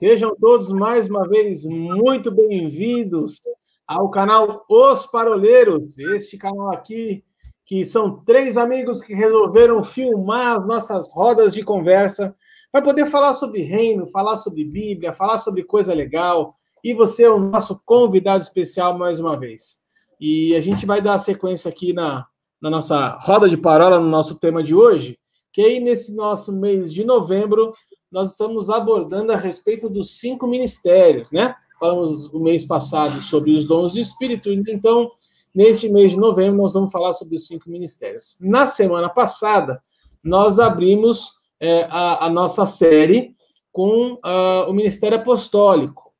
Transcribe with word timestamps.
Sejam 0.00 0.34
todos 0.34 0.72
mais 0.72 1.10
uma 1.10 1.28
vez 1.28 1.62
muito 1.66 2.30
bem-vindos 2.30 3.38
ao 3.86 4.08
canal 4.08 4.64
Os 4.66 5.04
Paroleiros, 5.04 5.98
este 5.98 6.38
canal 6.38 6.72
aqui 6.72 7.22
que 7.66 7.84
são 7.84 8.24
três 8.24 8.56
amigos 8.56 9.02
que 9.02 9.12
resolveram 9.12 9.84
filmar 9.84 10.56
as 10.56 10.66
nossas 10.66 11.12
rodas 11.12 11.52
de 11.52 11.62
conversa 11.62 12.34
para 12.72 12.80
poder 12.80 13.08
falar 13.08 13.34
sobre 13.34 13.60
reino, 13.60 14.08
falar 14.08 14.38
sobre 14.38 14.64
Bíblia, 14.64 15.12
falar 15.12 15.36
sobre 15.36 15.64
coisa 15.64 15.92
legal. 15.92 16.56
E 16.82 16.94
você 16.94 17.24
é 17.24 17.30
o 17.30 17.38
nosso 17.38 17.78
convidado 17.84 18.42
especial 18.42 18.96
mais 18.96 19.20
uma 19.20 19.38
vez. 19.38 19.80
E 20.18 20.56
a 20.56 20.60
gente 20.60 20.86
vai 20.86 21.02
dar 21.02 21.18
sequência 21.18 21.68
aqui 21.68 21.92
na, 21.92 22.26
na 22.58 22.70
nossa 22.70 23.18
roda 23.20 23.50
de 23.50 23.58
parola, 23.58 24.00
no 24.00 24.08
nosso 24.08 24.40
tema 24.40 24.64
de 24.64 24.74
hoje, 24.74 25.18
que 25.52 25.60
aí 25.60 25.78
nesse 25.78 26.16
nosso 26.16 26.58
mês 26.58 26.90
de 26.90 27.04
novembro 27.04 27.74
nós 28.10 28.30
estamos 28.30 28.68
abordando 28.68 29.32
a 29.32 29.36
respeito 29.36 29.88
dos 29.88 30.18
cinco 30.18 30.46
ministérios, 30.46 31.30
né? 31.30 31.54
Falamos 31.78 32.26
o 32.26 32.40
mês 32.40 32.64
passado 32.64 33.20
sobre 33.20 33.52
os 33.52 33.66
dons 33.66 33.94
do 33.94 34.00
Espírito, 34.00 34.50
então, 34.50 35.10
neste 35.54 35.88
mês 35.88 36.10
de 36.10 36.18
novembro, 36.18 36.60
nós 36.60 36.74
vamos 36.74 36.92
falar 36.92 37.12
sobre 37.14 37.36
os 37.36 37.46
cinco 37.46 37.70
ministérios. 37.70 38.36
Na 38.40 38.66
semana 38.66 39.08
passada, 39.08 39.82
nós 40.22 40.58
abrimos 40.58 41.32
é, 41.58 41.84
a, 41.84 42.26
a, 42.26 42.30
nossa 42.30 42.66
série 42.66 43.34
com 43.72 44.14
uh, 44.14 44.68
o 44.68 44.72
Ministério 44.74 45.18
Apostólico. 45.18 46.12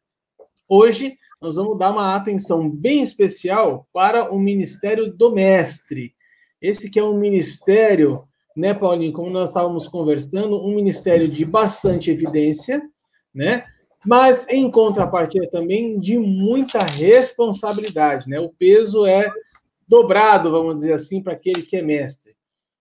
Hoje, 0.69 1.19
nós 1.41 1.57
vamos 1.57 1.79
dar 1.79 1.91
uma 1.91 2.15
atenção 2.15 2.69
bem 2.71 3.02
especial 3.02 3.87
para 3.93 4.33
o 4.33 4.38
Ministério 4.38 5.13
do 5.13 5.33
Mestre. 5.33 6.15
Esse 6.61 6.91
que 6.91 6.99
é 6.99 7.05
um 7.05 7.19
ministério 7.19 8.29
né, 8.57 8.75
Paulinho, 8.75 9.13
como 9.13 9.31
nós 9.31 9.51
estávamos 9.51 9.87
conversando, 9.87 10.61
um 10.65 10.75
ministério 10.75 11.29
de 11.29 11.45
bastante 11.45 12.11
evidência, 12.11 12.83
né? 13.35 13.65
Mas 14.05 14.47
em 14.49 14.71
contrapartida 14.71 15.49
também 15.51 16.01
de 16.01 16.19
muita 16.19 16.83
responsabilidade, 16.83 18.29
né? 18.29 18.41
O 18.41 18.51
peso 18.51 19.07
é 19.07 19.30
dobrado, 19.87 20.51
vamos 20.51 20.77
dizer 20.77 20.93
assim, 20.93 21.23
para 21.23 21.35
aquele 21.35 21.63
que 21.63 21.77
é 21.77 21.83
mestre. 21.83 22.35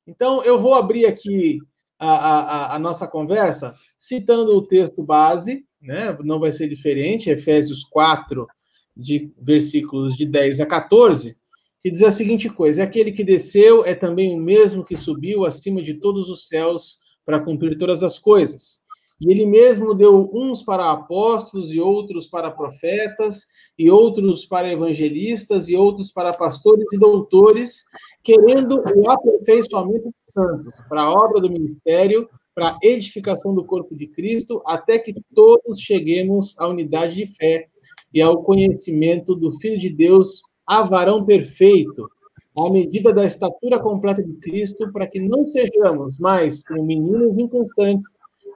Então, 0.08 0.44
eu 0.44 0.60
vou 0.60 0.74
abrir 0.74 1.06
aqui 1.06 1.60
a, 2.00 2.10
a, 2.10 2.76
a 2.76 2.80
nossa 2.80 3.08
conversa 3.08 3.74
citando 3.98 4.56
o 4.56 4.66
texto 4.66 5.04
base, 5.04 5.66
né? 5.82 6.18
Não 6.24 6.40
vai 6.40 6.52
ser 6.52 6.68
diferente, 6.68 7.30
Efésios 7.30 7.84
4, 7.84 8.48
de 8.96 9.32
versículos 9.40 10.16
de 10.16 10.26
10 10.26 10.62
a 10.62 10.66
14 10.66 11.39
que 11.82 11.92
diz 11.92 12.04
a 12.04 12.12
seguinte 12.12 12.50
coisa: 12.50 12.84
aquele 12.84 13.12
que 13.12 13.24
desceu 13.24 13.86
é 13.86 13.96
também 13.96 14.36
o 14.36 14.42
mesmo 14.42 14.84
que 14.84 14.98
subiu 14.98 15.46
acima 15.46 15.82
de 15.82 15.96
todos 15.96 16.30
os 16.30 16.48
céus 16.48 17.00
para 17.26 17.40
cumprir 17.40 17.78
todas 17.78 18.04
as 18.04 18.18
coisas. 18.18 18.80
E 19.22 19.32
ele 19.32 19.46
mesmo 19.46 19.94
deu 19.94 20.30
uns 20.34 20.62
para 20.62 20.92
apóstolos, 20.92 21.72
e 21.72 21.80
outros 21.80 22.26
para 22.28 22.50
profetas, 22.50 23.48
e 23.78 23.90
outros 23.90 24.46
para 24.46 24.72
evangelistas, 24.72 25.68
e 25.68 25.76
outros 25.76 26.12
para 26.12 26.34
pastores 26.34 26.86
e 26.94 26.98
doutores, 26.98 27.84
querendo 28.24 28.82
o 28.96 29.12
aperfeiçoamento 29.12 30.06
dos 30.06 30.34
santos, 30.34 30.74
para 30.88 31.02
a 31.02 31.14
obra 31.14 31.42
do 31.42 31.50
ministério, 31.50 32.30
para 32.56 32.72
a 32.72 32.80
edificação 32.82 33.54
do 33.54 33.66
corpo 33.66 33.96
de 33.96 34.08
Cristo, 34.08 34.62
até 34.66 34.98
que 34.98 35.14
todos 35.34 35.80
cheguemos 35.80 36.56
à 36.58 36.68
unidade 36.68 37.16
de 37.16 37.26
fé 37.26 37.68
e 38.14 38.22
ao 38.22 38.44
conhecimento 38.44 39.36
do 39.36 39.54
Filho 39.60 39.80
de 39.80 39.90
Deus, 39.90 40.42
a 40.70 40.84
varão 40.84 41.26
perfeito, 41.26 42.08
à 42.56 42.70
medida 42.70 43.12
da 43.12 43.26
estatura 43.26 43.80
completa 43.80 44.24
de 44.24 44.34
Cristo, 44.34 44.92
para 44.94 45.08
que 45.08 45.20
não 45.20 45.48
sejamos 45.48 46.20
mais 46.20 46.64
como 46.64 46.84
meninos 46.84 47.40
inconstantes, 47.40 48.06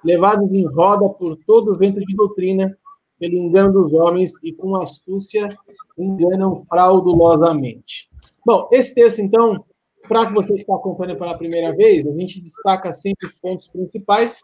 levados 0.05 0.53
em 0.53 0.63
roda 0.67 1.09
por 1.09 1.35
todo 1.47 1.71
o 1.71 1.77
vento 1.77 1.99
de 1.99 2.15
doutrina, 2.15 2.77
pelo 3.19 3.33
engano 3.33 3.73
dos 3.73 3.93
homens 3.93 4.33
e 4.43 4.53
com 4.53 4.75
astúcia 4.75 5.49
enganam 5.97 6.63
fraudulosamente. 6.65 8.09
Bom, 8.45 8.69
esse 8.71 8.93
texto, 8.93 9.19
então, 9.19 9.65
para 10.07 10.27
que 10.27 10.33
você 10.33 10.53
está 10.53 10.75
acompanhando 10.75 11.17
pela 11.17 11.37
primeira 11.37 11.75
vez, 11.75 12.05
a 12.05 12.11
gente 12.11 12.41
destaca 12.41 12.93
sempre 12.93 13.27
os 13.27 13.33
pontos 13.41 13.67
principais, 13.69 14.39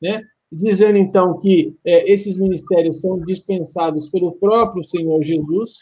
né? 0.00 0.22
Dizendo, 0.50 0.98
então, 0.98 1.38
que 1.38 1.76
é, 1.84 2.10
esses 2.10 2.34
ministérios 2.34 3.00
são 3.00 3.20
dispensados 3.20 4.08
pelo 4.08 4.32
próprio 4.32 4.82
Senhor 4.82 5.22
Jesus. 5.22 5.78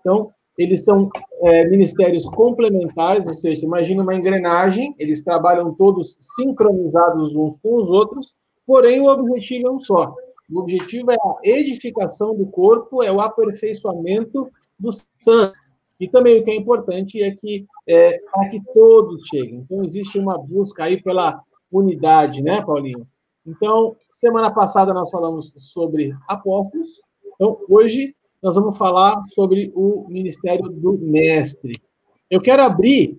Então, 0.00 0.30
eles 0.56 0.84
são 0.84 1.08
é, 1.42 1.64
ministérios 1.64 2.24
complementares, 2.24 3.26
ou 3.26 3.34
seja, 3.34 3.64
imagina 3.64 4.02
uma 4.02 4.14
engrenagem, 4.14 4.94
eles 4.98 5.22
trabalham 5.22 5.74
todos 5.74 6.16
sincronizados 6.20 7.34
uns 7.34 7.58
com 7.58 7.76
os 7.76 7.88
outros, 7.88 8.34
porém 8.66 9.00
o 9.00 9.08
objetivo 9.08 9.68
é 9.68 9.70
um 9.70 9.80
só. 9.80 10.14
O 10.50 10.60
objetivo 10.60 11.10
é 11.10 11.16
a 11.16 11.38
edificação 11.44 12.34
do 12.34 12.46
corpo, 12.46 13.02
é 13.02 13.10
o 13.10 13.20
aperfeiçoamento 13.20 14.50
do 14.78 14.90
santo. 15.20 15.58
E 15.98 16.08
também 16.08 16.40
o 16.40 16.44
que 16.44 16.50
é 16.50 16.56
importante 16.56 17.22
é 17.22 17.30
que 17.30 17.64
é, 17.86 18.18
para 18.32 18.48
que 18.48 18.60
todos 18.74 19.22
cheguem. 19.28 19.60
Então 19.60 19.84
existe 19.84 20.18
uma 20.18 20.36
busca 20.36 20.84
aí 20.84 21.00
pela 21.00 21.40
unidade, 21.70 22.42
né, 22.42 22.60
Paulinho? 22.60 23.06
Então, 23.46 23.96
semana 24.06 24.52
passada 24.52 24.92
nós 24.92 25.10
falamos 25.10 25.52
sobre 25.56 26.12
apóstolos. 26.28 27.00
Então, 27.34 27.58
hoje 27.68 28.14
nós 28.42 28.56
vamos 28.56 28.76
falar 28.76 29.22
sobre 29.28 29.70
o 29.72 30.04
ministério 30.08 30.68
do 30.68 30.98
mestre. 30.98 31.80
Eu 32.28 32.40
quero 32.40 32.62
abrir 32.62 33.16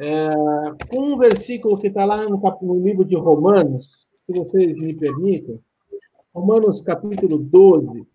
é, 0.00 0.30
com 0.88 1.12
um 1.12 1.18
versículo 1.18 1.78
que 1.78 1.88
está 1.88 2.06
lá 2.06 2.26
no, 2.26 2.40
no, 2.62 2.82
livro 2.82 3.04
de 3.04 3.14
Romanos, 3.14 4.06
se 4.22 4.32
vocês 4.32 4.78
me 4.78 4.94
permitem. 4.94 5.60
Romanos, 6.34 6.80
capítulo 6.80 7.38
12, 7.38 8.06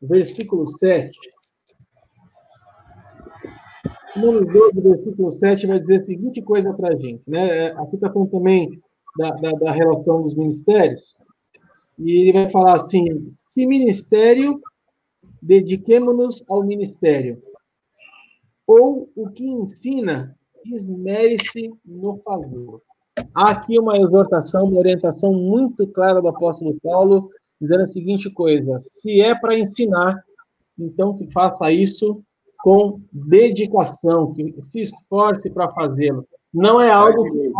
versículo 0.00 0.68
7. 0.78 1.18
Romanos 4.14 4.52
12, 4.52 4.80
versículo 4.80 5.32
7 5.32 5.66
vai 5.66 5.80
dizer 5.80 5.98
a 5.98 6.02
seguinte 6.02 6.40
coisa 6.40 6.72
para 6.72 6.94
a 6.94 6.96
gente. 6.96 7.22
Né? 7.26 7.48
É, 7.48 7.66
aqui 7.72 7.96
está 7.96 8.12
falando 8.12 8.30
também 8.30 8.80
da, 9.18 9.30
da, 9.30 9.50
da 9.50 9.72
relação 9.72 10.22
dos 10.22 10.36
ministérios. 10.36 11.16
E 11.98 12.28
ele 12.28 12.32
vai 12.32 12.48
falar 12.48 12.74
assim: 12.74 13.04
se 13.32 13.66
ministério 13.66 14.60
dediquemo-nos 15.42 16.42
ao 16.48 16.62
ministério. 16.64 17.42
Ou 18.66 19.10
o 19.16 19.28
que 19.30 19.44
ensina, 19.44 20.36
esmere-se 20.64 21.72
no 21.84 22.20
fazer. 22.24 22.66
Há 23.34 23.50
aqui 23.50 23.78
uma 23.78 23.96
exortação, 23.96 24.64
uma 24.64 24.78
orientação 24.78 25.32
muito 25.32 25.86
clara 25.88 26.20
do 26.22 26.28
apóstolo 26.28 26.78
Paulo, 26.82 27.30
dizendo 27.60 27.82
a 27.82 27.86
seguinte 27.86 28.30
coisa: 28.30 28.78
se 28.80 29.20
é 29.20 29.34
para 29.34 29.58
ensinar, 29.58 30.22
então 30.78 31.16
que 31.16 31.30
faça 31.32 31.70
isso 31.72 32.22
com 32.62 33.00
dedicação, 33.12 34.32
que 34.32 34.54
se 34.60 34.82
esforce 34.82 35.50
para 35.50 35.70
fazê-lo. 35.70 36.26
Não 36.52 36.80
é 36.80 36.90
algo 36.90 37.24
que 37.24 37.52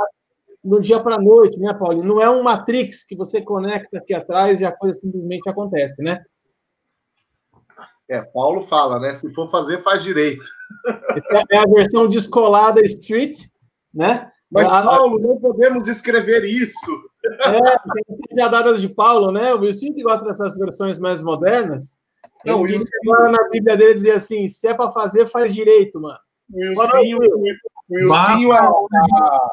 no 0.62 0.80
dia 0.80 1.00
para 1.00 1.16
a 1.16 1.20
noite, 1.20 1.58
né, 1.58 1.72
Paulo? 1.72 2.04
Não 2.04 2.20
é 2.20 2.28
um 2.28 2.42
Matrix 2.42 3.02
que 3.02 3.16
você 3.16 3.40
conecta 3.40 3.98
aqui 3.98 4.12
atrás 4.12 4.60
e 4.60 4.64
a 4.64 4.72
coisa 4.72 4.98
simplesmente 4.98 5.48
acontece, 5.48 6.02
né? 6.02 6.22
É, 8.10 8.22
Paulo 8.22 8.64
fala, 8.64 8.98
né? 8.98 9.14
Se 9.14 9.32
for 9.32 9.48
fazer, 9.48 9.84
faz 9.84 10.02
direito. 10.02 10.42
É 11.48 11.58
a 11.58 11.64
versão 11.64 12.08
descolada 12.08 12.84
Street, 12.84 13.38
né? 13.94 14.28
Mas, 14.50 14.66
a, 14.66 14.82
Paulo, 14.82 15.16
não 15.20 15.38
podemos 15.38 15.86
escrever 15.86 16.44
isso. 16.44 16.90
É, 17.24 17.78
tem 18.28 18.50
dadas 18.50 18.80
de 18.80 18.88
Paulo, 18.88 19.30
né? 19.30 19.54
O 19.54 19.60
Wilson 19.60 19.94
que 19.94 20.02
gosta 20.02 20.26
dessas 20.26 20.56
versões 20.56 20.98
mais 20.98 21.22
modernas. 21.22 22.00
Não, 22.44 22.66
ele 22.66 22.82
agora 23.04 23.30
na 23.30 23.48
Bíblia 23.48 23.76
dele 23.76 23.94
dizia 23.94 24.16
assim: 24.16 24.48
se 24.48 24.66
é 24.66 24.74
para 24.74 24.90
fazer, 24.90 25.26
faz 25.26 25.54
direito, 25.54 26.00
mano. 26.00 26.18
O 26.52 26.68
Wilson, 26.70 28.52
a... 28.52 29.50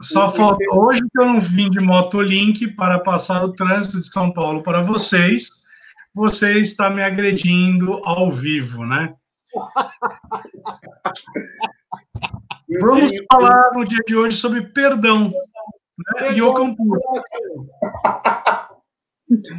Só 0.00 0.28
falta 0.28 0.64
hoje 0.74 1.00
que 1.02 1.22
eu 1.22 1.26
não 1.26 1.40
vim 1.40 1.70
de 1.70 1.78
Motolink 1.78 2.66
para 2.74 2.98
passar 2.98 3.44
o 3.44 3.52
trânsito 3.52 4.00
de 4.00 4.12
São 4.12 4.32
Paulo 4.32 4.60
para 4.60 4.80
vocês 4.80 5.61
você 6.14 6.60
está 6.60 6.90
me 6.90 7.02
agredindo 7.02 7.94
ao 8.04 8.30
vivo, 8.30 8.84
né? 8.84 9.16
Vamos 12.80 13.10
falar 13.30 13.72
no 13.74 13.84
dia 13.84 14.00
de 14.06 14.16
hoje 14.16 14.34
sobre 14.36 14.62
perdão. 14.62 15.30
Né? 16.20 16.36
Yokan 16.36 16.74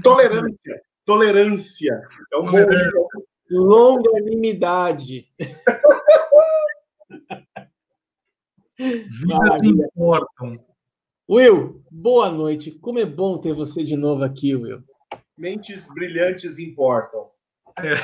Tolerância. 0.04 0.82
Tolerância. 1.06 2.02
É 2.32 2.38
um 2.38 2.46
Longanimidade. 3.52 5.28
Vidas 8.78 9.62
importam. 9.64 10.66
Will, 11.30 11.84
boa 11.92 12.32
noite. 12.32 12.72
Como 12.72 13.00
é 13.00 13.06
bom 13.06 13.38
ter 13.38 13.54
você 13.54 13.84
de 13.84 13.96
novo 13.96 14.24
aqui, 14.24 14.56
Will 14.56 14.80
mentes 15.44 15.88
brilhantes 15.94 16.58
importam. 16.58 17.30
É. 17.78 17.96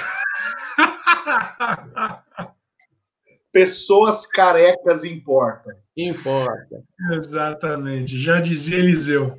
Pessoas 3.50 4.26
carecas 4.26 5.06
importam. 5.06 5.74
Importa. 5.96 6.84
Exatamente. 7.14 8.20
Já 8.20 8.42
dizia 8.42 8.78
Eliseu. 8.78 9.38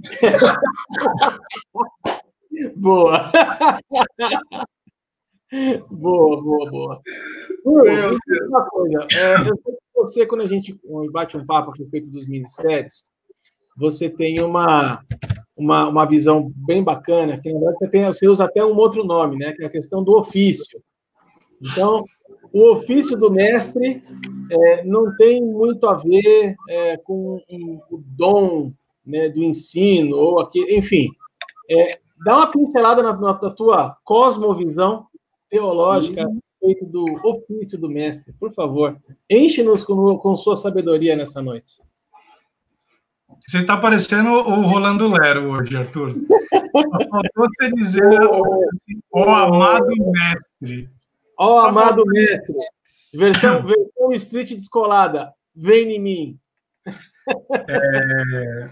boa. 2.76 3.32
boa, 5.90 6.40
boa, 6.40 6.70
boa. 6.70 7.02
Uh, 7.64 8.16
uma 8.48 8.64
coisa, 8.70 9.08
é, 9.12 9.34
eu 9.40 9.46
sei 9.56 9.64
que 9.64 9.72
você, 9.96 10.24
quando 10.26 10.42
a 10.42 10.46
gente 10.46 10.78
bate 11.10 11.36
um 11.36 11.44
papo 11.44 11.72
a 11.72 11.74
respeito 11.76 12.08
dos 12.10 12.28
ministérios, 12.28 13.02
você 13.76 14.08
tem 14.08 14.40
uma, 14.40 15.04
uma, 15.58 15.88
uma 15.88 16.04
visão 16.06 16.52
bem 16.54 16.82
bacana, 16.82 17.38
que 17.38 17.52
na 17.52 17.58
verdade 17.58 17.78
você, 17.78 17.90
tem, 17.90 18.04
você 18.04 18.28
usa 18.28 18.44
até 18.44 18.64
um 18.64 18.76
outro 18.76 19.04
nome, 19.04 19.36
né? 19.36 19.52
Que 19.52 19.64
é 19.64 19.66
a 19.66 19.70
questão 19.70 20.02
do 20.02 20.16
ofício. 20.16 20.80
Então, 21.60 22.04
o 22.52 22.72
ofício 22.72 23.16
do 23.16 23.30
mestre 23.30 24.00
é, 24.50 24.84
não 24.84 25.14
tem 25.16 25.42
muito 25.42 25.86
a 25.86 25.94
ver 25.94 26.54
é, 26.68 26.96
com 26.98 27.42
um, 27.50 27.80
o 27.90 27.98
dom 28.16 28.72
né, 29.04 29.28
do 29.28 29.42
ensino, 29.42 30.16
ou 30.16 30.38
aqui, 30.38 30.60
enfim. 30.76 31.08
É, 31.68 31.98
dá 32.24 32.36
uma 32.36 32.46
pincelada 32.50 33.02
na, 33.02 33.12
na, 33.12 33.40
na 33.40 33.50
tua 33.50 33.96
cosmovisão 34.04 35.06
teológica 35.48 36.22
a 36.22 36.28
respeito 36.28 36.86
do 36.86 37.04
ofício 37.24 37.78
do 37.78 37.88
mestre, 37.88 38.32
por 38.38 38.52
favor. 38.52 38.96
Enche-nos 39.28 39.82
com, 39.82 40.16
com 40.18 40.36
sua 40.36 40.56
sabedoria 40.56 41.16
nessa 41.16 41.42
noite. 41.42 41.76
Você 43.48 43.60
está 43.60 43.78
parecendo 43.78 44.28
o 44.28 44.60
Rolando 44.66 45.08
Lero 45.08 45.52
hoje, 45.52 45.74
Arthur. 45.74 46.14
Faltou 46.70 47.30
você 47.34 47.70
dizer 47.70 48.04
o 49.10 49.22
amado 49.22 49.88
mestre. 50.12 50.90
Ó 51.38 51.54
oh, 51.54 51.58
amado 51.60 52.04
mestre. 52.04 52.54
Versão, 53.14 53.64
versão 53.64 54.12
street 54.12 54.50
descolada. 54.50 55.32
Vem 55.56 55.96
em 55.96 55.98
mim. 55.98 56.40
É... 57.68 58.70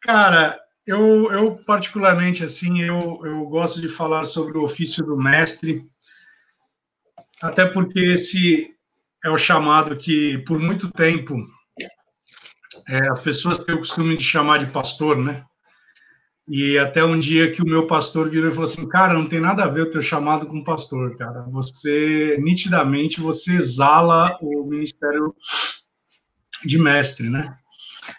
Cara, 0.00 0.58
eu, 0.86 1.30
eu 1.30 1.56
particularmente, 1.66 2.42
assim, 2.42 2.80
eu, 2.80 3.20
eu 3.24 3.44
gosto 3.46 3.78
de 3.78 3.88
falar 3.88 4.24
sobre 4.24 4.56
o 4.56 4.64
ofício 4.64 5.04
do 5.04 5.18
mestre, 5.18 5.82
até 7.42 7.66
porque 7.66 8.00
esse 8.00 8.74
é 9.22 9.28
o 9.28 9.36
chamado 9.36 9.98
que, 9.98 10.38
por 10.46 10.58
muito 10.58 10.90
tempo, 10.90 11.36
é, 12.88 13.08
as 13.10 13.20
pessoas 13.20 13.58
têm 13.58 13.74
o 13.74 13.78
costume 13.78 14.16
de 14.16 14.24
chamar 14.24 14.58
de 14.58 14.66
pastor, 14.66 15.16
né? 15.16 15.44
E 16.48 16.78
até 16.78 17.04
um 17.04 17.18
dia 17.18 17.52
que 17.52 17.62
o 17.62 17.66
meu 17.66 17.86
pastor 17.86 18.30
virou 18.30 18.48
e 18.48 18.52
falou 18.52 18.64
assim, 18.64 18.88
cara, 18.88 19.12
não 19.12 19.28
tem 19.28 19.38
nada 19.38 19.64
a 19.64 19.68
ver 19.68 19.82
o 19.82 19.90
teu 19.90 20.00
chamado 20.00 20.46
com 20.46 20.64
pastor, 20.64 21.16
cara. 21.18 21.42
Você, 21.50 22.38
nitidamente, 22.40 23.20
você 23.20 23.54
exala 23.54 24.34
o 24.40 24.64
ministério 24.64 25.34
de 26.64 26.78
mestre, 26.78 27.28
né? 27.28 27.54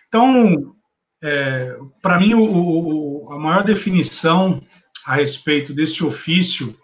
Então, 0.08 0.76
é, 1.24 1.76
para 2.02 2.20
mim, 2.20 2.36
o, 2.36 2.44
o, 2.44 3.34
a 3.34 3.40
maior 3.40 3.64
definição 3.64 4.62
a 5.06 5.16
respeito 5.16 5.74
desse 5.74 6.04
ofício 6.04 6.78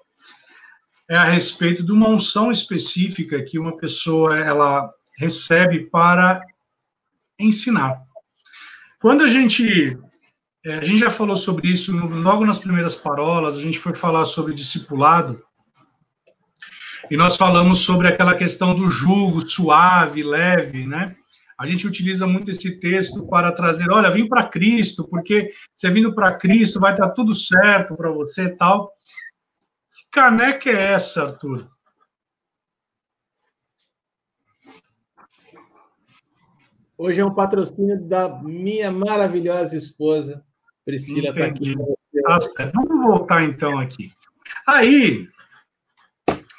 é 1.08 1.16
a 1.16 1.26
respeito 1.26 1.84
de 1.84 1.92
uma 1.92 2.10
unção 2.10 2.52
específica 2.52 3.44
que 3.44 3.60
uma 3.60 3.78
pessoa 3.78 4.36
ela 4.36 4.90
recebe 5.20 5.82
para 5.92 6.42
ensinar. 7.40 8.02
Quando 9.00 9.24
a 9.24 9.28
gente 9.28 9.98
é, 10.66 10.78
a 10.78 10.82
gente 10.82 11.00
já 11.00 11.12
falou 11.12 11.36
sobre 11.36 11.68
isso 11.68 11.96
logo 11.96 12.44
nas 12.46 12.58
primeiras 12.58 12.96
parolas, 12.96 13.56
a 13.56 13.62
gente 13.62 13.78
foi 13.78 13.94
falar 13.94 14.26
sobre 14.26 14.54
discipulado, 14.54 15.44
e 17.10 17.16
nós 17.16 17.38
falamos 17.38 17.80
sobre 17.80 18.08
aquela 18.08 18.36
questão 18.36 18.76
do 18.76 18.90
jugo 18.90 19.42
suave, 19.42 20.24
leve, 20.24 20.88
né? 20.88 21.16
A 21.58 21.66
gente 21.66 21.88
utiliza 21.88 22.28
muito 22.28 22.52
esse 22.52 22.80
texto 22.80 23.28
para 23.28 23.52
trazer, 23.52 23.90
olha, 23.92 24.12
vim 24.12 24.28
para 24.28 24.48
Cristo, 24.48 25.08
porque 25.08 25.52
você 25.74 25.90
vindo 25.90 26.14
para 26.14 26.36
Cristo 26.36 26.80
vai 26.80 26.94
estar 26.94 27.10
tudo 27.12 27.34
certo 27.34 27.96
para 27.96 28.10
você 28.10 28.46
e 28.46 28.58
tal. 28.58 28.92
Que 29.96 30.04
caneca 30.12 30.70
é 30.70 30.94
essa, 30.94 31.24
Arthur? 31.24 31.66
Hoje 36.98 37.20
é 37.20 37.26
um 37.26 37.34
patrocínio 37.34 38.02
da 38.02 38.42
minha 38.42 38.90
maravilhosa 38.90 39.76
esposa, 39.76 40.44
Priscila 40.86 41.30
está 41.30 41.46
aqui. 41.48 41.76
Tá 41.76 42.72
Vamos 42.74 43.06
voltar 43.06 43.44
então 43.44 43.78
aqui. 43.78 44.14
Aí, 44.66 45.28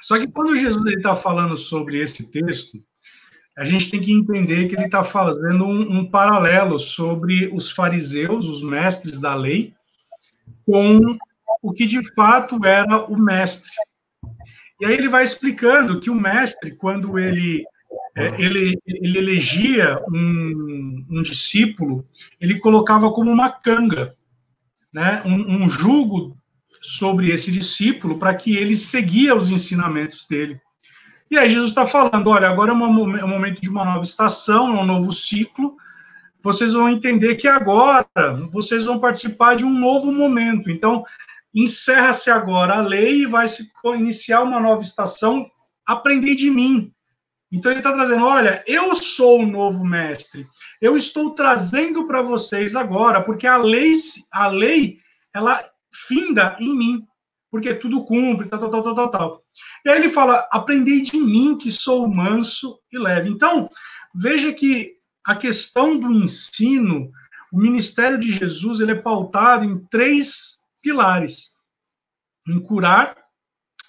só 0.03 0.19
que 0.19 0.27
quando 0.27 0.55
Jesus 0.55 0.85
está 0.95 1.15
falando 1.15 1.57
sobre 1.57 2.01
esse 2.03 2.31
texto, 2.31 2.83
a 3.57 3.65
gente 3.65 3.91
tem 3.91 4.01
que 4.01 4.13
entender 4.13 4.69
que 4.69 4.75
ele 4.75 4.85
está 4.85 5.03
fazendo 5.03 5.65
um, 5.65 6.01
um, 6.01 6.11
paralelo 6.11 6.79
sobre 6.79 7.49
os 7.55 7.71
fariseus, 7.71 8.45
os 8.45 8.63
mestres 8.63 9.19
da 9.19 9.35
lei, 9.35 9.73
com 10.67 11.01
o 11.63 11.73
que 11.73 11.87
de 11.87 12.13
fato 12.15 12.63
era 12.63 13.07
o 13.07 13.17
mestre. 13.17 13.71
E 14.79 14.85
aí 14.85 14.93
ele 14.93 15.09
vai 15.09 15.25
explicando 15.25 15.99
que 15.99 16.11
o 16.11 16.15
mestre, 16.15 16.77
quando 16.77 17.19
ele 17.19 17.65
é, 18.17 18.41
ele, 18.41 18.81
ele 18.87 19.19
elegia 19.19 20.01
um, 20.11 21.05
um, 21.11 21.23
discípulo, 21.23 22.07
ele 22.41 22.59
colocava 22.59 23.13
como 23.13 23.31
uma 23.31 23.51
canga, 23.51 24.17
né, 24.91 25.23
um, 25.27 25.65
um 25.65 25.69
jugo 25.69 26.35
sobre 26.81 27.31
esse 27.31 27.53
discípulo 27.53 28.19
para 28.19 28.35
que 28.35 28.57
ele 28.57 28.75
seguia 28.75 29.37
os 29.37 29.51
ensinamentos 29.51 30.27
dele. 30.27 30.59
E 31.31 31.37
aí 31.37 31.51
Jesus 31.51 31.71
está 31.71 31.87
falando, 31.87 32.31
olha, 32.31 32.49
agora 32.49 32.71
é, 32.71 32.75
uma, 32.75 33.19
é 33.19 33.25
um 33.25 33.29
momento 33.29 33.61
de 33.61 33.69
uma 33.69 33.85
nova 33.85 34.05
estação, 34.05 34.75
é 34.75 34.81
um 34.81 34.87
novo 34.87 35.13
ciclo, 35.13 35.77
vocês 36.43 36.73
vão 36.73 36.89
entender 36.89 37.35
que 37.35 37.49
agora 37.49 38.07
vocês 38.51 38.85
vão 38.85 38.99
participar 39.01 39.57
de 39.57 39.65
um 39.65 39.79
novo 39.79 40.13
momento. 40.13 40.71
Então, 40.71 41.05
encerra-se 41.53 42.31
agora 42.31 42.77
a 42.77 42.81
lei 42.81 43.23
e 43.23 43.27
vai 43.27 43.49
se 43.49 43.69
iniciar 43.97 44.43
uma 44.43 44.61
nova 44.61 44.81
estação, 44.81 45.51
aprender 45.85 46.35
de 46.37 46.51
mim. 46.51 46.93
Então 47.57 47.73
ele 47.73 47.81
está 47.81 47.91
trazendo, 47.91 48.23
olha, 48.23 48.63
eu 48.67 48.95
sou 48.95 49.41
o 49.41 49.47
novo 49.47 49.83
mestre. 49.83 50.47
Eu 50.79 50.95
estou 50.95 51.35
trazendo 51.35 52.07
para 52.07 52.21
vocês 52.21 52.77
agora, 52.77 53.23
porque 53.23 53.47
a 53.47 53.57
lei, 53.57 53.93
a 54.31 54.49
lei, 54.49 54.99
ela 55.35 55.65
finda 55.91 56.55
em 56.61 56.77
mim, 56.77 57.07
porque 57.51 57.75
tudo 57.75 58.05
cumpre, 58.05 58.47
tal, 58.47 58.61
tal, 58.61 58.83
tal, 58.83 58.95
tal, 58.95 59.11
tal. 59.11 59.45
E 59.87 59.89
aí 59.89 59.99
ele 59.99 60.11
fala, 60.11 60.47
aprendei 60.53 61.01
de 61.01 61.17
mim 61.17 61.57
que 61.57 61.73
sou 61.73 62.07
manso 62.07 62.79
e 62.93 62.99
leve. 62.99 63.31
Então, 63.31 63.71
veja 64.15 64.53
que 64.53 64.93
a 65.25 65.35
questão 65.35 65.99
do 65.99 66.13
ensino, 66.13 67.11
o 67.51 67.59
ministério 67.59 68.19
de 68.19 68.31
Jesus, 68.31 68.81
ele 68.81 68.93
é 68.93 68.97
pautado 69.01 69.65
em 69.65 69.79
três 69.87 70.59
pilares: 70.83 71.55
em 72.47 72.61
curar, 72.61 73.17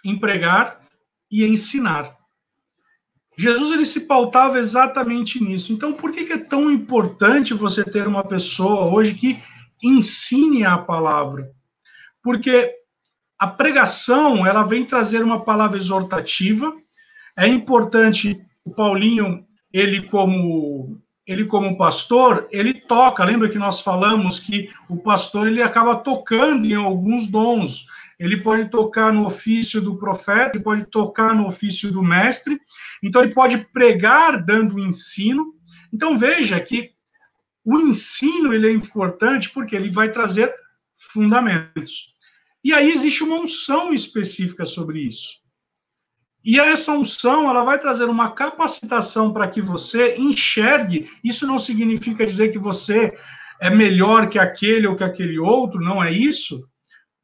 em 0.05 0.17
pregar 0.17 0.79
e 1.29 1.43
ensinar. 1.43 2.16
Jesus 3.37 3.69
ele 3.69 3.85
se 3.85 4.01
pautava 4.01 4.57
exatamente 4.57 5.41
nisso. 5.43 5.71
Então, 5.71 5.93
por 5.93 6.11
que, 6.11 6.25
que 6.25 6.33
é 6.33 6.37
tão 6.37 6.71
importante 6.71 7.53
você 7.53 7.83
ter 7.83 8.07
uma 8.07 8.23
pessoa 8.23 8.85
hoje 8.85 9.13
que 9.13 9.39
ensine 9.83 10.65
a 10.65 10.75
palavra? 10.77 11.51
Porque 12.23 12.73
a 13.37 13.45
pregação 13.45 14.45
ela 14.45 14.63
vem 14.63 14.85
trazer 14.85 15.23
uma 15.23 15.43
palavra 15.43 15.77
exortativa. 15.77 16.73
É 17.37 17.47
importante 17.47 18.43
o 18.65 18.71
Paulinho 18.71 19.45
ele 19.71 20.01
como 20.01 20.99
ele 21.27 21.45
como 21.45 21.77
pastor 21.77 22.47
ele 22.51 22.73
toca. 22.73 23.23
Lembra 23.23 23.49
que 23.49 23.59
nós 23.59 23.81
falamos 23.81 24.39
que 24.39 24.69
o 24.89 24.97
pastor 24.97 25.45
ele 25.45 25.61
acaba 25.61 25.95
tocando 25.95 26.65
em 26.65 26.73
alguns 26.73 27.27
dons 27.27 27.85
ele 28.19 28.37
pode 28.37 28.69
tocar 28.69 29.13
no 29.13 29.25
ofício 29.25 29.81
do 29.81 29.97
profeta, 29.97 30.57
ele 30.57 30.63
pode 30.63 30.85
tocar 30.85 31.35
no 31.35 31.45
ofício 31.45 31.91
do 31.91 32.01
mestre, 32.01 32.59
então 33.03 33.21
ele 33.21 33.33
pode 33.33 33.57
pregar 33.71 34.43
dando 34.43 34.79
ensino. 34.79 35.53
Então 35.93 36.17
veja 36.17 36.59
que 36.59 36.91
o 37.63 37.79
ensino 37.79 38.53
ele 38.53 38.67
é 38.67 38.71
importante 38.71 39.49
porque 39.51 39.75
ele 39.75 39.91
vai 39.91 40.11
trazer 40.11 40.53
fundamentos. 41.13 42.13
E 42.63 42.73
aí 42.73 42.91
existe 42.91 43.23
uma 43.23 43.39
unção 43.39 43.93
específica 43.93 44.65
sobre 44.65 44.99
isso. 45.01 45.45
E 46.43 46.59
essa 46.59 46.93
unção, 46.93 47.49
ela 47.49 47.63
vai 47.63 47.77
trazer 47.77 48.05
uma 48.05 48.31
capacitação 48.31 49.33
para 49.33 49.47
que 49.47 49.61
você 49.61 50.15
enxergue. 50.15 51.09
Isso 51.23 51.45
não 51.45 51.59
significa 51.59 52.25
dizer 52.25 52.51
que 52.51 52.57
você 52.57 53.13
é 53.59 53.69
melhor 53.69 54.29
que 54.29 54.39
aquele 54.39 54.87
ou 54.87 54.95
que 54.95 55.03
aquele 55.03 55.37
outro, 55.37 55.79
não 55.81 56.01
é 56.01 56.11
isso 56.11 56.67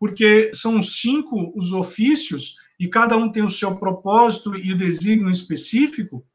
porque 0.03 0.51
são 0.53 0.81
cinco 0.81 1.57
os 1.57 1.71
ofícios 1.71 2.57
e 2.77 2.89
cada 2.89 3.15
um 3.15 3.31
tem 3.31 3.41
o 3.41 3.47
seu 3.47 3.77
propósito 3.77 4.53
e 4.53 4.73
o 4.73 4.77
desígnio 4.77 5.31
específico, 5.31 6.27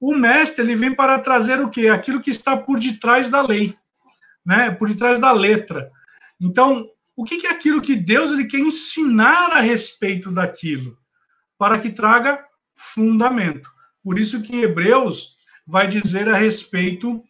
o 0.00 0.12
mestre 0.12 0.64
ele 0.64 0.74
vem 0.74 0.92
para 0.92 1.20
trazer 1.20 1.60
o 1.60 1.70
quê? 1.70 1.86
Aquilo 1.86 2.20
que 2.20 2.30
está 2.30 2.56
por 2.56 2.80
detrás 2.80 3.30
da 3.30 3.42
lei, 3.42 3.78
né? 4.44 4.72
Por 4.72 4.88
detrás 4.88 5.20
da 5.20 5.30
letra. 5.30 5.88
Então, 6.40 6.84
o 7.14 7.22
que 7.22 7.46
é 7.46 7.50
aquilo 7.50 7.80
que 7.80 7.94
Deus 7.94 8.32
ele 8.32 8.46
quer 8.46 8.58
ensinar 8.58 9.52
a 9.52 9.60
respeito 9.60 10.32
daquilo, 10.32 10.98
para 11.56 11.78
que 11.78 11.92
traga 11.92 12.44
fundamento. 12.74 13.70
Por 14.02 14.18
isso 14.18 14.42
que 14.42 14.62
Hebreus 14.62 15.36
vai 15.64 15.86
dizer 15.86 16.28
a 16.28 16.36
respeito 16.36 17.22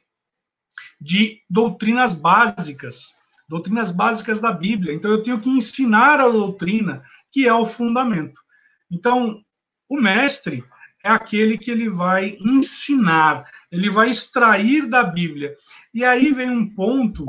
de 0.99 1.43
doutrinas 1.50 2.14
básicas, 2.14 3.20
doutrinas 3.50 3.90
básicas 3.90 4.40
da 4.40 4.52
Bíblia. 4.52 4.95
Então, 4.95 5.11
eu 5.11 5.25
tenho 5.25 5.40
que 5.40 5.50
ensinar 5.50 6.21
a 6.21 6.28
doutrina, 6.28 7.02
que 7.33 7.49
é 7.49 7.52
o 7.52 7.66
fundamento. 7.66 8.40
Então, 8.88 9.42
o 9.88 10.00
mestre 10.00 10.64
é 11.02 11.11
aquele 11.11 11.59
que 11.59 11.69
ele 11.69 11.90
vai 11.90 12.37
ensinar, 12.40 13.45
ele 13.73 13.90
vai 13.90 14.09
extrair 14.09 14.87
da 14.87 15.02
Bíblia. 15.02 15.57
E 15.92 16.04
aí 16.04 16.33
vem 16.33 16.49
um 16.49 16.73
ponto 16.73 17.26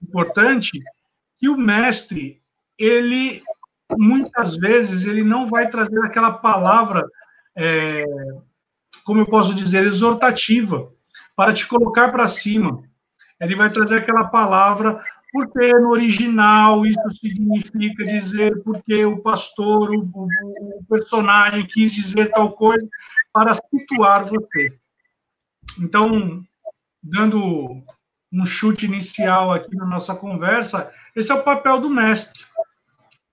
importante 0.00 0.70
que 1.40 1.48
o 1.48 1.56
mestre, 1.56 2.40
ele 2.78 3.42
muitas 3.98 4.56
vezes 4.56 5.04
ele 5.04 5.24
não 5.24 5.46
vai 5.46 5.68
trazer 5.68 5.98
aquela 6.04 6.32
palavra, 6.34 7.04
é, 7.56 8.04
como 9.04 9.20
eu 9.20 9.26
posso 9.26 9.54
dizer, 9.54 9.84
exortativa, 9.84 10.88
para 11.34 11.52
te 11.52 11.66
colocar 11.66 12.12
para 12.12 12.28
cima. 12.28 12.80
Ele 13.40 13.56
vai 13.56 13.70
trazer 13.70 13.98
aquela 13.98 14.24
palavra 14.24 15.02
porque 15.34 15.72
no 15.80 15.90
original 15.90 16.86
isso 16.86 17.10
significa 17.10 18.06
dizer 18.06 18.62
porque 18.62 19.04
o 19.04 19.20
pastor, 19.20 19.90
o, 19.90 20.08
o, 20.14 20.84
personagem 20.88 21.66
quis 21.66 21.92
dizer 21.92 22.30
tal 22.30 22.52
coisa 22.52 22.88
para 23.32 23.52
situar 23.52 24.26
você. 24.26 24.78
Então, 25.80 26.40
dando 27.02 27.82
um 28.32 28.46
chute 28.46 28.86
inicial 28.86 29.52
aqui 29.52 29.74
na 29.74 29.84
nossa 29.84 30.14
conversa, 30.14 30.92
esse 31.16 31.32
é 31.32 31.34
o 31.34 31.42
papel 31.42 31.80
do 31.80 31.90
mestre. 31.90 32.44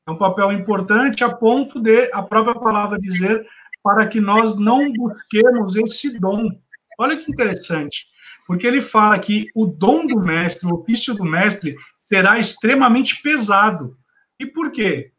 É 0.07 0.11
um 0.11 0.17
papel 0.17 0.51
importante 0.51 1.23
a 1.23 1.29
ponto 1.31 1.79
de 1.79 2.09
a 2.11 2.23
própria 2.23 2.55
palavra 2.55 2.97
dizer 2.97 3.45
para 3.83 4.07
que 4.07 4.19
nós 4.19 4.57
não 4.57 4.91
busquemos 4.91 5.75
esse 5.75 6.19
dom. 6.19 6.49
Olha 6.97 7.15
que 7.15 7.31
interessante, 7.31 8.07
porque 8.51 8.67
ele 8.67 8.81
fala 8.81 9.17
que 9.17 9.47
o 9.55 9.65
dom 9.65 10.05
do 10.05 10.19
mestre, 10.19 10.67
o 10.67 10.75
ofício 10.75 11.15
do 11.15 11.23
mestre, 11.23 11.73
será 11.97 12.37
extremamente 12.37 13.21
pesado. 13.21 13.95
E 14.37 14.45
por 14.45 14.73
quê? 14.73 15.13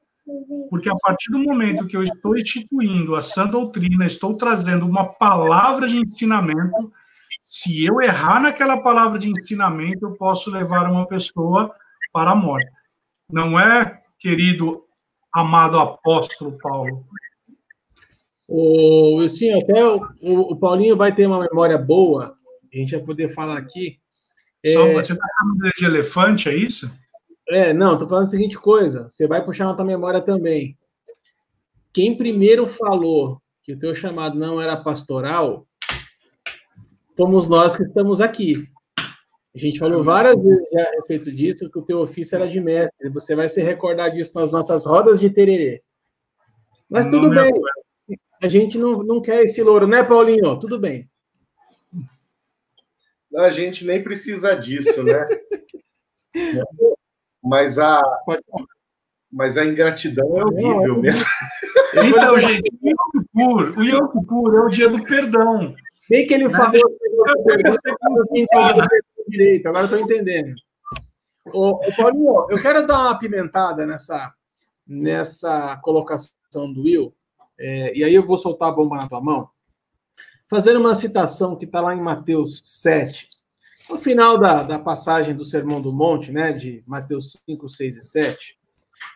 Porque 0.68 0.90
a 0.90 0.94
partir 1.02 1.32
do 1.32 1.38
momento 1.38 1.86
que 1.86 1.96
eu 1.96 2.02
estou 2.02 2.36
instituindo 2.36 3.16
a 3.16 3.22
sã 3.22 3.46
doutrina, 3.46 4.04
estou 4.04 4.36
trazendo 4.36 4.84
uma 4.86 5.14
palavra 5.14 5.88
de 5.88 5.96
ensinamento, 5.96 6.92
se 7.42 7.82
eu 7.86 8.02
errar 8.02 8.38
naquela 8.38 8.82
palavra 8.82 9.18
de 9.18 9.30
ensinamento, 9.30 10.04
eu 10.04 10.12
posso 10.12 10.50
levar 10.50 10.90
uma 10.90 11.06
pessoa 11.06 11.74
para 12.12 12.32
a 12.32 12.36
morte. 12.36 12.70
Não 13.30 13.58
é, 13.58 14.02
querido, 14.18 14.84
amado 15.34 15.80
apóstolo 15.80 16.58
Paulo? 16.58 17.06
O 18.46 19.14
Wilson, 19.16 19.58
até 19.58 19.82
o, 19.82 20.02
o, 20.20 20.56
Paulinho 20.56 20.98
vai 20.98 21.14
ter 21.14 21.26
uma 21.26 21.40
memória 21.40 21.78
boa, 21.78 22.36
a 22.72 22.76
gente 22.76 22.92
vai 22.92 23.04
poder 23.04 23.28
falar 23.34 23.58
aqui. 23.58 23.98
Só, 24.66 24.86
é... 24.86 24.94
Você 24.94 25.12
está 25.12 25.26
falando 25.38 25.70
de 25.76 25.84
elefante, 25.84 26.48
é 26.48 26.54
isso? 26.54 26.90
É, 27.48 27.72
não, 27.72 27.94
estou 27.94 28.08
falando 28.08 28.26
a 28.26 28.30
seguinte 28.30 28.56
coisa, 28.56 29.10
você 29.10 29.26
vai 29.26 29.44
puxar 29.44 29.66
na 29.66 29.74
tua 29.74 29.84
memória 29.84 30.20
também. 30.20 30.78
Quem 31.92 32.16
primeiro 32.16 32.66
falou 32.66 33.42
que 33.62 33.72
o 33.72 33.78
teu 33.78 33.94
chamado 33.94 34.38
não 34.38 34.60
era 34.60 34.76
pastoral 34.76 35.66
fomos 37.16 37.46
nós 37.46 37.76
que 37.76 37.82
estamos 37.82 38.20
aqui. 38.20 38.66
A 39.54 39.58
gente 39.58 39.78
falou 39.78 40.02
várias 40.02 40.34
vezes 40.34 40.66
já 40.72 40.82
a 40.82 40.90
respeito 40.92 41.30
disso, 41.30 41.70
que 41.70 41.78
o 41.78 41.82
teu 41.82 42.00
ofício 42.00 42.36
era 42.36 42.48
de 42.48 42.58
mestre. 42.58 43.10
Você 43.10 43.36
vai 43.36 43.48
se 43.48 43.60
recordar 43.60 44.10
disso 44.10 44.32
nas 44.34 44.50
nossas 44.50 44.86
rodas 44.86 45.20
de 45.20 45.28
tererê. 45.28 45.82
Mas 46.88 47.04
tudo 47.06 47.28
não 47.28 47.34
bem. 47.34 47.52
A 48.42 48.48
gente 48.48 48.78
não, 48.78 49.02
não 49.02 49.20
quer 49.20 49.42
esse 49.42 49.62
louro, 49.62 49.86
né, 49.86 50.02
Paulinho? 50.02 50.58
Tudo 50.58 50.78
bem. 50.78 51.08
A 53.36 53.50
gente 53.50 53.84
nem 53.84 54.02
precisa 54.02 54.54
disso, 54.54 55.02
né? 55.02 55.26
mas 57.42 57.78
a 57.78 58.00
mas 59.32 59.56
a 59.56 59.64
ingratidão 59.64 60.38
é 60.38 60.44
horrível 60.44 61.00
mesmo. 61.00 61.24
Então, 61.94 62.36
gente, 62.38 62.70
o 62.82 62.88
Yom 62.88 63.10
Kippur, 63.12 63.78
o 63.78 63.82
Yom 63.82 64.08
Kippur 64.08 64.54
é 64.54 64.60
o 64.60 64.68
dia 64.68 64.88
do 64.90 65.02
perdão. 65.04 65.74
Bem 66.08 66.26
que 66.26 66.34
ele 66.34 66.50
falou 66.50 66.72
direito, 69.26 69.66
agora 69.66 69.86
estou 69.86 69.98
entendendo. 69.98 70.54
Ô, 71.46 71.70
ô, 71.70 71.96
Paulinho, 71.96 72.46
eu 72.50 72.60
quero 72.60 72.86
dar 72.86 73.00
uma 73.00 73.18
pimentada 73.18 73.86
nessa, 73.86 74.32
nessa 74.86 75.78
colocação 75.82 76.72
do 76.72 76.82
Will, 76.82 77.14
é, 77.58 77.96
e 77.96 78.04
aí 78.04 78.14
eu 78.14 78.26
vou 78.26 78.36
soltar 78.36 78.68
a 78.68 78.72
bomba 78.72 78.96
na 78.96 79.08
tua 79.08 79.20
mão, 79.20 79.48
fazendo 80.52 80.80
uma 80.80 80.94
citação 80.94 81.56
que 81.56 81.64
está 81.64 81.80
lá 81.80 81.96
em 81.96 82.00
Mateus 82.02 82.62
7, 82.66 83.26
no 83.88 83.98
final 83.98 84.36
da, 84.36 84.62
da 84.62 84.78
passagem 84.78 85.34
do 85.34 85.46
Sermão 85.46 85.80
do 85.80 85.90
Monte, 85.90 86.30
né, 86.30 86.52
de 86.52 86.84
Mateus 86.86 87.38
5, 87.48 87.70
6 87.70 87.96
e 87.96 88.02
7. 88.02 88.58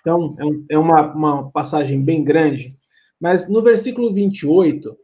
Então, 0.00 0.35
é, 0.38 0.45
um, 0.47 0.66
é 0.71 0.78
uma, 0.78 1.12
uma 1.12 1.50
passagem 1.50 2.02
bem 2.02 2.25
grande, 2.25 2.75
mas 3.21 3.50
no 3.50 3.61
versículo 3.61 4.14
28, 4.14 4.97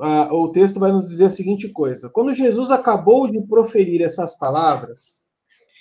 a, 0.00 0.32
o 0.32 0.48
texto 0.52 0.78
vai 0.78 0.92
nos 0.92 1.08
dizer 1.08 1.24
a 1.24 1.30
seguinte 1.30 1.68
coisa: 1.70 2.08
quando 2.08 2.32
Jesus 2.32 2.70
acabou 2.70 3.28
de 3.28 3.40
proferir 3.40 4.00
essas 4.00 4.38
palavras, 4.38 5.24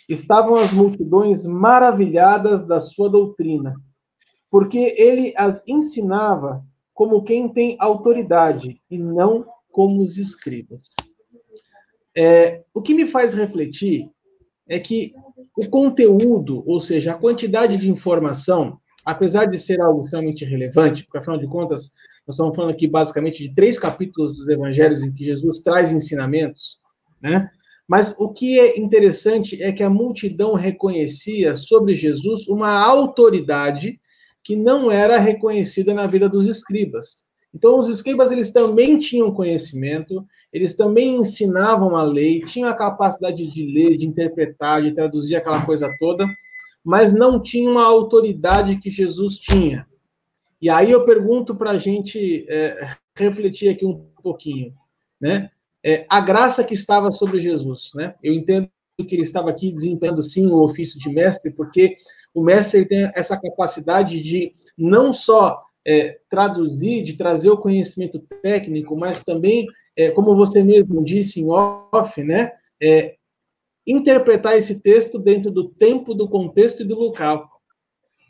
estavam 0.10 0.56
as 0.56 0.72
multidões 0.72 1.46
maravilhadas 1.46 2.66
da 2.66 2.82
sua 2.82 3.12
doutrina, 3.12 3.76
porque 4.50 4.96
ele 4.98 5.36
as 5.38 5.64
ensinava 5.68 6.66
como 6.96 7.22
quem 7.22 7.48
tem 7.48 7.78
autoridade 7.80 8.82
e 8.90 8.98
não 8.98 9.46
como 9.78 10.02
os 10.02 10.18
escribas. 10.18 10.90
É, 12.18 12.64
o 12.74 12.82
que 12.82 12.96
me 12.96 13.06
faz 13.06 13.36
refletir 13.36 14.10
é 14.68 14.80
que 14.80 15.14
o 15.56 15.70
conteúdo, 15.70 16.64
ou 16.66 16.82
seja, 16.82 17.12
a 17.12 17.18
quantidade 17.18 17.78
de 17.78 17.88
informação, 17.88 18.80
apesar 19.06 19.46
de 19.46 19.60
ser 19.60 19.80
algo 19.80 20.02
extremamente 20.02 20.44
relevante, 20.44 21.04
porque 21.04 21.20
afinal 21.20 21.38
de 21.38 21.46
contas 21.46 21.92
nós 22.26 22.34
estamos 22.34 22.56
falando 22.56 22.72
aqui 22.72 22.88
basicamente 22.88 23.44
de 23.44 23.54
três 23.54 23.78
capítulos 23.78 24.36
dos 24.36 24.48
evangelhos 24.48 25.04
em 25.04 25.14
que 25.14 25.24
Jesus 25.24 25.60
traz 25.60 25.92
ensinamentos, 25.92 26.80
né? 27.22 27.48
Mas 27.88 28.16
o 28.18 28.34
que 28.34 28.60
é 28.60 28.80
interessante 28.80 29.62
é 29.62 29.72
que 29.72 29.84
a 29.84 29.92
multidão 29.92 30.56
reconhecia 30.56 31.56
sobre 31.56 31.94
Jesus 31.94 32.48
uma 32.48 32.84
autoridade 32.84 34.02
que 34.44 34.56
não 34.56 34.92
era 34.92 35.20
reconhecida 35.20 35.94
na 35.94 36.08
vida 36.08 36.28
dos 36.28 36.48
escribas. 36.48 37.27
Então, 37.58 37.80
os 37.80 37.90
escribas 37.90 38.32
eles 38.32 38.52
também 38.52 39.00
tinham 39.00 39.34
conhecimento, 39.34 40.24
eles 40.54 40.76
também 40.76 41.16
ensinavam 41.16 41.96
a 41.96 42.04
lei, 42.04 42.46
tinham 42.46 42.70
a 42.70 42.74
capacidade 42.76 43.48
de 43.48 43.66
ler, 43.66 43.98
de 43.98 44.06
interpretar, 44.06 44.84
de 44.84 44.92
traduzir 44.92 45.36
aquela 45.36 45.66
coisa 45.66 45.92
toda, 45.98 46.28
mas 46.84 47.14
não 47.14 47.42
tinham 47.42 47.80
a 47.80 47.84
autoridade 47.84 48.78
que 48.78 48.92
Jesus 48.92 49.40
tinha. 49.40 49.88
E 50.62 50.70
aí 50.70 50.92
eu 50.92 51.04
pergunto 51.04 51.56
para 51.56 51.72
a 51.72 51.78
gente 51.80 52.46
é, 52.48 52.90
refletir 53.16 53.70
aqui 53.70 53.88
um 53.88 54.06
pouquinho, 54.22 54.72
né? 55.20 55.50
É, 55.84 56.06
a 56.08 56.22
graça 56.22 56.64
que 56.64 56.76
estava 56.76 57.10
sobre 57.12 57.40
Jesus, 57.40 57.90
né? 57.96 58.14
Eu 58.22 58.36
entendo 58.36 58.70
que 59.00 59.16
ele 59.16 59.24
estava 59.24 59.50
aqui 59.50 59.72
desempenhando 59.72 60.22
sim 60.22 60.46
o 60.46 60.62
ofício 60.62 61.00
de 61.00 61.10
mestre, 61.10 61.50
porque 61.50 61.98
o 62.36 62.44
mestre 62.44 62.86
tem 62.86 63.12
essa 63.16 63.36
capacidade 63.36 64.22
de 64.22 64.54
não 64.78 65.12
só 65.12 65.67
é, 65.88 66.20
traduzir, 66.30 67.04
de 67.04 67.14
trazer 67.14 67.50
o 67.50 67.58
conhecimento 67.58 68.20
técnico, 68.42 68.98
mas 68.98 69.24
também, 69.24 69.66
é, 69.96 70.12
como 70.12 70.36
você 70.36 70.62
mesmo 70.62 71.02
disse 71.02 71.42
em 71.42 71.50
off, 71.50 72.22
né? 72.22 72.52
É, 72.82 73.16
interpretar 73.86 74.58
esse 74.58 74.82
texto 74.82 75.18
dentro 75.18 75.50
do 75.50 75.70
tempo, 75.70 76.14
do 76.14 76.28
contexto 76.28 76.84
e 76.84 76.86
do 76.86 77.00
local. 77.00 77.50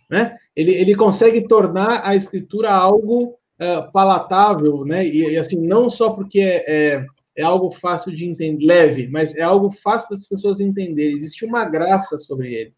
Né? 0.08 0.38
Ele, 0.56 0.72
ele 0.72 0.96
consegue 0.96 1.48
tornar 1.48 2.08
a 2.08 2.16
escritura 2.16 2.72
algo 2.72 3.30
uh, 3.60 3.92
palatável, 3.92 4.86
né? 4.86 5.06
E, 5.06 5.32
e, 5.32 5.38
assim, 5.38 5.60
não 5.60 5.90
só 5.90 6.12
porque 6.12 6.40
é, 6.40 6.64
é, 6.68 7.06
é, 7.36 7.44
algo 7.44 7.72
fácil 7.72 8.14
de 8.16 8.24
entender, 8.24 8.68
leve, 8.68 9.08
mas 9.08 9.36
é 9.36 9.42
algo 9.42 9.72
fácil 9.72 10.12
das 10.12 10.28
pessoas 10.28 10.60
entenderem. 10.60 11.16
Existe 11.16 11.44
uma 11.44 11.66
graça 11.66 12.20
sobre 12.20 12.54
ele. 12.54 12.74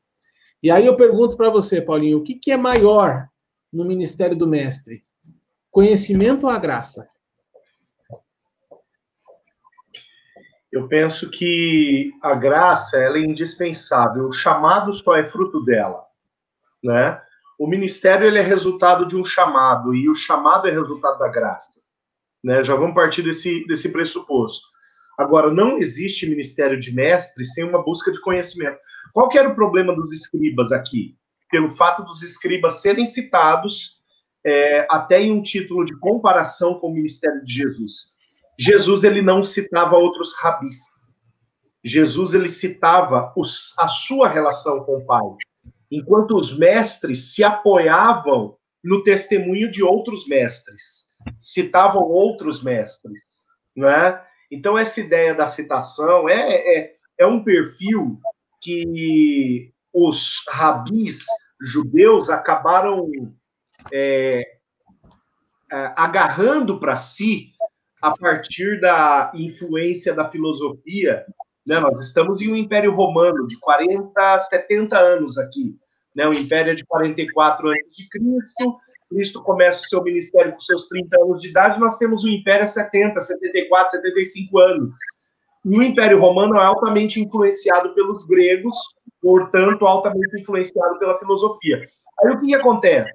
E 0.64 0.72
aí 0.72 0.86
eu 0.86 0.96
pergunto 0.96 1.36
para 1.36 1.50
você, 1.50 1.82
Paulinho, 1.82 2.20
o 2.20 2.24
que, 2.24 2.36
que 2.36 2.52
é 2.52 2.58
maior 2.58 3.28
no 3.72 3.86
ministério 3.86 4.36
do 4.36 4.48
mestre? 4.48 5.04
Conhecimento 5.72 6.46
ou 6.46 6.52
a 6.52 6.60
graça? 6.60 7.08
Eu 10.72 10.88
penso 10.88 11.30
que 11.30 12.12
a 12.22 12.36
graça 12.36 12.98
ela 12.98 13.18
é 13.18 13.22
indispensável. 13.22 14.28
O 14.28 14.32
chamado 14.32 14.94
só 14.94 15.16
é 15.16 15.28
fruto 15.28 15.64
dela 15.64 16.10
né? 16.84 17.22
O 17.58 17.68
ministério 17.68 18.26
ele 18.26 18.40
é 18.40 18.42
resultado 18.42 19.06
de 19.06 19.18
um 19.18 19.26
chamado 19.26 19.94
e 19.94 20.10
o 20.10 20.16
chamado 20.16 20.68
é 20.68 20.72
resultado 20.72 21.20
da 21.20 21.28
graça, 21.28 21.82
né? 22.44 22.64
Já 22.64 22.76
vamos 22.76 22.96
partir 22.96 23.22
desse 23.22 23.66
desse 23.68 23.90
pressuposto. 23.90 24.66
Agora 25.18 25.52
não 25.52 25.78
existe 25.78 26.30
ministério 26.30 26.80
de 26.80 26.94
mestre 26.94 27.44
sem 27.46 27.66
uma 27.66 27.84
busca 27.84 28.12
de 28.12 28.22
conhecimento. 28.22 28.78
Qual 29.14 29.28
que 29.28 29.38
era 29.38 29.50
o 29.50 29.56
problema 29.56 29.94
dos 29.94 30.14
escribas 30.14 30.72
aqui? 30.72 31.18
Pelo 31.50 31.70
fato 31.70 32.03
dos 32.03 32.22
escribas 32.22 32.82
serem 32.82 33.06
citados 33.06 34.00
é, 34.46 34.88
até 34.89 35.22
em 35.22 35.32
um 35.32 35.41
título 35.41 35.84
de 35.86 35.98
comparação 36.00 36.79
com 36.79 36.88
o 36.88 36.94
ministério 36.94 37.44
de 37.44 37.53
Jesus. 37.53 38.15
Jesus 38.58 39.03
ele 39.03 39.22
não 39.22 39.41
citava 39.41 39.96
outros 39.96 40.36
rabis. 40.38 40.79
Jesus 41.84 42.34
ele 42.34 42.50
citava 42.50 43.34
os, 43.36 43.74
a 43.77 43.88
sua 43.88 44.27
relação 44.27 44.84
com 44.84 44.98
o 44.98 45.06
Pai, 45.06 45.24
enquanto 45.89 46.36
os 46.36 46.58
mestres 46.58 47.34
se 47.34 47.44
apoiavam 47.44 48.58
no 48.84 49.01
testemunho 49.03 49.72
de 49.72 49.82
outros 49.82 50.27
mestres, 50.27 51.08
citavam 51.38 52.03
outros 52.03 52.62
mestres, 52.62 53.22
né? 53.75 54.22
Então 54.51 54.77
essa 54.77 55.00
ideia 55.00 55.34
da 55.34 55.48
citação 55.48 56.27
é, 56.27 56.79
é, 56.79 56.94
é 57.20 57.25
um 57.25 57.44
perfil 57.44 58.20
que 58.62 59.72
os 59.93 60.43
rabis 60.48 61.25
judeus 61.62 62.29
acabaram 62.29 63.10
é, 63.91 64.43
é 65.72 65.93
agarrando 65.96 66.79
para 66.79 66.96
si 66.96 67.51
a 68.01 68.15
partir 68.17 68.79
da 68.79 69.31
influência 69.34 70.13
da 70.13 70.29
filosofia. 70.29 71.25
Né? 71.65 71.79
Nós 71.79 72.05
estamos 72.05 72.41
em 72.41 72.51
um 72.51 72.55
Império 72.55 72.93
Romano 72.93 73.46
de 73.48 73.58
40, 73.60 74.38
70 74.38 74.98
anos 74.98 75.38
aqui. 75.38 75.75
Né? 76.15 76.27
O 76.27 76.34
Império 76.34 76.72
é 76.72 76.75
de 76.75 76.86
44 76.86 77.67
anos 77.67 77.96
de 77.96 78.08
Cristo. 78.10 78.77
Cristo 79.10 79.43
começa 79.43 79.81
o 79.81 79.86
seu 79.86 80.03
ministério 80.03 80.53
com 80.53 80.60
seus 80.60 80.88
30 80.88 81.17
anos 81.22 81.41
de 81.41 81.50
idade. 81.50 81.79
Nós 81.79 81.98
temos 81.98 82.24
o 82.24 82.29
Império 82.29 82.65
70, 82.65 83.19
74, 83.19 83.91
75 83.91 84.60
anos. 84.60 84.93
E 85.66 85.78
o 85.78 85.84
Império 85.84 86.20
Romano 86.20 86.56
é 86.56 86.63
altamente 86.63 87.22
influenciado 87.22 87.94
pelos 87.94 88.25
gregos, 88.25 88.75
portanto, 89.22 89.86
altamente 89.86 90.39
influenciado 90.39 90.98
pela 91.00 91.18
filosofia. 91.20 91.84
Aí 92.22 92.34
o 92.34 92.39
que, 92.39 92.48
que 92.48 92.56
acontece? 92.56 93.12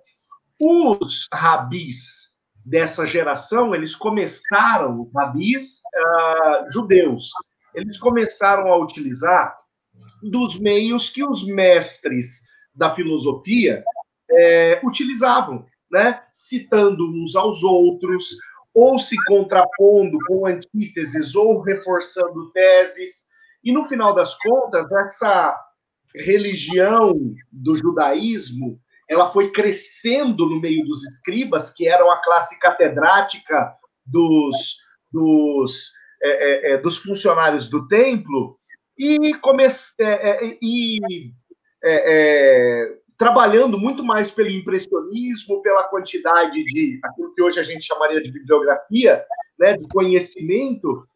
Os 0.61 1.27
rabis 1.33 2.31
dessa 2.65 3.07
geração, 3.07 3.75
eles 3.75 3.95
começaram, 3.95 5.11
rabis 5.15 5.81
uh, 5.97 6.71
judeus, 6.71 7.31
eles 7.75 7.99
começaram 7.99 8.73
a 8.73 8.77
utilizar 8.79 9.57
dos 10.23 10.59
meios 10.59 11.11
que 11.11 11.25
os 11.25 11.45
mestres 11.45 12.43
da 12.75 12.95
filosofia 12.95 13.85
é, 14.31 14.81
utilizavam, 14.83 15.67
né? 15.91 16.23
citando 16.33 17.05
uns 17.05 17.37
aos 17.37 17.63
outros, 17.63 18.37
ou 18.75 18.99
se 18.99 19.17
contrapondo 19.25 20.19
com 20.27 20.47
antíteses, 20.47 21.35
ou 21.35 21.61
reforçando 21.61 22.51
teses. 22.53 23.27
E 23.63 23.73
no 23.73 23.85
final 23.85 24.15
das 24.15 24.35
contas, 24.37 24.91
essa 24.91 25.57
religião 26.15 27.15
do 27.51 27.75
judaísmo 27.77 28.81
ela 29.09 29.31
foi 29.31 29.53
crescendo 29.53 30.49
no 30.49 30.61
meio 30.61 30.85
dos 30.85 31.03
escribas, 31.05 31.71
que 31.71 31.87
eram 31.87 32.11
a 32.11 32.23
classe 32.23 32.59
catedrática 32.59 33.75
dos, 34.05 34.77
dos, 35.13 35.91
é, 36.23 36.73
é, 36.73 36.73
é 36.73 36.79
dos 36.79 36.97
funcionários 36.97 37.69
do 37.69 37.87
templo, 37.87 38.57
e, 38.97 39.35
come, 39.35 39.65
é, 39.65 39.69
é, 40.01 40.59
e 40.63 40.99
trabalhando 43.17 43.79
muito 43.79 44.05
mais 44.05 44.31
pelo 44.31 44.51
impressionismo, 44.51 45.63
pela 45.63 45.85
quantidade 45.85 46.65
de 46.65 47.01
aquilo 47.03 47.35
que 47.35 47.43
hoje 47.43 47.61
a 47.61 47.63
gente 47.63 47.85
chamaria 47.85 48.23
de 48.23 48.31
bibliografia, 48.31 49.25
né, 49.59 49.77
de 49.77 49.89
conhecimento, 49.89 51.07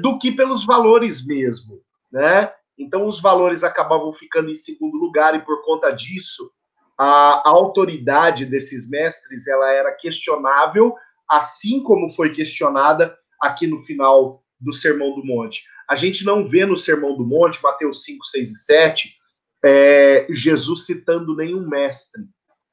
do 0.00 0.18
que 0.18 0.32
pelos 0.32 0.64
valores 0.64 1.24
mesmo, 1.24 1.80
né? 2.10 2.52
Então 2.76 3.06
os 3.06 3.20
valores 3.20 3.62
acabavam 3.62 4.12
ficando 4.12 4.50
em 4.50 4.56
segundo 4.56 4.96
lugar 4.96 5.34
e 5.34 5.44
por 5.44 5.62
conta 5.64 5.90
disso 5.90 6.50
a, 6.98 7.48
autoridade 7.48 8.46
desses 8.46 8.88
mestres 8.88 9.46
ela 9.46 9.72
era 9.72 9.92
questionável, 9.92 10.94
assim 11.28 11.82
como 11.82 12.10
foi 12.10 12.32
questionada 12.32 13.16
aqui 13.40 13.66
no 13.66 13.78
final 13.78 14.42
do 14.60 14.72
Sermão 14.72 15.14
do 15.14 15.24
Monte. 15.24 15.64
A 15.88 15.94
gente 15.94 16.24
não 16.24 16.46
vê 16.46 16.64
no 16.64 16.76
Sermão 16.76 17.16
do 17.16 17.24
Monte, 17.24 17.62
Mateus 17.62 18.04
5, 18.04 18.24
6 18.24 18.50
e 18.50 18.56
7, 18.56 19.16
é, 19.64 20.26
Jesus 20.30 20.86
citando 20.86 21.36
nenhum 21.36 21.68
mestre. 21.68 22.22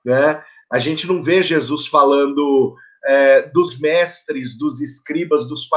Né? 0.05 0.43
A 0.71 0.79
gente 0.79 1.07
não 1.07 1.21
vê 1.21 1.41
Jesus 1.41 1.87
falando 1.87 2.75
é, 3.05 3.43
dos 3.49 3.79
mestres, 3.79 4.57
dos 4.57 4.81
escribas, 4.81 5.47
dos 5.47 5.67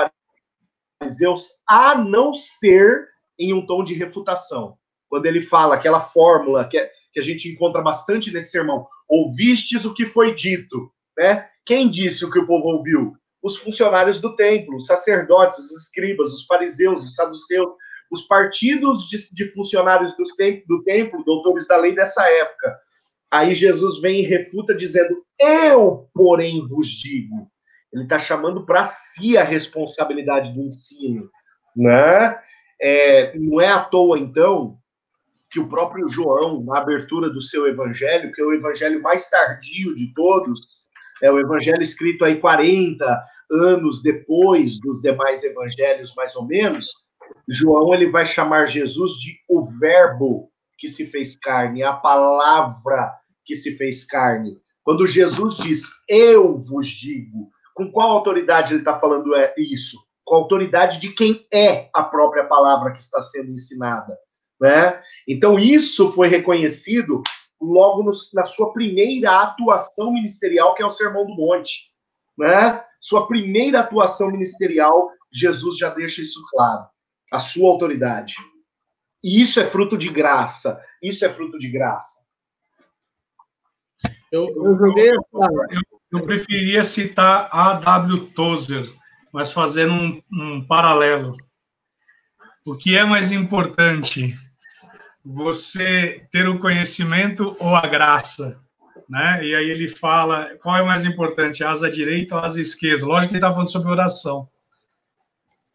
fariseus, 1.01 1.51
a 1.67 1.97
não 1.97 2.35
ser 2.35 3.09
em 3.39 3.53
um 3.53 3.67
tom 3.67 3.83
de 3.83 3.95
refutação. 3.95 4.77
Quando 5.09 5.27
ele 5.27 5.41
fala 5.41 5.75
aquela 5.75 6.01
fórmula 6.01 6.69
que 6.69 6.79
é, 6.79 6.91
que 7.13 7.21
a 7.21 7.23
gente 7.23 7.49
encontra 7.49 7.83
bastante 7.83 8.33
nesse 8.33 8.51
sermão. 8.51 8.87
Ouvistes 9.09 9.85
o 9.85 9.93
que 9.93 10.07
foi 10.07 10.35
dito, 10.35 10.91
né? 11.17 11.49
Quem 11.65 11.89
disse 11.89 12.25
o 12.25 12.31
que 12.31 12.39
o 12.39 12.47
povo 12.47 12.69
ouviu? 12.69 13.15
Os 13.43 13.57
funcionários 13.57 14.21
do 14.21 14.35
templo, 14.35 14.77
os 14.77 14.87
sacerdotes, 14.87 15.59
os 15.59 15.71
escribas, 15.83 16.33
os 16.33 16.45
fariseus, 16.45 17.05
os 17.05 17.15
saduceus, 17.15 17.71
os 18.13 18.23
partidos 18.23 19.09
de, 19.09 19.17
de 19.35 19.51
funcionários 19.53 20.15
do 20.17 20.25
templo, 20.37 20.65
do 20.69 20.85
templo, 20.85 21.25
doutores 21.25 21.67
da 21.67 21.79
lei 21.79 21.95
dessa 21.95 22.23
época. 22.29 22.79
Aí 23.31 23.55
Jesus 23.55 23.99
vem 23.99 24.21
e 24.21 24.27
refuta 24.27 24.75
dizendo: 24.75 25.25
Eu, 25.41 26.11
porém, 26.13 26.67
vos 26.69 26.89
digo. 26.89 27.51
Ele 27.91 28.05
está 28.05 28.19
chamando 28.19 28.65
para 28.65 28.85
si 28.85 29.37
a 29.37 29.45
responsabilidade 29.45 30.53
do 30.53 30.63
ensino, 30.63 31.31
né? 31.75 32.39
É, 32.81 33.39
não 33.39 33.61
é 33.61 33.69
à 33.69 33.81
toa, 33.81 34.19
então, 34.19 34.79
que 35.51 35.61
o 35.61 35.69
próprio 35.69 36.09
João, 36.09 36.63
na 36.65 36.79
abertura 36.79 37.31
do 37.31 37.41
seu 37.41 37.67
evangelho, 37.67 38.33
que 38.33 38.41
é 38.41 38.45
o 38.45 38.53
evangelho 38.53 39.01
mais 39.01 39.29
tardio 39.29 39.95
de 39.95 40.13
todos, 40.15 40.83
é 41.23 41.31
o 41.31 41.39
evangelho 41.39 41.83
escrito 41.83 42.25
aí 42.25 42.41
40 42.41 43.25
anos 43.51 44.03
depois 44.03 44.81
dos 44.81 45.01
demais 45.03 45.45
evangelhos, 45.45 46.15
mais 46.17 46.35
ou 46.35 46.47
menos, 46.47 46.89
João 47.49 47.95
ele 47.95 48.11
vai 48.11 48.25
chamar 48.25 48.67
Jesus 48.67 49.13
de 49.13 49.39
o 49.49 49.65
verbo 49.79 50.51
que 50.79 50.89
se 50.89 51.07
fez 51.07 51.37
carne, 51.37 51.83
a 51.83 51.93
palavra 51.93 53.13
que 53.45 53.55
se 53.55 53.77
fez 53.77 54.05
carne. 54.05 54.59
Quando 54.83 55.07
Jesus 55.07 55.57
diz, 55.57 55.89
eu 56.09 56.57
vos 56.57 56.89
digo, 56.89 57.51
com 57.75 57.91
qual 57.91 58.11
autoridade 58.11 58.73
ele 58.73 58.81
está 58.81 58.99
falando 58.99 59.35
é 59.35 59.55
isso? 59.57 59.97
Com 60.25 60.35
a 60.35 60.39
autoridade 60.39 60.99
de 60.99 61.11
quem 61.11 61.47
é 61.53 61.89
a 61.95 62.03
própria 62.03 62.45
palavra 62.45 62.93
que 62.93 63.01
está 63.01 63.23
sendo 63.23 63.53
ensinada. 63.53 64.17
Né? 64.61 65.01
Então, 65.27 65.59
isso 65.59 66.13
foi 66.13 66.29
reconhecido 66.29 67.23
logo 67.61 68.03
no, 68.03 68.13
na 68.35 68.45
sua 68.45 68.73
primeira 68.73 69.43
atuação 69.43 70.13
ministerial, 70.13 70.75
que 70.75 70.83
é 70.83 70.87
o 70.87 70.93
Sermão 70.93 71.27
do 71.27 71.35
Monte. 71.35 71.91
Né? 72.39 72.83
Sua 73.01 73.27
primeira 73.27 73.81
atuação 73.81 74.31
ministerial, 74.31 75.11
Jesus 75.33 75.79
já 75.79 75.91
deixa 75.91 76.23
isso 76.23 76.41
claro. 76.51 76.87
A 77.33 77.39
sua 77.39 77.71
autoridade. 77.71 78.35
E 79.25 79.41
isso 79.41 79.59
é 79.59 79.67
fruto 79.67 79.97
de 79.97 80.09
graça. 80.09 80.81
Isso 81.03 81.25
é 81.25 81.33
fruto 81.33 81.59
de 81.59 81.69
graça. 81.69 82.25
Eu, 84.31 84.49
eu 84.55 84.79
joguei. 84.79 85.11
Eu, 85.11 85.81
eu 86.13 86.25
preferiria 86.25 86.85
citar 86.85 87.49
a 87.51 87.75
W. 87.75 88.31
Tozer, 88.35 88.89
mas 89.33 89.51
fazendo 89.51 89.95
um, 89.95 90.23
um 90.33 90.67
paralelo. 90.67 91.35
O 92.65 92.77
que 92.77 92.97
é 92.97 93.05
mais 93.05 93.33
importante? 93.33 94.37
você 95.25 96.27
ter 96.31 96.49
o 96.49 96.59
conhecimento 96.59 97.57
ou 97.61 97.75
a 97.75 97.83
graça, 97.83 98.61
né? 99.09 99.45
E 99.45 99.55
aí 99.55 99.71
ele 99.71 99.89
fala 99.89 100.57
qual 100.61 100.77
é 100.77 100.83
mais 100.83 101.05
importante, 101.05 101.63
a 101.63 101.71
asa 101.71 101.91
direita 101.91 102.35
ou 102.35 102.43
asa 102.43 102.61
esquerda. 102.61 103.07
Lógico 103.07 103.31
que 103.31 103.37
ele 103.37 103.45
está 103.45 103.53
falando 103.53 103.71
sobre 103.71 103.91
oração. 103.91 104.49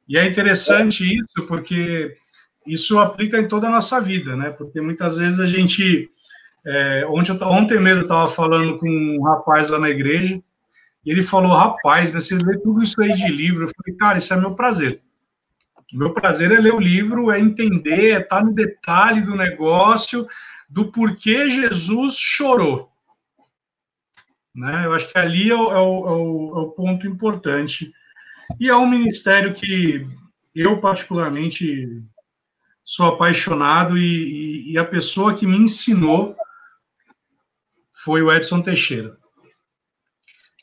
E 0.08 0.18
é 0.18 0.26
interessante 0.26 1.04
isso 1.04 1.46
porque 1.48 2.16
isso 2.66 3.00
aplica 3.00 3.40
em 3.40 3.48
toda 3.48 3.68
a 3.68 3.72
nossa 3.72 4.00
vida, 4.00 4.36
né? 4.36 4.50
Porque 4.52 4.80
muitas 4.82 5.18
vezes 5.18 5.40
a 5.40 5.46
gente 5.46 6.10
é, 6.66 7.06
ontem, 7.08 7.32
ontem 7.44 7.80
mesmo 7.80 8.02
eu 8.02 8.04
estava 8.04 8.30
falando 8.30 8.78
com 8.78 8.90
um 8.90 9.24
rapaz 9.24 9.70
lá 9.70 9.80
na 9.80 9.90
igreja 9.90 10.42
e 11.06 11.12
ele 11.12 11.24
falou, 11.24 11.56
rapaz, 11.56 12.12
você 12.12 12.36
lê 12.36 12.58
tudo 12.60 12.84
isso 12.84 13.02
aí 13.02 13.14
de 13.14 13.30
livro. 13.30 13.64
Eu 13.64 13.70
falei, 13.70 13.98
cara, 13.98 14.18
isso 14.18 14.34
é 14.34 14.38
meu 14.38 14.54
prazer. 14.54 15.02
Meu 15.94 16.12
prazer 16.12 16.52
é 16.52 16.60
ler 16.60 16.74
o 16.74 16.80
livro, 16.80 17.32
é 17.32 17.40
entender, 17.40 18.12
é 18.12 18.20
estar 18.20 18.44
no 18.44 18.54
detalhe 18.54 19.22
do 19.22 19.34
negócio, 19.34 20.28
do 20.68 20.92
porquê 20.92 21.50
Jesus 21.50 22.18
chorou. 22.18 22.92
Né? 24.54 24.86
Eu 24.86 24.92
acho 24.92 25.10
que 25.10 25.18
ali 25.18 25.50
é 25.50 25.56
o, 25.56 25.72
é 25.72 25.80
o, 25.80 26.08
é 26.08 26.12
o, 26.12 26.54
é 26.58 26.60
o 26.64 26.72
ponto 26.72 27.08
importante. 27.08 27.94
E 28.60 28.70
é 28.70 28.76
um 28.76 28.90
ministério 28.90 29.54
que 29.54 30.08
eu, 30.56 30.80
particularmente, 30.80 32.04
sou 32.84 33.08
apaixonado 33.08 33.98
e, 33.98 34.02
e, 34.02 34.72
e 34.74 34.78
a 34.78 34.86
pessoa 34.86 35.36
que 35.36 35.46
me 35.46 35.58
ensinou 35.58 36.36
foi 37.92 38.22
o 38.22 38.32
Edson 38.32 38.62
Teixeira. 38.62 39.18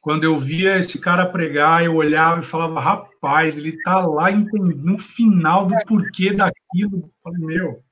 Quando 0.01 0.25
eu 0.25 0.39
via 0.39 0.79
esse 0.79 0.99
cara 0.99 1.25
pregar, 1.27 1.85
eu 1.85 1.95
olhava 1.95 2.41
e 2.41 2.45
falava, 2.45 2.81
rapaz, 2.81 3.57
ele 3.57 3.81
tá 3.83 4.07
lá 4.07 4.31
no 4.31 4.99
final 4.99 5.67
do 5.67 5.75
porquê 5.87 6.33
daquilo. 6.33 6.99
Eu 6.99 7.11
falei, 7.23 7.41
meu. 7.41 7.83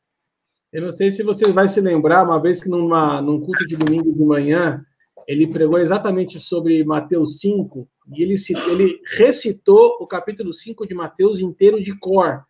Eu 0.72 0.82
não 0.82 0.92
sei 0.92 1.10
se 1.10 1.22
você 1.22 1.52
vai 1.52 1.68
se 1.68 1.80
lembrar, 1.80 2.24
uma 2.24 2.40
vez 2.40 2.62
que 2.62 2.68
numa, 2.68 3.20
num 3.20 3.40
culto 3.40 3.66
de 3.66 3.76
domingo 3.76 4.12
de 4.12 4.24
manhã, 4.24 4.84
ele 5.26 5.46
pregou 5.46 5.78
exatamente 5.78 6.38
sobre 6.38 6.82
Mateus 6.84 7.38
5, 7.40 7.88
e 8.14 8.22
ele, 8.22 8.34
ele 8.70 9.00
recitou 9.16 9.98
o 10.00 10.06
capítulo 10.06 10.52
5 10.52 10.86
de 10.86 10.94
Mateus 10.94 11.40
inteiro 11.40 11.82
de 11.82 11.96
cor. 11.98 12.44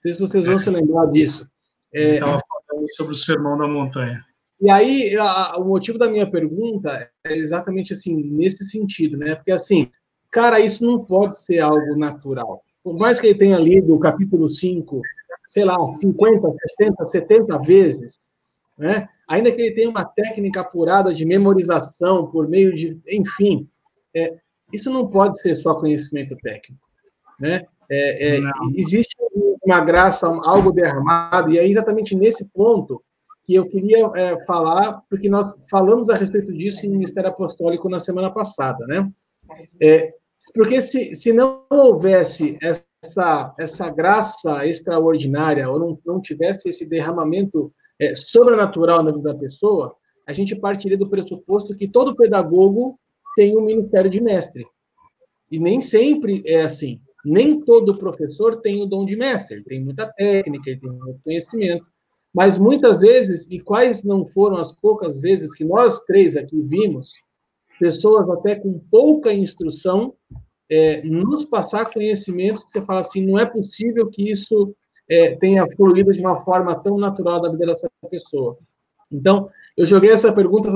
sei 0.00 0.12
se 0.12 0.20
vocês 0.20 0.44
vão 0.44 0.58
se 0.58 0.70
lembrar 0.70 1.06
disso. 1.06 1.48
É, 1.92 2.14
Estava 2.14 2.40
falando 2.68 2.94
sobre 2.94 3.12
o 3.12 3.16
Sermão 3.16 3.58
da 3.58 3.66
Montanha. 3.66 4.24
E 4.60 4.70
aí, 4.70 5.16
a, 5.16 5.56
o 5.58 5.64
motivo 5.64 5.98
da 5.98 6.08
minha 6.08 6.30
pergunta 6.30 7.10
é 7.24 7.36
exatamente 7.36 7.94
assim, 7.94 8.14
nesse 8.14 8.64
sentido, 8.64 9.16
né? 9.16 9.34
Porque 9.34 9.52
assim, 9.52 9.90
cara, 10.30 10.60
isso 10.60 10.84
não 10.84 11.02
pode 11.02 11.40
ser 11.42 11.60
algo 11.60 11.96
natural. 11.96 12.62
Por 12.82 12.98
mais 12.98 13.18
que 13.18 13.28
ele 13.28 13.38
tenha 13.38 13.58
lido 13.58 13.94
o 13.94 13.98
capítulo 13.98 14.50
5, 14.50 15.00
sei 15.46 15.64
lá, 15.64 15.76
50, 16.00 16.48
60, 16.78 17.06
70 17.06 17.58
vezes, 17.62 18.18
né? 18.80 19.08
Ainda 19.28 19.52
que 19.52 19.60
ele 19.60 19.74
tenha 19.74 19.90
uma 19.90 20.04
técnica 20.04 20.62
apurada 20.62 21.12
de 21.12 21.26
memorização 21.26 22.26
por 22.26 22.48
meio 22.48 22.74
de, 22.74 22.98
enfim, 23.06 23.68
é, 24.16 24.38
isso 24.72 24.90
não 24.90 25.06
pode 25.06 25.38
ser 25.40 25.54
só 25.54 25.74
conhecimento 25.74 26.34
técnico, 26.38 26.82
né? 27.38 27.62
É, 27.92 28.36
é, 28.36 28.40
existe 28.74 29.16
uma 29.62 29.80
graça, 29.80 30.26
algo 30.26 30.72
derramado, 30.72 31.52
e 31.52 31.58
é 31.58 31.66
exatamente 31.66 32.14
nesse 32.14 32.48
ponto 32.48 33.02
que 33.44 33.54
eu 33.54 33.68
queria 33.68 33.98
é, 34.14 34.44
falar, 34.46 35.02
porque 35.10 35.28
nós 35.28 35.54
falamos 35.68 36.08
a 36.08 36.16
respeito 36.16 36.52
disso 36.52 36.86
no 36.86 36.92
Ministério 36.92 37.28
Apostólico 37.28 37.88
na 37.88 38.00
semana 38.00 38.30
passada, 38.30 38.86
né? 38.86 39.10
É, 39.82 40.14
porque 40.54 40.80
se, 40.80 41.14
se 41.16 41.32
não 41.32 41.64
houvesse 41.68 42.56
essa, 42.62 43.54
essa 43.58 43.90
graça 43.90 44.66
extraordinária, 44.66 45.68
ou 45.68 45.78
não, 45.78 45.98
não 46.06 46.20
tivesse 46.20 46.68
esse 46.68 46.88
derramamento 46.88 47.72
é, 48.00 48.14
sobrenatural 48.14 49.02
na 49.02 49.12
vida 49.12 49.32
da 49.32 49.38
pessoa, 49.38 49.94
a 50.26 50.32
gente 50.32 50.56
partiria 50.56 50.96
do 50.96 51.08
pressuposto 51.08 51.76
que 51.76 51.86
todo 51.86 52.16
pedagogo 52.16 52.98
tem 53.36 53.56
um 53.56 53.64
ministério 53.64 54.10
de 54.10 54.20
mestre. 54.20 54.66
E 55.50 55.58
nem 55.58 55.80
sempre 55.80 56.42
é 56.46 56.62
assim. 56.62 57.00
Nem 57.24 57.60
todo 57.60 57.98
professor 57.98 58.60
tem 58.60 58.82
o 58.82 58.86
dom 58.86 59.04
de 59.04 59.16
mestre. 59.16 59.56
Ele 59.56 59.64
tem 59.64 59.84
muita 59.84 60.10
técnica, 60.12 60.70
ele 60.70 60.80
tem 60.80 60.90
muito 60.90 61.20
conhecimento. 61.22 61.84
Mas 62.32 62.56
muitas 62.56 63.00
vezes, 63.00 63.46
e 63.50 63.60
quais 63.60 64.04
não 64.04 64.24
foram 64.24 64.56
as 64.56 64.72
poucas 64.72 65.20
vezes 65.20 65.52
que 65.52 65.64
nós 65.64 66.00
três 66.04 66.36
aqui 66.36 66.62
vimos, 66.62 67.12
pessoas 67.78 68.28
até 68.30 68.54
com 68.54 68.78
pouca 68.90 69.32
instrução 69.32 70.14
é, 70.70 71.02
nos 71.02 71.44
passar 71.44 71.92
conhecimento 71.92 72.64
que 72.64 72.70
você 72.70 72.84
fala 72.84 73.00
assim, 73.00 73.26
não 73.26 73.38
é 73.38 73.44
possível 73.44 74.08
que 74.08 74.30
isso 74.30 74.74
é, 75.10 75.36
tenha 75.36 75.66
fluído 75.76 76.12
de 76.12 76.20
uma 76.20 76.40
forma 76.44 76.74
tão 76.74 76.96
natural 76.96 77.40
da 77.40 77.50
vida 77.50 77.66
dessa 77.66 77.90
pessoa. 78.10 78.56
Então, 79.10 79.50
eu 79.76 79.84
joguei 79.84 80.10
essa 80.10 80.32
pergunta 80.32 80.70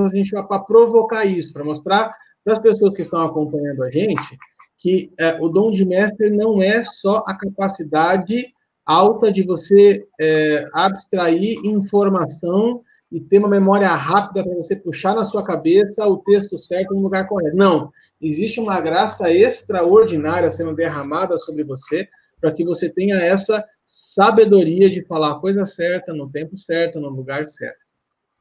para 0.49 0.59
provocar 0.59 1.25
isso, 1.25 1.53
para 1.53 1.65
mostrar 1.65 2.15
para 2.45 2.55
as 2.55 2.59
pessoas 2.59 2.95
que 2.95 3.03
estão 3.03 3.25
acompanhando 3.25 3.85
a 3.85 3.91
gente 3.91 4.37
que 4.85 5.11
é, 5.19 5.41
o 5.41 5.49
dom 5.49 5.73
de 5.73 5.83
mestre 5.83 6.29
não 6.29 6.63
é 6.63 6.85
só 6.85 7.25
a 7.27 7.35
capacidade 7.35 8.53
alta 8.85 9.33
de 9.33 9.43
você 9.43 10.07
é, 10.21 10.69
abstrair 10.75 11.59
informação 11.65 12.83
e 13.11 13.19
ter 13.19 13.39
uma 13.39 13.49
memória 13.49 13.89
rápida 13.89 14.45
para 14.45 14.55
você 14.55 14.77
puxar 14.77 15.15
na 15.15 15.25
sua 15.25 15.43
cabeça 15.43 16.07
o 16.07 16.19
texto 16.19 16.59
certo 16.59 16.93
no 16.93 17.01
lugar 17.01 17.27
correto. 17.27 17.57
Não. 17.57 17.91
Existe 18.21 18.61
uma 18.61 18.79
graça 18.79 19.33
extraordinária 19.33 20.51
sendo 20.51 20.75
derramada 20.75 21.39
sobre 21.39 21.65
você 21.65 22.07
para 22.39 22.53
que 22.53 22.63
você 22.63 22.91
tenha 22.91 23.17
essa 23.17 23.65
sabedoria 23.87 24.89
de 24.89 25.05
falar 25.05 25.33
a 25.33 25.39
coisa 25.39 25.67
certa, 25.67 26.13
no 26.13 26.31
tempo 26.31 26.57
certo, 26.59 27.01
no 27.01 27.09
lugar 27.09 27.47
certo. 27.49 27.85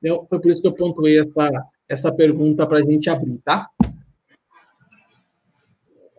Então, 0.01 0.25
foi 0.29 0.39
por 0.39 0.51
isso 0.51 0.61
que 0.61 0.67
eu 0.67 0.73
pontuei 0.73 1.19
essa, 1.19 1.49
essa 1.87 2.13
pergunta 2.13 2.67
para 2.67 2.79
a 2.79 2.83
gente 2.83 3.09
abrir, 3.09 3.39
tá? 3.43 3.69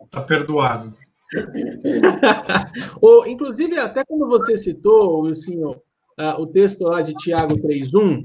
Tá 0.09 0.21
perdoado. 0.21 0.95
o, 3.01 3.25
inclusive, 3.25 3.77
até 3.77 4.03
quando 4.05 4.27
você 4.27 4.57
citou, 4.57 5.21
Wilson, 5.21 5.71
uh, 5.71 6.39
o 6.39 6.47
texto 6.47 6.83
lá 6.83 7.01
de 7.01 7.13
Tiago 7.15 7.55
3.1, 7.55 8.23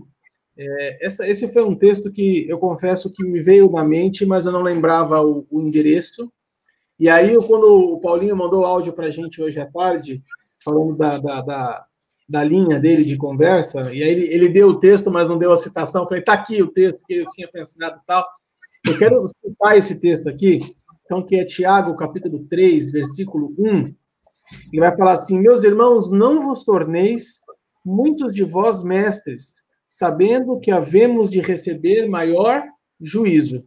é, 0.57 1.07
essa, 1.07 1.27
esse 1.27 1.49
foi 1.49 1.65
um 1.65 1.75
texto 1.75 2.13
que 2.13 2.47
eu 2.49 2.59
confesso 2.59 3.11
que 3.11 3.25
me 3.25 3.41
veio 3.41 3.71
na 3.71 3.83
mente, 3.83 4.27
mas 4.27 4.47
eu 4.47 4.53
não 4.53 4.63
lembrava 4.63 5.21
o, 5.23 5.47
o 5.51 5.61
endereço. 5.61 6.31
E 6.99 7.09
aí, 7.09 7.35
quando 7.47 7.95
o 7.95 8.01
Paulinho 8.01 8.37
mandou 8.37 8.65
áudio 8.65 8.93
para 8.93 9.07
a 9.07 9.11
gente 9.11 9.41
hoje 9.41 9.59
à 9.59 9.67
tarde, 9.67 10.23
falando 10.65 10.97
da, 10.97 11.19
da, 11.19 11.41
da, 11.43 11.87
da, 12.29 12.45
linha 12.45 12.79
dele 12.79 13.05
de 13.05 13.17
conversa, 13.17 13.93
e 13.93 14.03
aí 14.03 14.11
ele, 14.11 14.35
ele 14.35 14.49
deu 14.49 14.69
o 14.69 14.81
texto, 14.81 15.11
mas 15.11 15.29
não 15.29 15.39
deu 15.39 15.53
a 15.53 15.57
citação. 15.57 16.07
Falei, 16.07 16.23
tá 16.23 16.35
aqui 16.35 16.63
o 16.63 16.69
texto 16.69 17.05
que 17.07 17.15
eu 17.15 17.31
tinha 17.31 17.49
pensado 17.49 17.99
e 18.03 18.07
tal. 18.07 18.27
Eu 18.87 18.99
quero 18.99 19.27
citar 19.45 19.77
esse 19.77 20.01
texto 20.01 20.29
aqui, 20.29 20.59
então, 21.11 21.27
que 21.27 21.35
é 21.35 21.45
Tiago, 21.45 21.97
capítulo 21.97 22.47
3, 22.49 22.93
versículo 22.93 23.53
1, 23.59 23.93
ele 24.73 24.81
vai 24.81 24.97
falar 24.97 25.15
assim: 25.15 25.41
Meus 25.41 25.65
irmãos, 25.65 26.09
não 26.09 26.47
vos 26.47 26.63
torneis 26.63 27.41
muitos 27.85 28.33
de 28.33 28.45
vós 28.45 28.81
mestres, 28.85 29.55
sabendo 29.89 30.61
que 30.61 30.71
havemos 30.71 31.29
de 31.29 31.41
receber 31.41 32.09
maior 32.09 32.63
juízo. 33.01 33.65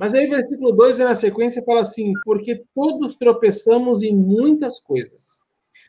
Mas 0.00 0.14
aí, 0.14 0.26
versículo 0.26 0.72
2 0.72 0.96
vem 0.96 1.06
na 1.06 1.14
sequência 1.14 1.60
e 1.60 1.64
fala 1.64 1.82
assim: 1.82 2.12
Porque 2.24 2.64
todos 2.74 3.14
tropeçamos 3.14 4.02
em 4.02 4.16
muitas 4.16 4.80
coisas. 4.80 5.37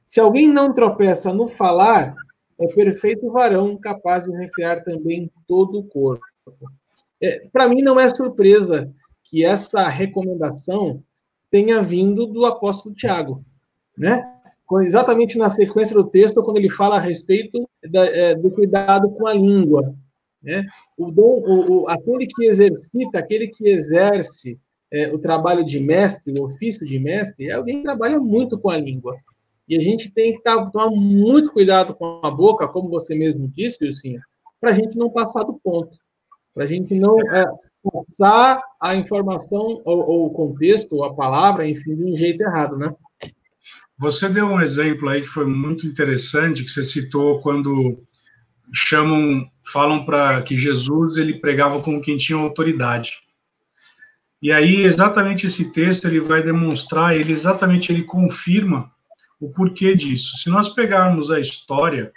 Se 0.10 0.19
alguém 0.19 0.48
não 0.52 0.74
tropeça 0.74 1.32
no 1.32 1.48
falar, 1.48 2.15
é 2.60 2.67
perfeito 2.67 3.32
varão, 3.32 3.78
capaz 3.78 4.26
de 4.26 4.32
refrear 4.32 4.84
também 4.84 5.32
todo 5.48 5.78
o 5.78 5.84
corpo. 5.84 6.26
É, 7.22 7.48
Para 7.54 7.69
mim, 7.69 7.84
não 7.84 8.00
é 8.00 8.10
surpresa 8.10 8.91
que 9.24 9.45
essa 9.45 9.88
recomendação 9.88 11.04
tenha 11.52 11.84
vindo 11.84 12.26
do 12.26 12.43
apóstolo 12.48 12.95
Tiago, 12.95 13.45
né? 13.95 14.28
Exatamente 14.82 15.38
na 15.38 15.50
sequência 15.52 15.95
do 15.95 16.04
texto, 16.04 16.41
quando 16.41 16.58
ele 16.58 16.69
fala 16.69 16.98
a 16.98 17.00
respeito 17.00 17.69
da, 17.88 18.06
é, 18.06 18.34
do 18.34 18.50
cuidado 18.50 19.12
com 19.12 19.28
a 19.28 19.34
língua, 19.34 19.95
né? 20.41 20.65
O 20.98 21.12
dom, 21.12 21.43
o, 21.45 21.84
o, 21.84 21.89
aquele 21.89 22.26
que 22.26 22.45
exercita, 22.45 23.19
aquele 23.19 23.48
que 23.48 23.67
exerce 23.67 24.60
é, 24.91 25.13
o 25.13 25.19
trabalho 25.19 25.63
de 25.63 25.80
mestre, 25.80 26.34
o 26.36 26.45
ofício 26.45 26.84
de 26.84 26.98
mestre, 26.98 27.50
é 27.50 27.54
alguém 27.54 27.78
que 27.78 27.84
trabalha 27.84 28.19
muito 28.19 28.58
com 28.58 28.72
a 28.72 28.78
língua. 28.78 29.15
E 29.69 29.77
a 29.77 29.79
gente 29.79 30.10
tem 30.10 30.34
que 30.34 30.41
tá, 30.41 30.65
tomar 30.65 30.89
muito 30.89 31.51
cuidado 31.51 31.93
com 31.93 32.19
a 32.23 32.32
boca, 32.32 32.67
como 32.67 32.89
você 32.89 33.13
mesmo 33.13 33.47
disse, 33.47 33.77
Wilson, 33.86 34.19
para 34.60 34.71
a 34.71 34.73
gente 34.73 34.97
não 34.97 35.12
passar 35.12 35.43
do 35.43 35.53
ponto, 35.63 35.95
para 36.55 36.63
a 36.63 36.67
gente 36.67 36.95
não 36.95 37.21
é, 37.21 37.45
passar 37.84 38.63
a 38.82 38.95
informação 38.95 39.79
ou, 39.86 39.99
ou, 40.10 40.25
o 40.25 40.32
contexto, 40.32 40.95
ou 40.95 41.03
a 41.03 41.13
palavra, 41.13 41.69
enfim, 41.69 41.95
de 41.95 42.03
um 42.03 42.15
jeito 42.15 42.41
errado, 42.41 42.77
né? 42.77 42.91
Você 43.99 44.27
deu 44.27 44.47
um 44.47 44.60
exemplo 44.60 45.08
aí 45.08 45.21
que 45.21 45.27
foi 45.27 45.45
muito 45.45 45.86
interessante, 45.86 46.63
que 46.63 46.71
você 46.71 46.84
citou 46.84 47.39
quando 47.41 48.01
chamam, 48.73 49.47
falam 49.71 50.03
para 50.03 50.41
que 50.41 50.58
Jesus 50.58 51.15
ele 51.17 51.39
pregava 51.39 51.79
como 51.82 52.01
quem 52.01 52.17
tinha 52.17 52.39
autoridade. 52.39 53.12
E 54.41 54.51
aí 54.51 54.84
exatamente 54.84 55.45
esse 55.45 55.71
texto 55.71 56.08
ele 56.08 56.21
vai 56.21 56.41
demonstrar, 56.41 57.15
ele 57.15 57.34
exatamente 57.34 57.91
ele 57.91 58.03
confirma 58.03 58.89
o 59.39 59.49
porquê 59.49 59.95
disso. 59.95 60.38
Se 60.38 60.49
nós 60.49 60.69
pegarmos 60.69 61.32
a 61.32 61.39
história, 61.39 62.12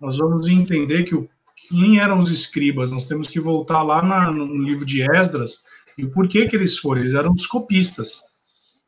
nós 0.00 0.18
vamos 0.18 0.46
entender 0.46 1.04
que 1.04 1.14
o 1.14 1.28
quem 1.68 1.98
eram 1.98 2.18
os 2.18 2.30
escribas? 2.30 2.90
Nós 2.90 3.04
temos 3.04 3.28
que 3.28 3.40
voltar 3.40 3.82
lá 3.82 4.02
na, 4.02 4.30
no 4.30 4.62
livro 4.62 4.84
de 4.84 5.02
Esdras 5.02 5.64
e 5.98 6.04
o 6.04 6.10
porquê 6.10 6.46
que 6.46 6.54
eles 6.54 6.78
foram. 6.78 7.00
Eles 7.00 7.14
eram 7.14 7.32
os 7.32 7.46
copistas. 7.46 8.22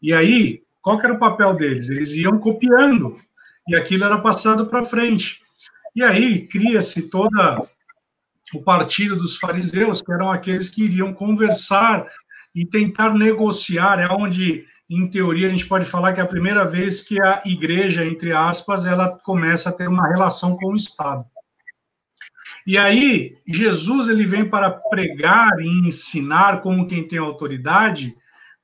E 0.01 0.13
aí, 0.13 0.63
qual 0.81 1.01
era 1.01 1.15
o 1.15 1.19
papel 1.19 1.55
deles? 1.55 1.89
Eles 1.89 2.13
iam 2.13 2.39
copiando 2.39 3.17
e 3.67 3.75
aquilo 3.75 4.05
era 4.05 4.19
passado 4.19 4.67
para 4.67 4.85
frente. 4.85 5.43
E 5.95 6.03
aí 6.03 6.47
cria-se 6.47 7.09
toda 7.09 7.69
o 8.55 8.63
partido 8.63 9.17
dos 9.17 9.37
fariseus, 9.37 10.01
que 10.01 10.13
eram 10.13 10.31
aqueles 10.31 10.71
que 10.71 10.85
iriam 10.85 11.13
conversar 11.13 12.07
e 12.55 12.65
tentar 12.65 13.13
negociar. 13.15 13.99
É 13.99 14.09
onde, 14.09 14.65
em 14.89 15.07
teoria, 15.09 15.47
a 15.47 15.51
gente 15.51 15.67
pode 15.67 15.85
falar 15.85 16.15
que 16.15 16.21
é 16.21 16.23
a 16.23 16.27
primeira 16.27 16.65
vez 16.65 17.03
que 17.03 17.21
a 17.21 17.43
igreja, 17.45 18.05
entre 18.07 18.33
aspas, 18.33 18.87
ela 18.87 19.19
começa 19.19 19.69
a 19.69 19.73
ter 19.73 19.87
uma 19.87 20.09
relação 20.09 20.57
com 20.57 20.73
o 20.73 20.77
Estado. 20.77 21.27
E 22.67 22.79
aí, 22.79 23.37
Jesus 23.47 24.09
ele 24.09 24.25
vem 24.25 24.49
para 24.49 24.71
pregar 24.71 25.51
e 25.61 25.89
ensinar 25.89 26.61
como 26.63 26.87
quem 26.87 27.07
tem 27.07 27.19
autoridade, 27.19 28.17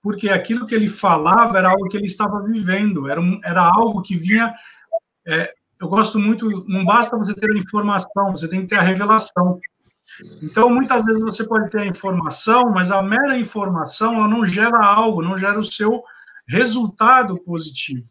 porque 0.03 0.29
aquilo 0.29 0.67
que 0.67 0.75
ele 0.75 0.89
falava 0.89 1.59
era 1.59 1.71
algo 1.71 1.89
que 1.89 1.97
ele 1.97 2.07
estava 2.07 2.43
vivendo, 2.43 3.09
era, 3.09 3.21
um, 3.21 3.39
era 3.45 3.63
algo 3.63 4.03
que 4.03 4.17
vinha. 4.17 4.55
É, 5.27 5.53
eu 5.81 5.89
gosto 5.89 6.19
muito, 6.19 6.65
não 6.67 6.85
basta 6.85 7.17
você 7.19 7.35
ter 7.35 7.51
a 7.51 7.59
informação, 7.59 8.31
você 8.31 8.49
tem 8.49 8.63
que 8.63 8.69
ter 8.69 8.77
a 8.77 8.83
revelação. 8.83 9.61
Então, 10.43 10.71
muitas 10.71 11.05
vezes 11.05 11.23
você 11.23 11.45
pode 11.45 11.71
ter 11.71 11.81
a 11.81 11.87
informação, 11.87 12.71
mas 12.71 12.91
a 12.91 13.03
mera 13.03 13.39
informação 13.39 14.15
ela 14.15 14.29
não 14.29 14.47
gera 14.47 14.85
algo, 14.85 15.23
não 15.23 15.37
gera 15.37 15.59
o 15.59 15.65
seu 15.65 16.03
resultado 16.49 17.39
positivo, 17.43 18.09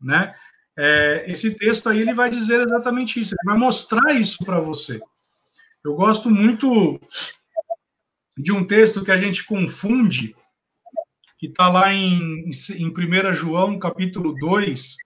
né? 0.00 0.34
É, 0.78 1.24
esse 1.30 1.54
texto 1.54 1.88
aí 1.88 2.00
ele 2.00 2.12
vai 2.12 2.28
dizer 2.28 2.60
exatamente 2.60 3.18
isso, 3.18 3.34
ele 3.34 3.50
vai 3.50 3.58
mostrar 3.58 4.14
isso 4.14 4.44
para 4.44 4.60
você. 4.60 5.00
Eu 5.82 5.94
gosto 5.94 6.30
muito 6.30 7.00
de 8.36 8.52
um 8.52 8.66
texto 8.66 9.02
que 9.02 9.10
a 9.10 9.16
gente 9.16 9.44
confunde, 9.46 10.36
que 11.38 11.46
está 11.46 11.68
lá 11.68 11.92
em, 11.92 12.50
em 12.74 12.88
1 12.88 13.32
João, 13.32 13.78
capítulo 13.78 14.34
2, 14.34 14.96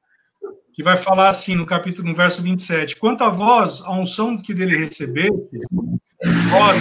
que 0.72 0.82
vai 0.82 0.96
falar 0.96 1.28
assim 1.28 1.54
no 1.54 1.66
capítulo, 1.66 2.08
no 2.08 2.14
verso 2.14 2.42
27, 2.42 2.96
quanto 2.96 3.22
a 3.22 3.28
vós, 3.28 3.80
a 3.82 3.92
unção 3.92 4.36
que 4.36 4.54
dele 4.54 4.76
recebeu, 4.76 5.48
vós, 6.50 6.80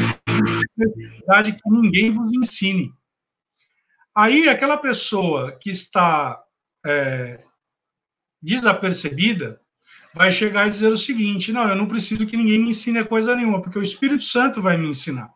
que 1.43 1.69
ninguém 1.69 2.09
vos 2.09 2.31
ensine. 2.33 2.91
Aí, 4.15 4.49
aquela 4.49 4.77
pessoa 4.77 5.57
que 5.59 5.69
está 5.69 6.41
é, 6.85 7.43
desapercebida, 8.41 9.61
vai 10.13 10.31
chegar 10.31 10.67
e 10.67 10.69
dizer 10.69 10.87
o 10.87 10.97
seguinte: 10.97 11.51
não, 11.51 11.67
eu 11.67 11.75
não 11.75 11.87
preciso 11.87 12.25
que 12.25 12.37
ninguém 12.37 12.59
me 12.59 12.69
ensine 12.69 13.03
coisa 13.03 13.35
nenhuma, 13.35 13.61
porque 13.61 13.79
o 13.79 13.83
Espírito 13.83 14.23
Santo 14.23 14.61
vai 14.61 14.77
me 14.77 14.87
ensinar. 14.87 15.31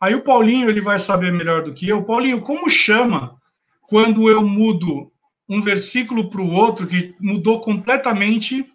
Aí 0.00 0.14
o 0.14 0.22
Paulinho 0.22 0.68
ele 0.68 0.80
vai 0.80 0.98
saber 0.98 1.32
melhor 1.32 1.62
do 1.64 1.74
que 1.74 1.88
eu. 1.88 2.04
Paulinho, 2.04 2.40
como 2.40 2.70
chama 2.70 3.40
quando 3.82 4.28
eu 4.28 4.46
mudo 4.46 5.12
um 5.48 5.60
versículo 5.60 6.28
para 6.28 6.42
o 6.42 6.50
outro 6.50 6.86
que 6.86 7.16
mudou 7.18 7.60
completamente 7.60 8.70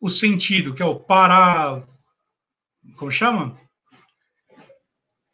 o 0.00 0.08
sentido, 0.08 0.74
que 0.74 0.82
é 0.82 0.86
o 0.86 0.98
para. 0.98 1.86
Como 2.96 3.10
chama? 3.10 3.60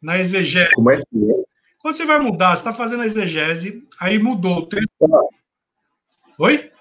Na 0.01 0.19
exegese. 0.19 0.71
Como 0.73 0.91
é 0.91 0.97
que 0.97 1.31
é? 1.31 1.43
Quando 1.79 1.95
você 1.95 2.05
vai 2.05 2.19
mudar, 2.19 2.55
você 2.55 2.61
está 2.61 2.73
fazendo 2.73 3.03
a 3.03 3.05
exegese, 3.05 3.87
aí 3.99 4.19
mudou 4.19 4.57
o 4.57 4.65
texto. 4.67 4.89
Oi? 6.37 6.71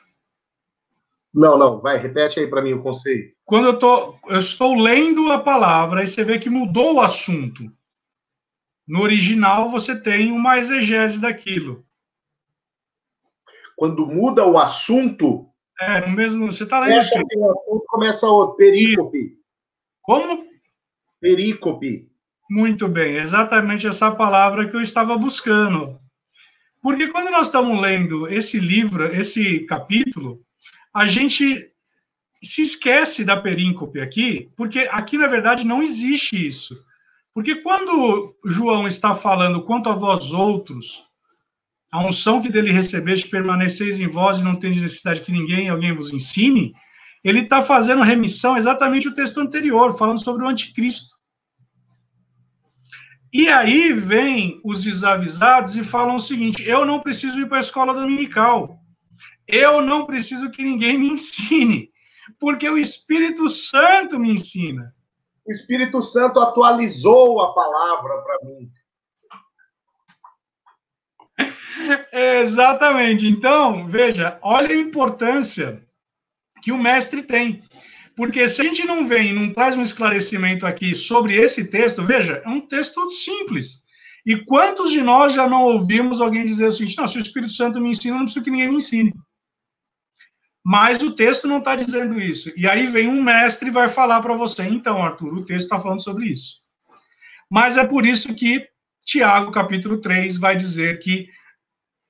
Não, 1.33 1.57
não, 1.57 1.81
vai, 1.81 1.99
repete 1.99 2.41
aí 2.41 2.47
para 2.49 2.63
mim 2.63 2.73
o 2.73 2.83
conceito. 2.83 3.37
Quando 3.45 3.67
eu, 3.67 3.79
tô, 3.79 4.19
eu 4.29 4.39
estou 4.39 4.75
lendo 4.75 5.31
a 5.31 5.39
palavra, 5.39 6.01
aí 6.01 6.07
você 6.07 6.25
vê 6.25 6.39
que 6.39 6.51
mudou 6.51 6.95
o 6.95 7.01
assunto. 7.01 7.71
No 8.87 9.03
original, 9.03 9.71
você 9.71 10.01
tem 10.01 10.33
uma 10.33 10.59
exegese 10.59 11.21
daquilo. 11.21 11.85
Quando 13.77 14.07
muda 14.07 14.45
o 14.45 14.59
assunto. 14.59 15.49
É, 15.81 16.01
no 16.01 16.17
mesmo. 16.17 16.51
Você 16.51 16.65
está 16.65 16.81
lendo. 16.81 16.95
Fecha 16.95 17.23
o 17.37 17.51
assunto 17.51 17.85
começa 17.87 18.27
outro. 18.27 18.57
Perícope. 18.57 19.39
Como? 20.03 20.47
Perícope. 21.21 22.11
Muito 22.49 22.89
bem, 22.89 23.17
exatamente 23.17 23.87
essa 23.87 24.11
palavra 24.11 24.69
que 24.69 24.75
eu 24.75 24.81
estava 24.81 25.17
buscando. 25.19 25.99
Porque 26.81 27.09
quando 27.09 27.31
nós 27.31 27.49
estamos 27.49 27.79
lendo 27.81 28.27
esse 28.29 28.59
livro, 28.59 29.05
esse 29.15 29.61
capítulo, 29.67 30.41
a 30.95 31.07
gente 31.07 31.71
se 32.43 32.63
esquece 32.63 33.25
da 33.25 33.37
períncope 33.37 34.01
aqui, 34.01 34.51
porque 34.57 34.89
aqui, 34.91 35.19
na 35.19 35.27
verdade, 35.27 35.67
não 35.67 35.83
existe 35.83 36.47
isso. 36.47 36.75
Porque 37.35 37.57
quando 37.57 38.35
João 38.45 38.89
está 38.89 39.15
falando 39.15 39.65
quanto 39.65 39.91
a 39.91 39.95
vós 39.95 40.33
outros, 40.33 41.05
a 41.93 42.05
unção 42.05 42.41
que 42.41 42.49
dele 42.49 42.71
recebeste 42.71 43.29
permaneceis 43.29 44.01
em 44.01 44.09
vós 44.09 44.39
e 44.39 44.45
não 44.45 44.57
tem 44.57 44.71
necessidade 44.71 45.21
que 45.21 45.33
ninguém, 45.33 45.69
alguém 45.69 45.93
vos 45.93 46.13
ensine, 46.13 46.73
ele 47.23 47.41
está 47.41 47.63
fazendo 47.63 48.03
remissão 48.03 48.57
exatamente 48.57 49.09
o 49.09 49.15
texto 49.15 49.39
anterior, 49.41 49.97
falando 49.99 50.23
sobre 50.23 50.45
o 50.45 50.49
anticristo. 50.49 51.18
E 53.33 53.49
aí 53.49 53.93
vem 53.93 54.61
os 54.65 54.83
desavisados 54.83 55.77
e 55.77 55.85
falam 55.85 56.17
o 56.17 56.21
seguinte: 56.21 56.67
eu 56.67 56.85
não 56.85 57.01
preciso 57.01 57.41
ir 57.41 57.49
para 57.49 57.59
a 57.59 57.61
escola 57.61 57.93
dominical. 57.93 58.81
Eu 59.47 59.81
não 59.81 60.05
preciso 60.07 60.51
que 60.51 60.63
ninguém 60.63 60.99
me 60.99 61.09
ensine, 61.09 61.91
porque 62.39 62.69
o 62.69 62.77
Espírito 62.77 63.49
Santo 63.49 64.19
me 64.19 64.31
ensina. 64.31 64.95
O 65.47 65.51
Espírito 65.51 66.03
Santo 66.03 66.39
atualizou 66.39 67.41
a 67.41 67.55
palavra 67.55 68.23
para 68.23 68.39
mim. 68.45 68.71
Exatamente. 72.13 73.27
Então, 73.27 73.87
veja, 73.87 74.39
olha 74.43 74.75
a 74.75 74.79
importância 74.79 75.83
que 76.63 76.71
o 76.71 76.79
mestre 76.79 77.23
tem. 77.23 77.63
Porque 78.19 78.49
se 78.49 78.61
a 78.61 78.65
gente 78.65 78.85
não 78.85 79.07
vem, 79.07 79.33
não 79.33 79.55
traz 79.55 79.79
um 79.79 79.81
esclarecimento 79.81 80.67
aqui 80.67 80.93
sobre 80.97 81.37
esse 81.37 81.71
texto, 81.71 82.03
veja, 82.05 82.43
é 82.45 82.49
um 82.49 82.61
texto 82.61 83.09
simples. 83.11 83.85
E 84.27 84.45
quantos 84.45 84.91
de 84.91 85.01
nós 85.01 85.33
já 85.35 85.49
não 85.49 85.63
ouvimos 85.63 86.21
alguém 86.21 86.45
dizer 86.45 86.67
o 86.67 86.73
seguinte: 86.73 86.97
não, 86.97 87.07
se 87.07 87.17
o 87.17 87.21
Espírito 87.21 87.53
Santo 87.53 87.81
me 87.81 87.91
ensina, 87.91 88.17
não 88.17 88.25
preciso 88.25 88.45
que 88.45 88.51
ninguém 88.51 88.71
me 88.71 88.75
ensine. 88.75 89.15
Mas 90.65 91.01
o 91.01 91.13
texto 91.13 91.47
não 91.47 91.59
está 91.59 91.77
dizendo 91.77 92.21
isso. 92.21 92.53
E 92.57 92.67
aí 92.67 92.89
vem 92.89 93.07
um 93.07 93.23
mestre 93.23 93.69
e 93.69 93.73
vai 93.73 93.87
falar 93.87 94.21
para 94.21 94.35
você, 94.35 94.65
então, 94.65 95.01
Arthur, 95.01 95.35
o 95.35 95.45
texto 95.45 95.67
está 95.67 95.79
falando 95.79 96.03
sobre 96.03 96.27
isso. 96.27 96.61
Mas 97.49 97.77
é 97.77 97.87
por 97.87 98.05
isso 98.05 98.35
que 98.35 98.67
Tiago, 99.07 99.53
capítulo 99.53 100.01
3, 100.01 100.39
vai 100.39 100.57
dizer 100.57 100.99
que 100.99 101.29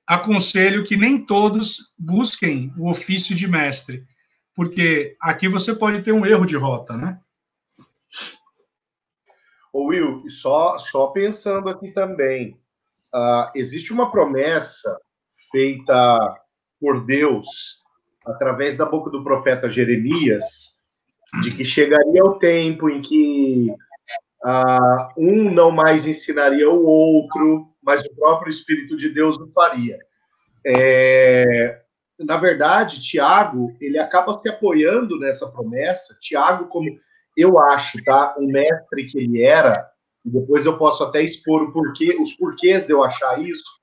aconselho 0.07 0.83
que 0.83 0.97
nem 0.97 1.23
todos 1.23 1.93
busquem 1.95 2.73
o 2.79 2.89
ofício 2.89 3.35
de 3.35 3.47
mestre, 3.47 4.03
porque 4.55 5.15
aqui 5.21 5.47
você 5.47 5.73
pode 5.73 6.01
ter 6.01 6.11
um 6.11 6.25
erro 6.25 6.45
de 6.45 6.55
rota, 6.55 6.95
né? 6.95 7.19
Ô 9.71 9.85
Will, 9.85 10.27
só, 10.29 10.79
só 10.79 11.07
pensando 11.07 11.69
aqui 11.69 11.91
também, 11.91 12.59
uh, 13.13 13.51
existe 13.55 13.93
uma 13.93 14.11
promessa 14.11 14.99
feita 15.51 16.35
por 16.79 17.05
Deus 17.05 17.81
através 18.25 18.77
da 18.77 18.85
boca 18.85 19.09
do 19.09 19.23
profeta 19.23 19.69
Jeremias, 19.69 20.79
de 21.41 21.51
que 21.51 21.63
chegaria 21.63 22.23
o 22.23 22.39
tempo 22.39 22.89
em 22.89 23.01
que 23.01 23.67
uh, 24.43 25.13
um 25.17 25.51
não 25.51 25.71
mais 25.71 26.05
ensinaria 26.05 26.69
o 26.69 26.83
outro, 26.83 27.71
mas 27.81 28.03
o 28.05 28.15
próprio 28.15 28.49
Espírito 28.49 28.97
de 28.97 29.09
Deus 29.09 29.37
o 29.37 29.51
faria. 29.51 29.99
É, 30.65 31.81
na 32.19 32.37
verdade, 32.37 33.01
Tiago, 33.01 33.75
ele 33.79 33.97
acaba 33.97 34.33
se 34.33 34.49
apoiando 34.49 35.17
nessa 35.17 35.49
promessa. 35.49 36.17
Tiago, 36.19 36.67
como 36.67 36.89
eu 37.35 37.57
acho, 37.57 38.03
tá, 38.03 38.35
o 38.37 38.45
mestre 38.45 39.05
que 39.05 39.17
ele 39.17 39.41
era, 39.41 39.89
e 40.25 40.29
depois 40.29 40.65
eu 40.65 40.77
posso 40.77 41.03
até 41.03 41.21
expor 41.21 41.63
o 41.63 41.71
porquê, 41.71 42.17
os 42.19 42.33
porquês 42.33 42.85
de 42.85 42.91
eu 42.91 43.03
achar 43.03 43.39
isso, 43.39 43.79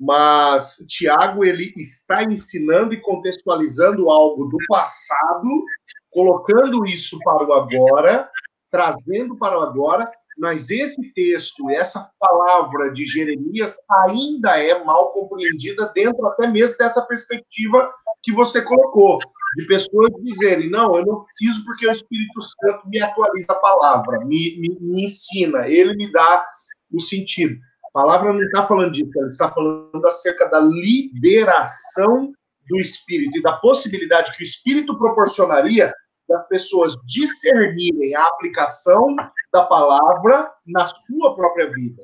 mas 0.00 0.76
Tiago 0.88 1.44
ele 1.44 1.72
está 1.76 2.24
ensinando 2.24 2.94
e 2.94 3.00
contextualizando 3.00 4.08
algo 4.08 4.46
do 4.46 4.56
passado, 4.66 5.64
colocando 6.10 6.86
isso 6.86 7.18
para 7.22 7.44
o 7.44 7.52
agora, 7.52 8.30
trazendo 8.70 9.36
para 9.36 9.58
o 9.58 9.62
agora, 9.62 10.10
mas 10.38 10.70
esse 10.70 11.12
texto, 11.12 11.70
essa 11.70 12.10
palavra 12.18 12.90
de 12.92 13.04
Jeremias 13.06 13.76
ainda 14.06 14.58
é 14.58 14.82
mal 14.84 15.12
compreendida 15.12 15.90
dentro 15.94 16.26
até 16.26 16.46
mesmo 16.46 16.76
dessa 16.78 17.02
perspectiva 17.02 17.92
que 18.22 18.32
você 18.32 18.62
colocou, 18.62 19.18
de 19.56 19.66
pessoas 19.66 20.10
dizerem, 20.22 20.70
não, 20.70 20.96
eu 20.96 21.04
não 21.04 21.24
preciso 21.24 21.64
porque 21.64 21.86
o 21.86 21.92
Espírito 21.92 22.40
Santo 22.40 22.88
me 22.88 23.00
atualiza 23.00 23.52
a 23.52 23.56
palavra, 23.56 24.24
me, 24.24 24.58
me, 24.58 24.78
me 24.80 25.04
ensina, 25.04 25.68
ele 25.68 25.94
me 25.94 26.10
dá 26.10 26.44
o 26.92 27.00
sentido. 27.00 27.56
A 27.86 28.00
palavra 28.00 28.32
não 28.32 28.42
está 28.42 28.66
falando 28.66 28.92
disso, 28.92 29.10
ela 29.16 29.28
está 29.28 29.50
falando 29.52 30.04
acerca 30.06 30.48
da 30.48 30.58
liberação 30.58 32.32
do 32.68 32.80
Espírito 32.80 33.38
e 33.38 33.42
da 33.42 33.52
possibilidade 33.52 34.34
que 34.36 34.42
o 34.42 34.44
Espírito 34.44 34.98
proporcionaria 34.98 35.92
das 36.28 36.46
pessoas 36.48 36.96
discernirem 37.04 38.14
a 38.14 38.24
aplicação 38.24 39.14
da 39.52 39.64
palavra 39.64 40.50
na 40.66 40.86
sua 40.86 41.34
própria 41.34 41.70
vida, 41.72 42.02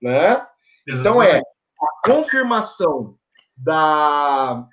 né? 0.00 0.46
Então 0.88 1.22
é 1.22 1.38
a 1.38 2.06
confirmação 2.06 3.16
da, 3.56 4.66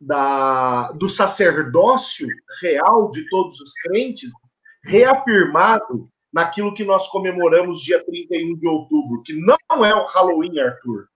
da 0.00 0.92
do 0.92 1.08
sacerdócio 1.08 2.26
real 2.60 3.10
de 3.10 3.28
todos 3.28 3.60
os 3.60 3.72
crentes 3.74 4.32
reafirmado 4.84 6.10
naquilo 6.32 6.74
que 6.74 6.84
nós 6.84 7.08
comemoramos 7.08 7.80
dia 7.82 8.04
31 8.04 8.58
de 8.58 8.68
outubro, 8.68 9.22
que 9.22 9.34
não 9.34 9.84
é 9.84 9.94
o 9.94 10.06
Halloween, 10.06 10.58
Arthur. 10.60 11.08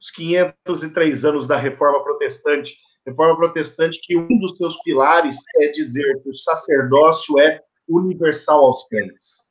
Os 0.00 0.10
503 0.10 1.24
anos 1.24 1.46
da 1.46 1.56
Reforma 1.56 2.02
Protestante. 2.02 2.76
Reforma 3.06 3.36
Protestante 3.36 4.00
que 4.02 4.16
um 4.16 4.38
dos 4.38 4.56
seus 4.56 4.80
pilares 4.82 5.36
é 5.60 5.68
dizer 5.68 6.22
que 6.22 6.30
o 6.30 6.34
sacerdócio 6.34 7.38
é 7.38 7.60
universal 7.88 8.64
aos 8.64 8.86
crentes. 8.88 9.44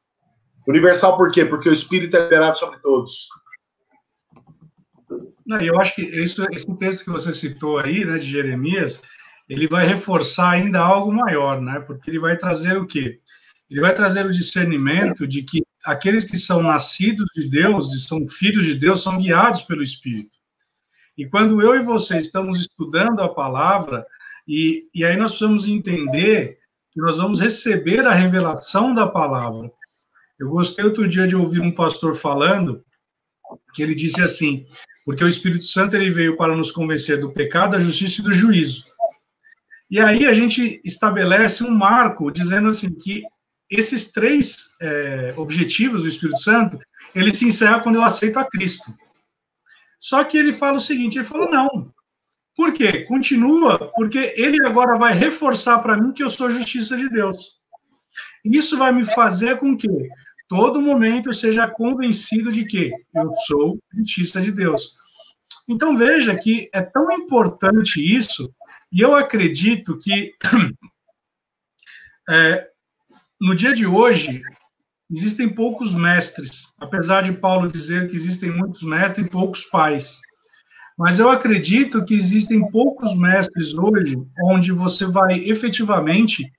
Universal 0.67 1.17
por 1.17 1.31
quê? 1.31 1.45
Porque 1.45 1.69
o 1.69 1.73
Espírito 1.73 2.15
é 2.15 2.23
liberado 2.23 2.57
sobre 2.57 2.79
todos. 2.79 3.27
Eu 5.61 5.79
acho 5.79 5.95
que 5.95 6.01
isso, 6.01 6.45
esse 6.51 6.77
texto 6.77 7.03
que 7.03 7.11
você 7.11 7.33
citou 7.33 7.77
aí, 7.77 8.05
né, 8.05 8.17
de 8.17 8.25
Jeremias, 8.25 9.01
ele 9.49 9.67
vai 9.67 9.85
reforçar 9.85 10.51
ainda 10.51 10.79
algo 10.79 11.11
maior, 11.11 11.61
né? 11.61 11.81
Porque 11.81 12.09
ele 12.09 12.19
vai 12.19 12.37
trazer 12.37 12.77
o 12.77 12.87
quê? 12.87 13.19
ele 13.73 13.81
vai 13.81 13.93
trazer 13.95 14.23
o 14.23 14.31
discernimento 14.31 15.27
de 15.27 15.41
que 15.41 15.63
aqueles 15.83 16.23
que 16.23 16.37
são 16.37 16.61
nascidos 16.61 17.25
de 17.33 17.49
Deus 17.49 17.91
e 17.91 18.01
são 18.01 18.29
filhos 18.29 18.65
de 18.65 18.75
Deus 18.75 19.01
são 19.01 19.17
guiados 19.17 19.63
pelo 19.63 19.81
Espírito. 19.81 20.37
E 21.17 21.28
quando 21.28 21.62
eu 21.62 21.76
e 21.76 21.84
você 21.84 22.17
estamos 22.17 22.60
estudando 22.60 23.21
a 23.21 23.30
palavra, 23.30 24.06
e, 24.47 24.88
e 24.93 25.06
aí 25.06 25.15
nós 25.15 25.32
precisamos 25.32 25.67
entender 25.67 26.60
que 26.91 27.02
nós 27.02 27.17
vamos 27.17 27.39
receber 27.39 28.06
a 28.06 28.13
revelação 28.13 28.93
da 28.93 29.08
palavra. 29.08 29.71
Eu 30.39 30.49
gostei 30.49 30.84
outro 30.84 31.08
dia 31.08 31.28
de 31.28 31.36
ouvir 31.36 31.62
um 31.62 31.73
pastor 31.73 32.15
falando 32.15 32.84
que 33.73 33.82
ele 33.82 33.95
disse 33.95 34.21
assim: 34.21 34.65
porque 35.06 35.23
o 35.23 35.28
Espírito 35.28 35.65
Santo 35.65 35.95
ele 35.95 36.10
veio 36.10 36.38
para 36.38 36.56
nos 36.56 36.71
convencer 36.71 37.19
do 37.19 37.32
pecado, 37.32 37.71
da 37.71 37.80
justiça 37.80 38.21
e 38.21 38.23
do 38.23 38.34
juízo. 38.34 38.86
E 39.89 39.99
aí 39.99 40.26
a 40.26 40.34
gente 40.34 40.82
estabelece 40.84 41.63
um 41.63 41.71
marco 41.71 42.32
dizendo 42.32 42.69
assim 42.69 42.89
que 42.93 43.23
esses 43.69 44.12
três 44.12 44.76
é, 44.82 45.34
objetivos 45.38 46.04
do 46.04 46.08
Espírito 46.08 46.39
Santo, 46.39 46.80
ele 47.13 47.34
se 47.34 47.45
encerra 47.45 47.80
quando 47.80 47.95
eu 47.95 48.04
aceito 48.04 48.38
a 48.38 48.45
Cristo. 48.45 48.93
Só 50.03 50.21
que 50.25 50.37
ele 50.37 50.51
fala 50.51 50.75
o 50.75 50.81
seguinte, 50.81 51.17
ele 51.17 51.23
falou, 51.23 51.49
não. 51.49 51.89
Por 52.53 52.73
quê? 52.73 53.05
Continua, 53.05 53.89
porque 53.95 54.33
ele 54.35 54.57
agora 54.67 54.97
vai 54.99 55.13
reforçar 55.13 55.79
para 55.79 55.95
mim 55.95 56.11
que 56.11 56.21
eu 56.21 56.29
sou 56.29 56.49
justiça 56.49 56.97
de 56.97 57.07
Deus. 57.07 57.61
Isso 58.43 58.77
vai 58.77 58.91
me 58.91 59.05
fazer 59.05 59.59
com 59.59 59.77
que 59.77 59.87
todo 60.49 60.81
momento 60.81 61.29
eu 61.29 61.33
seja 61.33 61.69
convencido 61.69 62.51
de 62.51 62.65
que 62.65 62.91
eu 63.15 63.31
sou 63.47 63.79
justiça 63.93 64.41
de 64.41 64.51
Deus. 64.51 64.93
Então 65.69 65.95
veja 65.95 66.35
que 66.35 66.69
é 66.73 66.81
tão 66.81 67.09
importante 67.13 68.01
isso, 68.01 68.53
e 68.91 68.99
eu 68.99 69.15
acredito 69.15 69.97
que 69.99 70.33
é, 72.29 72.67
no 73.39 73.55
dia 73.55 73.73
de 73.73 73.87
hoje, 73.87 74.41
existem 75.13 75.47
poucos 75.47 75.93
mestres, 75.93 76.73
apesar 76.80 77.21
de 77.21 77.34
Paulo 77.34 77.71
dizer 77.71 78.10
que 78.10 78.15
existem 78.15 78.49
muitos 78.49 78.82
mestres 78.82 79.28
e 79.28 79.30
poucos 79.30 79.63
pais. 79.65 80.19
Mas 80.97 81.19
eu 81.19 81.30
acredito 81.30 82.04
que 82.04 82.15
existem 82.15 82.67
poucos 82.71 83.15
mestres 83.15 83.76
hoje 83.76 84.17
onde 84.43 84.71
você 84.71 85.06
vai 85.06 85.36
efetivamente 85.36 86.52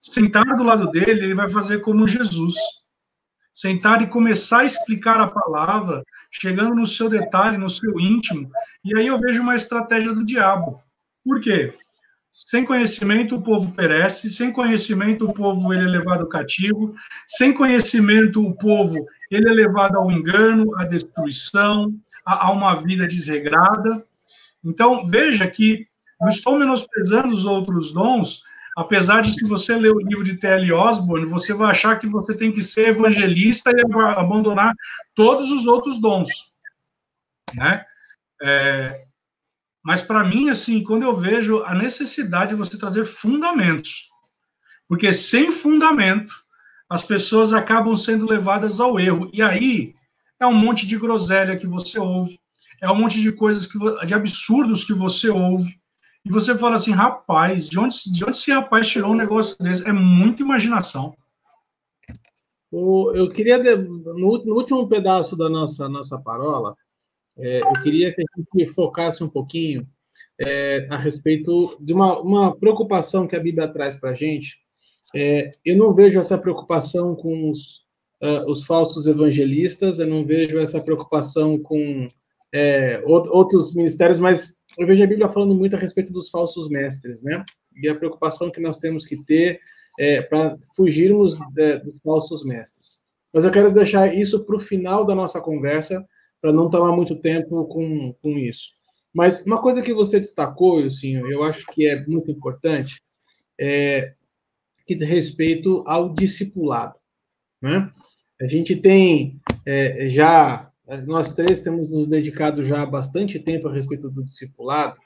sentar 0.00 0.56
do 0.56 0.64
lado 0.64 0.90
dele, 0.90 1.24
ele 1.24 1.34
vai 1.34 1.48
fazer 1.48 1.80
como 1.82 2.06
Jesus. 2.06 2.54
Sentar 3.54 4.02
e 4.02 4.08
começar 4.08 4.60
a 4.60 4.64
explicar 4.64 5.20
a 5.20 5.28
palavra, 5.28 6.02
chegando 6.32 6.74
no 6.74 6.86
seu 6.86 7.08
detalhe, 7.08 7.58
no 7.58 7.70
seu 7.70 7.98
íntimo. 8.00 8.50
E 8.84 8.96
aí 8.96 9.06
eu 9.06 9.20
vejo 9.20 9.42
uma 9.42 9.54
estratégia 9.54 10.12
do 10.12 10.24
diabo. 10.24 10.82
Por 11.24 11.40
quê? 11.40 11.74
Sem 12.32 12.64
conhecimento 12.64 13.36
o 13.36 13.42
povo 13.42 13.72
perece, 13.72 14.30
sem 14.30 14.52
conhecimento 14.52 15.28
o 15.28 15.32
povo 15.32 15.74
ele 15.74 15.84
é 15.84 15.88
levado 15.88 16.28
cativo, 16.28 16.94
sem 17.26 17.52
conhecimento 17.52 18.44
o 18.46 18.54
povo 18.54 19.04
ele 19.30 19.48
é 19.48 19.52
levado 19.52 19.96
ao 19.96 20.10
engano, 20.10 20.76
à 20.78 20.84
destruição, 20.84 21.92
a, 22.24 22.46
a 22.46 22.52
uma 22.52 22.74
vida 22.76 23.06
desregrada. 23.06 24.04
Então, 24.64 25.04
veja 25.04 25.46
que 25.48 25.86
não 26.20 26.28
estou 26.28 26.56
menosprezando 26.56 27.34
os 27.34 27.44
outros 27.44 27.92
dons, 27.92 28.42
apesar 28.76 29.22
de 29.22 29.32
se 29.32 29.44
você 29.44 29.74
ler 29.74 29.90
o 29.90 30.00
livro 30.00 30.22
de 30.22 30.36
T.L. 30.36 30.72
Osborne, 30.72 31.26
você 31.26 31.52
vai 31.52 31.70
achar 31.70 31.98
que 31.98 32.06
você 32.06 32.36
tem 32.36 32.52
que 32.52 32.62
ser 32.62 32.88
evangelista 32.88 33.70
e 33.70 33.80
abandonar 34.16 34.74
todos 35.14 35.50
os 35.50 35.66
outros 35.66 36.00
dons, 36.00 36.28
né? 37.56 37.84
É, 38.42 39.06
mas 39.82 40.02
para 40.02 40.24
mim, 40.24 40.50
assim, 40.50 40.82
quando 40.82 41.02
eu 41.02 41.16
vejo 41.16 41.62
a 41.62 41.74
necessidade 41.74 42.50
de 42.50 42.56
você 42.56 42.76
trazer 42.76 43.04
fundamentos, 43.04 44.08
porque 44.88 45.12
sem 45.14 45.50
fundamento 45.50 46.34
as 46.88 47.04
pessoas 47.04 47.52
acabam 47.52 47.94
sendo 47.94 48.28
levadas 48.28 48.80
ao 48.80 48.98
erro. 48.98 49.30
E 49.32 49.40
aí 49.40 49.94
é 50.40 50.46
um 50.46 50.52
monte 50.52 50.86
de 50.86 50.98
groselha 50.98 51.56
que 51.56 51.66
você 51.66 51.98
ouve, 51.98 52.38
é 52.82 52.90
um 52.90 52.96
monte 52.96 53.20
de 53.20 53.30
coisas 53.30 53.66
que 53.66 53.78
de 54.04 54.14
absurdos 54.14 54.84
que 54.84 54.92
você 54.92 55.28
ouve. 55.30 55.78
E 56.24 56.30
você 56.30 56.56
fala 56.58 56.76
assim, 56.76 56.90
rapaz, 56.90 57.68
de 57.68 57.78
onde, 57.78 57.96
de 58.12 58.24
onde 58.24 58.36
esse 58.36 58.52
rapaz 58.52 58.88
tirou 58.88 59.12
um 59.12 59.16
negócio 59.16 59.56
desse? 59.58 59.86
É 59.88 59.92
muita 59.92 60.42
imaginação. 60.42 61.16
eu 62.70 63.30
queria, 63.30 63.56
no, 63.58 64.54
último 64.54 64.86
pedaço 64.86 65.36
da 65.36 65.48
nossa, 65.48 65.88
nossa 65.88 66.20
parola, 66.20 66.76
é, 67.40 67.60
eu 67.60 67.82
queria 67.82 68.12
que 68.12 68.22
a 68.22 68.40
gente 68.58 68.72
focasse 68.72 69.22
um 69.24 69.28
pouquinho 69.28 69.86
é, 70.40 70.86
a 70.88 70.96
respeito 70.96 71.76
de 71.80 71.92
uma, 71.92 72.18
uma, 72.20 72.56
preocupação 72.56 73.26
que 73.26 73.36
a 73.36 73.40
Bíblia 73.40 73.68
traz 73.68 73.96
para 73.96 74.10
a 74.10 74.14
gente. 74.14 74.58
É, 75.14 75.50
eu 75.64 75.76
não 75.76 75.94
vejo 75.94 76.18
essa 76.18 76.38
preocupação 76.38 77.14
com 77.14 77.50
os, 77.50 77.82
uh, 78.22 78.48
os, 78.48 78.64
falsos 78.64 79.06
evangelistas, 79.06 79.98
eu 79.98 80.06
não 80.06 80.24
vejo 80.24 80.58
essa 80.58 80.80
preocupação 80.80 81.58
com 81.58 82.08
é, 82.52 83.02
outros 83.04 83.74
ministérios, 83.74 84.20
mas 84.20 84.56
eu 84.78 84.86
vejo 84.86 85.02
a 85.02 85.06
Bíblia 85.06 85.28
falando 85.28 85.54
muito 85.54 85.76
a 85.76 85.78
respeito 85.78 86.12
dos 86.12 86.30
falsos 86.30 86.68
mestres, 86.68 87.22
né? 87.22 87.44
E 87.82 87.88
a 87.88 87.94
preocupação 87.94 88.50
que 88.50 88.60
nós 88.60 88.78
temos 88.78 89.04
que 89.04 89.16
ter 89.24 89.60
é, 89.98 90.22
para 90.22 90.56
fugirmos 90.74 91.36
de, 91.52 91.78
dos 91.78 91.94
falsos 92.02 92.44
mestres. 92.44 93.00
Mas 93.32 93.44
eu 93.44 93.50
quero 93.50 93.72
deixar 93.72 94.14
isso 94.14 94.44
para 94.44 94.56
o 94.56 94.60
final 94.60 95.04
da 95.04 95.14
nossa 95.14 95.40
conversa, 95.40 96.04
para 96.40 96.52
não 96.52 96.70
tomar 96.70 96.94
muito 96.94 97.16
tempo 97.16 97.64
com, 97.66 98.12
com 98.14 98.30
isso. 98.38 98.70
Mas 99.12 99.44
uma 99.44 99.60
coisa 99.60 99.82
que 99.82 99.92
você 99.92 100.20
destacou, 100.20 100.84
assim, 100.84 101.16
eu 101.16 101.42
acho 101.42 101.66
que 101.66 101.86
é 101.86 102.04
muito 102.06 102.30
importante, 102.30 103.02
é 103.58 104.14
que 104.86 104.94
diz 104.94 105.06
respeito 105.06 105.84
ao 105.86 106.14
discipulado. 106.14 106.94
Né? 107.60 107.92
A 108.40 108.46
gente 108.46 108.74
tem 108.74 109.40
é, 109.66 110.08
já, 110.08 110.70
nós 111.06 111.32
três 111.32 111.60
temos 111.60 111.88
nos 111.88 112.06
dedicado 112.06 112.64
já 112.64 112.84
bastante 112.86 113.38
tempo 113.38 113.68
a 113.68 113.72
respeito 113.72 114.10
do 114.10 114.24
discipulado, 114.24 114.98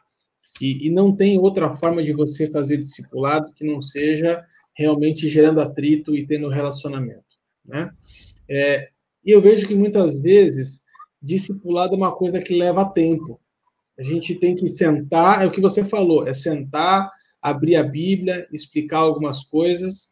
e, 0.60 0.86
e 0.86 0.90
não 0.90 1.14
tem 1.14 1.38
outra 1.38 1.74
forma 1.74 2.02
de 2.02 2.12
você 2.12 2.48
fazer 2.50 2.76
discipulado 2.76 3.52
que 3.54 3.66
não 3.66 3.82
seja 3.82 4.44
realmente 4.76 5.28
gerando 5.28 5.60
atrito 5.60 6.14
e 6.14 6.26
tendo 6.26 6.48
relacionamento. 6.48 7.24
Né? 7.64 7.90
É, 8.48 8.88
e 9.24 9.30
eu 9.30 9.40
vejo 9.40 9.66
que 9.66 9.74
muitas 9.74 10.16
vezes 10.16 10.83
discipulado 11.24 11.94
é 11.94 11.96
uma 11.96 12.14
coisa 12.14 12.40
que 12.40 12.54
leva 12.54 12.90
tempo. 12.90 13.40
A 13.98 14.02
gente 14.02 14.34
tem 14.34 14.54
que 14.54 14.68
sentar, 14.68 15.42
é 15.42 15.46
o 15.46 15.50
que 15.50 15.60
você 15.60 15.84
falou, 15.84 16.28
é 16.28 16.34
sentar, 16.34 17.10
abrir 17.40 17.76
a 17.76 17.82
Bíblia, 17.82 18.46
explicar 18.52 18.98
algumas 18.98 19.44
coisas. 19.44 20.08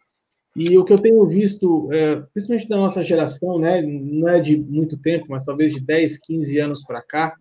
E 0.56 0.76
o 0.78 0.84
que 0.84 0.92
eu 0.92 0.98
tenho 0.98 1.26
visto, 1.26 1.90
é, 1.92 2.16
principalmente 2.32 2.68
da 2.68 2.76
nossa 2.76 3.02
geração, 3.02 3.58
né, 3.58 3.82
não 3.82 4.28
é 4.28 4.40
de 4.40 4.56
muito 4.56 4.96
tempo, 4.98 5.26
mas 5.28 5.44
talvez 5.44 5.72
de 5.72 5.80
10, 5.80 6.18
15 6.18 6.58
anos 6.58 6.84
para 6.84 7.02
cá, 7.02 7.36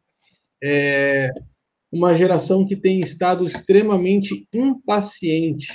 é 0.63 1.31
uma 1.91 2.15
geração 2.15 2.65
que 2.65 2.75
tem 2.75 2.99
estado 2.99 3.45
extremamente 3.45 4.47
impaciente 4.53 5.67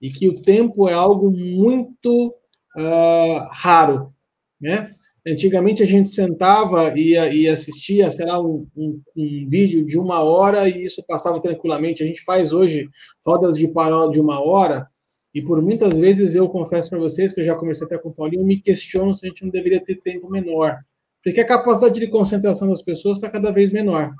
e 0.00 0.10
que 0.10 0.28
o 0.28 0.40
tempo 0.40 0.88
é 0.88 0.94
algo 0.94 1.30
muito 1.30 2.34
uh, 2.76 3.48
raro, 3.50 4.14
né? 4.60 4.94
Antigamente 5.30 5.82
a 5.82 5.86
gente 5.86 6.08
sentava 6.08 6.92
e, 6.96 7.12
e 7.12 7.48
assistia, 7.48 8.10
sei 8.10 8.24
lá, 8.24 8.40
um, 8.40 8.66
um, 8.74 9.02
um, 9.14 9.46
vídeo 9.48 9.84
de 9.84 9.98
uma 9.98 10.22
hora 10.22 10.66
e 10.68 10.84
isso 10.84 11.04
passava 11.06 11.40
tranquilamente. 11.40 12.02
A 12.02 12.06
gente 12.06 12.24
faz 12.24 12.52
hoje 12.52 12.88
rodas 13.26 13.58
de 13.58 13.68
parola 13.68 14.10
de 14.10 14.18
uma 14.18 14.42
hora 14.42 14.88
e 15.34 15.42
por 15.42 15.60
muitas 15.60 15.98
vezes 15.98 16.34
eu 16.34 16.48
confesso 16.48 16.88
para 16.88 16.98
vocês 16.98 17.34
que 17.34 17.40
eu 17.40 17.44
já 17.44 17.54
comecei 17.54 17.86
até 17.86 17.98
com 17.98 18.08
o 18.08 18.14
Paulinho, 18.14 18.44
me 18.44 18.58
questiono 18.58 19.14
se 19.14 19.26
a 19.26 19.28
gente 19.28 19.44
não 19.44 19.50
deveria 19.50 19.84
ter 19.84 19.96
tempo 19.96 20.30
menor, 20.30 20.78
porque 21.22 21.40
a 21.40 21.46
capacidade 21.46 22.00
de 22.00 22.08
concentração 22.08 22.68
das 22.68 22.80
pessoas 22.80 23.18
está 23.18 23.28
cada 23.28 23.52
vez 23.52 23.70
menor. 23.70 24.14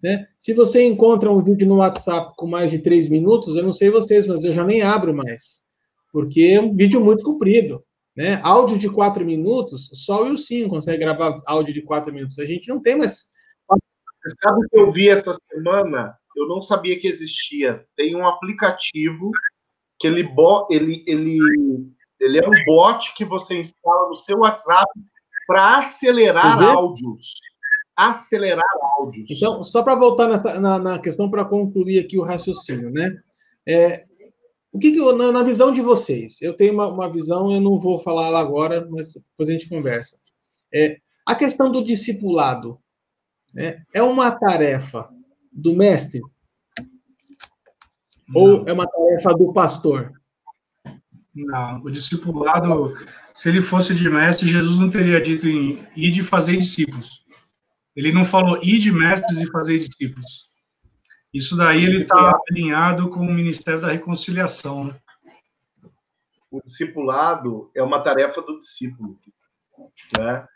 Né? 0.00 0.26
Se 0.38 0.52
você 0.54 0.84
encontra 0.84 1.32
um 1.32 1.42
vídeo 1.42 1.66
no 1.66 1.78
WhatsApp 1.78 2.32
com 2.36 2.46
mais 2.46 2.70
de 2.70 2.78
três 2.78 3.08
minutos, 3.08 3.56
eu 3.56 3.64
não 3.64 3.72
sei 3.72 3.90
vocês, 3.90 4.26
mas 4.26 4.44
eu 4.44 4.52
já 4.52 4.64
nem 4.64 4.82
abro 4.82 5.12
mais, 5.12 5.64
porque 6.12 6.42
é 6.42 6.60
um 6.60 6.74
vídeo 6.76 7.04
muito 7.04 7.24
comprido. 7.24 7.82
Né? 8.16 8.40
Áudio 8.44 8.78
de 8.78 8.88
quatro 8.88 9.24
minutos, 9.24 9.90
só 9.92 10.22
o 10.22 10.28
Wilson 10.28 10.68
consegue 10.68 10.98
gravar 10.98 11.42
áudio 11.46 11.74
de 11.74 11.82
quatro 11.82 12.12
minutos. 12.12 12.38
A 12.38 12.46
gente 12.46 12.68
não 12.68 12.80
tem 12.80 12.96
mais. 12.96 13.28
Você 13.68 14.36
sabe 14.40 14.64
o 14.64 14.68
que 14.68 14.78
eu 14.78 14.92
vi 14.92 15.08
essa 15.08 15.34
semana? 15.52 16.16
Eu 16.36 16.48
não 16.48 16.62
sabia 16.62 16.98
que 16.98 17.08
existia. 17.08 17.84
Tem 17.96 18.16
um 18.16 18.26
aplicativo 18.26 19.30
que 19.98 20.06
ele, 20.06 20.28
ele, 20.70 21.04
ele, 21.06 21.38
ele 22.20 22.38
é 22.38 22.48
um 22.48 22.64
bot 22.66 23.14
que 23.14 23.24
você 23.24 23.58
instala 23.58 24.08
no 24.08 24.14
seu 24.14 24.38
WhatsApp 24.38 24.90
para 25.46 25.78
acelerar 25.78 26.62
áudios. 26.62 27.34
Acelerar 27.96 28.64
áudios. 28.98 29.30
Então, 29.30 29.62
só 29.62 29.82
para 29.82 29.94
voltar 29.94 30.28
nessa, 30.28 30.58
na, 30.58 30.78
na 30.78 30.98
questão, 30.98 31.30
para 31.30 31.44
concluir 31.44 31.98
aqui 31.98 32.18
o 32.18 32.24
raciocínio, 32.24 32.90
né? 32.90 33.16
É, 33.66 34.04
o 34.74 34.78
que, 34.80 34.90
que 34.90 34.98
eu, 34.98 35.16
na, 35.16 35.30
na, 35.30 35.44
visão 35.44 35.72
de 35.72 35.80
vocês, 35.80 36.42
eu 36.42 36.52
tenho 36.52 36.74
uma, 36.74 36.88
uma, 36.88 37.08
visão, 37.08 37.52
eu 37.52 37.60
não 37.60 37.78
vou 37.78 38.02
falar 38.02 38.28
lá 38.28 38.40
agora, 38.40 38.84
mas 38.90 39.12
depois 39.12 39.48
a 39.48 39.52
gente 39.52 39.68
conversa. 39.68 40.18
É, 40.74 40.98
a 41.24 41.32
questão 41.36 41.70
do 41.70 41.84
discipulado 41.84 42.76
né, 43.54 43.84
é 43.94 44.02
uma 44.02 44.32
tarefa 44.32 45.08
do 45.52 45.76
mestre? 45.76 46.20
Não. 48.28 48.42
Ou 48.42 48.68
é 48.68 48.72
uma 48.72 48.84
tarefa 48.84 49.32
do 49.32 49.52
pastor? 49.52 50.12
Não, 51.32 51.80
o 51.80 51.88
discipulado, 51.88 52.94
se 53.32 53.48
ele 53.48 53.62
fosse 53.62 53.94
de 53.94 54.10
mestre, 54.10 54.48
Jesus 54.48 54.76
não 54.76 54.90
teria 54.90 55.20
dito 55.20 55.46
em 55.46 55.86
ir 55.96 56.10
de 56.10 56.20
fazer 56.20 56.56
discípulos. 56.56 57.24
Ele 57.94 58.12
não 58.12 58.24
falou 58.24 58.58
ir 58.60 58.80
de 58.80 58.90
mestres 58.90 59.40
e 59.40 59.46
fazer 59.52 59.78
discípulos. 59.78 60.50
Isso 61.34 61.56
daí 61.56 61.82
ele 61.84 62.02
está 62.02 62.38
alinhado 62.48 63.10
com 63.10 63.18
o 63.18 63.32
Ministério 63.32 63.80
da 63.80 63.88
Reconciliação. 63.88 64.84
Né? 64.84 64.94
O 66.48 66.62
discipulado 66.62 67.72
é 67.74 67.82
uma 67.82 68.00
tarefa 68.00 68.40
do 68.40 68.56
discípulo. 68.56 69.18
Né? 70.16 70.46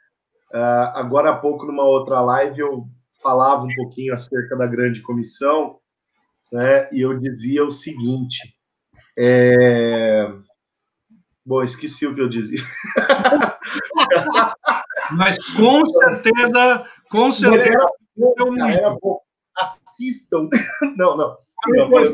Uh, 0.55 0.95
agora 0.95 1.31
há 1.31 1.37
pouco, 1.37 1.67
numa 1.67 1.83
outra 1.83 2.21
live, 2.21 2.61
eu 2.61 2.87
falava 3.21 3.65
um 3.65 3.75
pouquinho 3.75 4.15
acerca 4.15 4.57
da 4.57 4.69
grande 4.69 5.03
comissão, 5.03 5.81
né? 6.53 6.89
E 6.93 7.01
eu 7.01 7.19
dizia 7.19 7.65
o 7.65 7.73
seguinte. 7.73 8.55
É... 9.19 10.33
Bom, 11.45 11.65
esqueci 11.65 12.07
o 12.07 12.15
que 12.15 12.21
eu 12.21 12.29
dizia. 12.29 12.63
Mas 15.11 15.37
com 15.57 15.85
certeza, 15.85 16.85
com 17.11 17.31
certeza. 17.33 17.71
Era, 17.73 17.87
era, 18.61 18.73
era 18.73 18.91
bom. 18.91 19.21
Assistam. 19.59 20.49
Não, 20.97 21.17
não. 21.17 21.37
Não, 21.67 21.91
mas, 21.91 22.13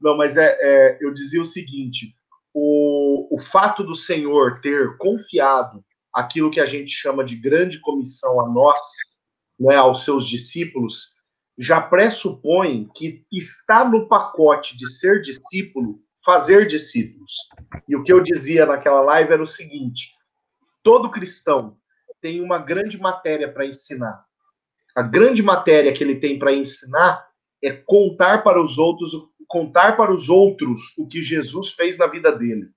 não, 0.00 0.16
mas 0.16 0.36
é, 0.36 0.56
é, 0.60 0.98
eu 1.00 1.12
dizia 1.12 1.40
o 1.40 1.44
seguinte: 1.44 2.14
o, 2.54 3.36
o 3.36 3.40
fato 3.40 3.84
do 3.84 3.94
Senhor 3.94 4.60
ter 4.60 4.96
confiado 4.96 5.84
aquilo 6.12 6.50
que 6.50 6.60
a 6.60 6.66
gente 6.66 6.90
chama 6.90 7.24
de 7.24 7.36
grande 7.36 7.80
comissão 7.80 8.40
a 8.40 8.48
nós, 8.48 8.80
né, 9.58 9.76
aos 9.76 10.04
seus 10.04 10.26
discípulos, 10.26 11.14
já 11.58 11.80
pressupõe 11.80 12.88
que 12.94 13.24
está 13.30 13.84
no 13.84 14.08
pacote 14.08 14.76
de 14.76 14.90
ser 14.90 15.20
discípulo 15.20 16.00
fazer 16.24 16.66
discípulos. 16.66 17.32
E 17.88 17.96
o 17.96 18.02
que 18.02 18.12
eu 18.12 18.22
dizia 18.22 18.66
naquela 18.66 19.00
live 19.00 19.32
era 19.32 19.42
o 19.42 19.46
seguinte: 19.46 20.14
todo 20.82 21.10
cristão 21.10 21.76
tem 22.20 22.40
uma 22.40 22.58
grande 22.58 22.98
matéria 22.98 23.50
para 23.50 23.66
ensinar. 23.66 24.24
A 25.00 25.02
grande 25.02 25.42
matéria 25.42 25.94
que 25.94 26.04
ele 26.04 26.16
tem 26.16 26.38
para 26.38 26.52
ensinar 26.52 27.26
é 27.64 27.72
contar 27.72 28.44
para 28.44 28.62
os 28.62 28.76
outros, 28.76 29.12
contar 29.48 29.96
para 29.96 30.12
os 30.12 30.28
outros 30.28 30.92
o 30.98 31.08
que 31.08 31.22
Jesus 31.22 31.72
fez 31.72 31.96
na 31.96 32.06
vida 32.06 32.30
dele, 32.30 32.68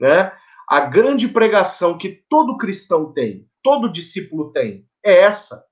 né? 0.00 0.32
A 0.68 0.80
grande 0.80 1.28
pregação 1.28 1.96
que 1.96 2.24
todo 2.28 2.58
cristão 2.58 3.12
tem, 3.12 3.46
todo 3.62 3.88
discípulo 3.88 4.50
tem, 4.50 4.84
é 5.04 5.20
essa. 5.20 5.64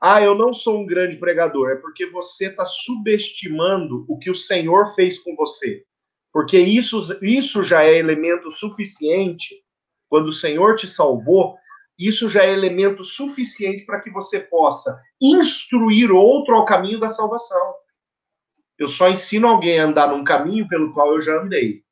Ah, 0.00 0.22
eu 0.22 0.34
não 0.34 0.50
sou 0.50 0.78
um 0.78 0.86
grande 0.86 1.18
pregador, 1.18 1.72
é 1.72 1.76
porque 1.76 2.06
você 2.06 2.46
está 2.46 2.64
subestimando 2.64 4.06
o 4.08 4.18
que 4.18 4.30
o 4.30 4.34
Senhor 4.34 4.94
fez 4.94 5.18
com 5.18 5.36
você. 5.36 5.84
Porque 6.32 6.58
isso, 6.58 7.18
isso 7.20 7.62
já 7.62 7.82
é 7.82 7.98
elemento 7.98 8.50
suficiente, 8.50 9.62
quando 10.08 10.28
o 10.28 10.32
Senhor 10.32 10.74
te 10.74 10.88
salvou, 10.88 11.58
isso 11.98 12.28
já 12.28 12.44
é 12.44 12.52
elemento 12.52 13.02
suficiente 13.02 13.84
para 13.84 14.00
que 14.00 14.10
você 14.10 14.38
possa 14.38 15.00
instruir 15.20 16.12
outro 16.12 16.54
ao 16.54 16.64
caminho 16.64 17.00
da 17.00 17.08
salvação. 17.08 17.74
Eu 18.78 18.86
só 18.86 19.08
ensino 19.08 19.48
alguém 19.48 19.80
a 19.80 19.84
andar 19.84 20.08
num 20.08 20.22
caminho 20.22 20.68
pelo 20.68 20.92
qual 20.92 21.12
eu 21.12 21.20
já 21.20 21.40
andei. 21.40 21.82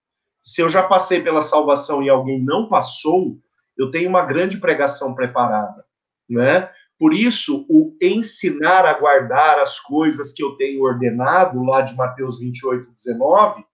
Se 0.40 0.60
eu 0.60 0.68
já 0.68 0.82
passei 0.82 1.20
pela 1.20 1.42
salvação 1.42 2.02
e 2.02 2.08
alguém 2.08 2.40
não 2.40 2.68
passou, 2.68 3.36
eu 3.76 3.90
tenho 3.90 4.08
uma 4.08 4.24
grande 4.24 4.58
pregação 4.58 5.12
preparada, 5.12 5.84
né? 6.30 6.70
Por 6.98 7.12
isso, 7.12 7.66
o 7.68 7.94
ensinar 8.00 8.86
a 8.86 8.94
guardar 8.94 9.58
as 9.58 9.78
coisas 9.78 10.32
que 10.32 10.42
eu 10.42 10.56
tenho 10.56 10.82
ordenado, 10.82 11.62
lá 11.62 11.82
de 11.82 11.94
Mateus 11.94 12.38
28, 12.38 12.90
19, 12.92 13.64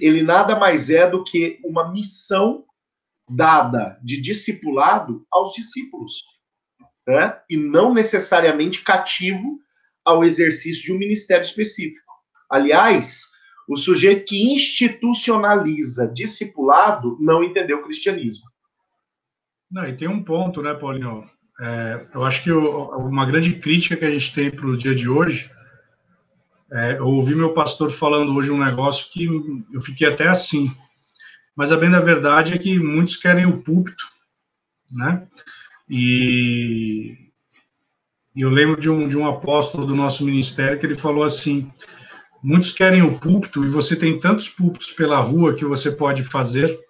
ele 0.00 0.22
nada 0.22 0.58
mais 0.58 0.90
é 0.90 1.08
do 1.08 1.24
que 1.24 1.58
uma 1.64 1.90
missão 1.90 2.64
dada 3.30 3.98
de 4.02 4.20
discipulado 4.20 5.24
aos 5.30 5.54
discípulos, 5.54 6.22
né? 7.06 7.38
e 7.48 7.56
não 7.56 7.94
necessariamente 7.94 8.82
cativo 8.82 9.58
ao 10.04 10.24
exercício 10.24 10.84
de 10.84 10.92
um 10.92 10.98
ministério 10.98 11.44
específico. 11.44 12.10
Aliás, 12.50 13.28
o 13.68 13.76
sujeito 13.76 14.26
que 14.26 14.52
institucionaliza 14.52 16.08
discipulado 16.08 17.16
não 17.20 17.44
entendeu 17.44 17.78
o 17.78 17.82
cristianismo. 17.84 18.50
Não, 19.70 19.86
e 19.86 19.96
tem 19.96 20.08
um 20.08 20.24
ponto, 20.24 20.60
né, 20.60 20.74
Paulinho? 20.74 21.30
É, 21.60 22.06
eu 22.14 22.24
acho 22.24 22.42
que 22.42 22.50
uma 22.50 23.26
grande 23.26 23.54
crítica 23.56 23.96
que 23.96 24.04
a 24.04 24.10
gente 24.10 24.34
tem 24.34 24.50
para 24.50 24.66
o 24.66 24.76
dia 24.76 24.94
de 24.94 25.08
hoje, 25.08 25.48
é, 26.72 26.98
eu 26.98 27.06
ouvi 27.06 27.34
meu 27.34 27.54
pastor 27.54 27.90
falando 27.90 28.34
hoje 28.34 28.50
um 28.50 28.58
negócio 28.58 29.12
que 29.12 29.26
eu 29.72 29.80
fiquei 29.80 30.08
até 30.08 30.26
assim, 30.26 30.74
mas 31.60 31.70
a 31.70 31.76
bem 31.76 31.90
da 31.90 32.00
verdade 32.00 32.54
é 32.54 32.58
que 32.58 32.78
muitos 32.78 33.16
querem 33.16 33.44
o 33.44 33.60
púlpito, 33.60 34.08
né? 34.90 35.26
E, 35.86 37.18
eu 38.34 38.48
lembro 38.48 38.80
de 38.80 38.88
um, 38.88 39.06
de 39.06 39.14
um 39.14 39.28
apóstolo 39.28 39.86
do 39.86 39.94
nosso 39.94 40.24
ministério 40.24 40.78
que 40.78 40.86
ele 40.86 40.96
falou 40.96 41.22
assim: 41.22 41.70
muitos 42.42 42.72
querem 42.72 43.02
o 43.02 43.18
púlpito 43.18 43.62
e 43.62 43.68
você 43.68 43.94
tem 43.94 44.18
tantos 44.18 44.48
púlpitos 44.48 44.92
pela 44.92 45.20
rua 45.20 45.54
que 45.54 45.66
você 45.66 45.92
pode 45.92 46.24
fazer, 46.24 46.80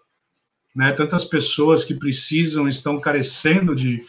né? 0.72 0.92
Tantas 0.92 1.24
pessoas 1.24 1.84
que 1.84 1.94
precisam, 1.94 2.68
estão 2.68 3.00
carecendo 3.00 3.74
de, 3.74 4.06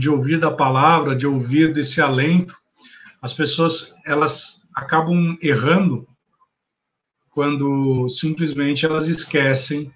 de 0.00 0.10
ouvir 0.10 0.40
da 0.40 0.50
palavra, 0.50 1.14
de 1.14 1.28
ouvir 1.28 1.72
desse 1.72 2.00
alento, 2.00 2.56
as 3.22 3.32
pessoas 3.32 3.94
elas 4.04 4.66
acabam 4.74 5.38
errando 5.40 6.07
quando 7.38 8.08
simplesmente 8.08 8.84
elas 8.84 9.06
esquecem 9.06 9.92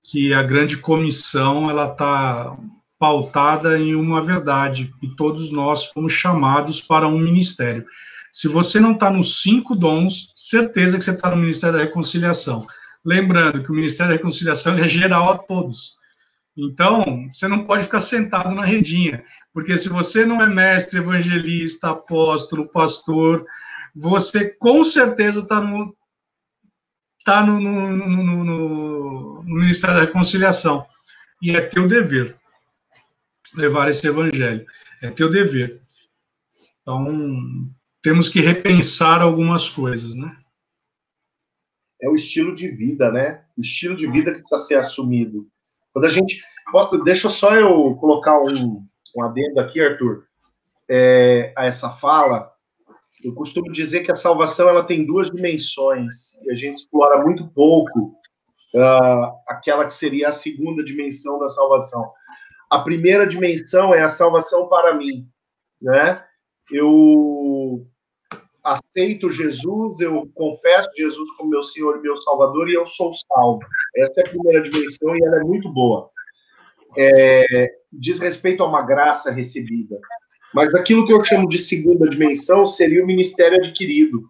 que 0.00 0.32
a 0.32 0.44
grande 0.44 0.76
comissão 0.76 1.68
ela 1.68 1.90
está 1.90 2.56
pautada 2.96 3.76
em 3.76 3.96
uma 3.96 4.22
verdade 4.22 4.94
e 5.02 5.08
todos 5.16 5.50
nós 5.50 5.86
fomos 5.86 6.12
chamados 6.12 6.80
para 6.80 7.08
um 7.08 7.18
ministério. 7.18 7.84
Se 8.30 8.46
você 8.46 8.78
não 8.78 8.92
está 8.92 9.10
nos 9.10 9.42
cinco 9.42 9.74
dons, 9.74 10.32
certeza 10.36 10.96
que 10.96 11.02
você 11.02 11.10
está 11.10 11.30
no 11.30 11.38
Ministério 11.38 11.76
da 11.76 11.82
Reconciliação. 11.82 12.64
Lembrando 13.04 13.60
que 13.60 13.72
o 13.72 13.74
Ministério 13.74 14.12
da 14.12 14.16
Reconciliação 14.16 14.78
é 14.78 14.86
geral 14.86 15.32
a 15.32 15.36
todos. 15.36 15.96
Então, 16.56 17.26
você 17.28 17.48
não 17.48 17.64
pode 17.64 17.82
ficar 17.82 17.98
sentado 17.98 18.54
na 18.54 18.64
redinha, 18.64 19.24
porque 19.52 19.76
se 19.76 19.88
você 19.88 20.24
não 20.24 20.40
é 20.40 20.46
mestre, 20.46 21.00
evangelista, 21.00 21.90
apóstolo, 21.90 22.68
pastor, 22.68 23.44
você 23.96 24.50
com 24.60 24.84
certeza 24.84 25.40
está 25.40 25.60
no, 25.60 25.97
tá 27.28 27.44
no, 27.44 27.60
no, 27.60 27.90
no, 27.94 28.44
no, 28.44 29.44
Ministério 29.44 29.96
da 29.96 30.02
Reconciliação. 30.02 30.86
E 31.42 31.54
é 31.54 31.60
teu 31.60 31.86
dever 31.86 32.34
levar 33.54 33.90
esse 33.90 34.08
evangelho. 34.08 34.64
É 35.02 35.10
teu 35.10 35.30
dever. 35.30 35.82
Então, 36.80 37.06
temos 38.02 38.30
que 38.30 38.40
repensar 38.40 39.20
algumas 39.20 39.68
coisas, 39.68 40.16
né? 40.16 40.34
É 42.00 42.08
o 42.08 42.14
estilo 42.14 42.54
de 42.54 42.68
vida, 42.68 43.12
né? 43.12 43.44
O 43.58 43.60
estilo 43.60 43.94
de 43.94 44.10
vida 44.10 44.32
que 44.32 44.40
precisa 44.40 44.66
ser 44.66 44.74
assumido. 44.76 45.46
Quando 45.92 46.06
a 46.06 46.08
gente. 46.08 46.42
Deixa 47.04 47.30
só 47.30 47.54
eu 47.56 47.94
colocar 47.96 48.38
um, 48.40 48.86
um 49.16 49.22
adendo 49.22 49.58
aqui, 49.58 49.80
Arthur, 49.80 50.24
é, 50.88 51.52
a 51.56 51.66
essa 51.66 51.90
fala. 51.90 52.52
Eu 53.22 53.34
costumo 53.34 53.72
dizer 53.72 54.00
que 54.04 54.12
a 54.12 54.16
salvação 54.16 54.68
ela 54.68 54.84
tem 54.84 55.04
duas 55.04 55.30
dimensões 55.30 56.40
e 56.44 56.50
a 56.50 56.54
gente 56.54 56.76
explora 56.76 57.22
muito 57.22 57.48
pouco 57.48 58.14
uh, 58.74 59.32
aquela 59.48 59.86
que 59.86 59.94
seria 59.94 60.28
a 60.28 60.32
segunda 60.32 60.84
dimensão 60.84 61.38
da 61.38 61.48
salvação. 61.48 62.12
A 62.70 62.80
primeira 62.80 63.26
dimensão 63.26 63.94
é 63.94 64.02
a 64.02 64.08
salvação 64.08 64.68
para 64.68 64.94
mim, 64.94 65.26
né? 65.80 66.24
Eu 66.70 67.86
aceito 68.62 69.30
Jesus, 69.30 70.00
eu 70.00 70.28
confesso 70.34 70.90
Jesus 70.96 71.30
como 71.32 71.50
meu 71.50 71.62
Senhor 71.62 71.96
e 71.96 72.02
meu 72.02 72.16
Salvador 72.18 72.68
e 72.68 72.74
eu 72.74 72.84
sou 72.84 73.10
salvo. 73.12 73.60
Essa 73.96 74.20
é 74.20 74.26
a 74.26 74.28
primeira 74.28 74.62
dimensão 74.62 75.16
e 75.16 75.24
ela 75.24 75.40
é 75.40 75.44
muito 75.44 75.72
boa. 75.72 76.10
É, 76.96 77.68
diz 77.92 78.18
respeito 78.18 78.62
a 78.62 78.66
uma 78.66 78.82
graça 78.82 79.30
recebida. 79.30 79.98
Mas 80.54 80.74
aquilo 80.74 81.06
que 81.06 81.12
eu 81.12 81.24
chamo 81.24 81.48
de 81.48 81.58
segunda 81.58 82.08
dimensão 82.08 82.66
seria 82.66 83.02
o 83.02 83.06
ministério 83.06 83.58
adquirido. 83.58 84.28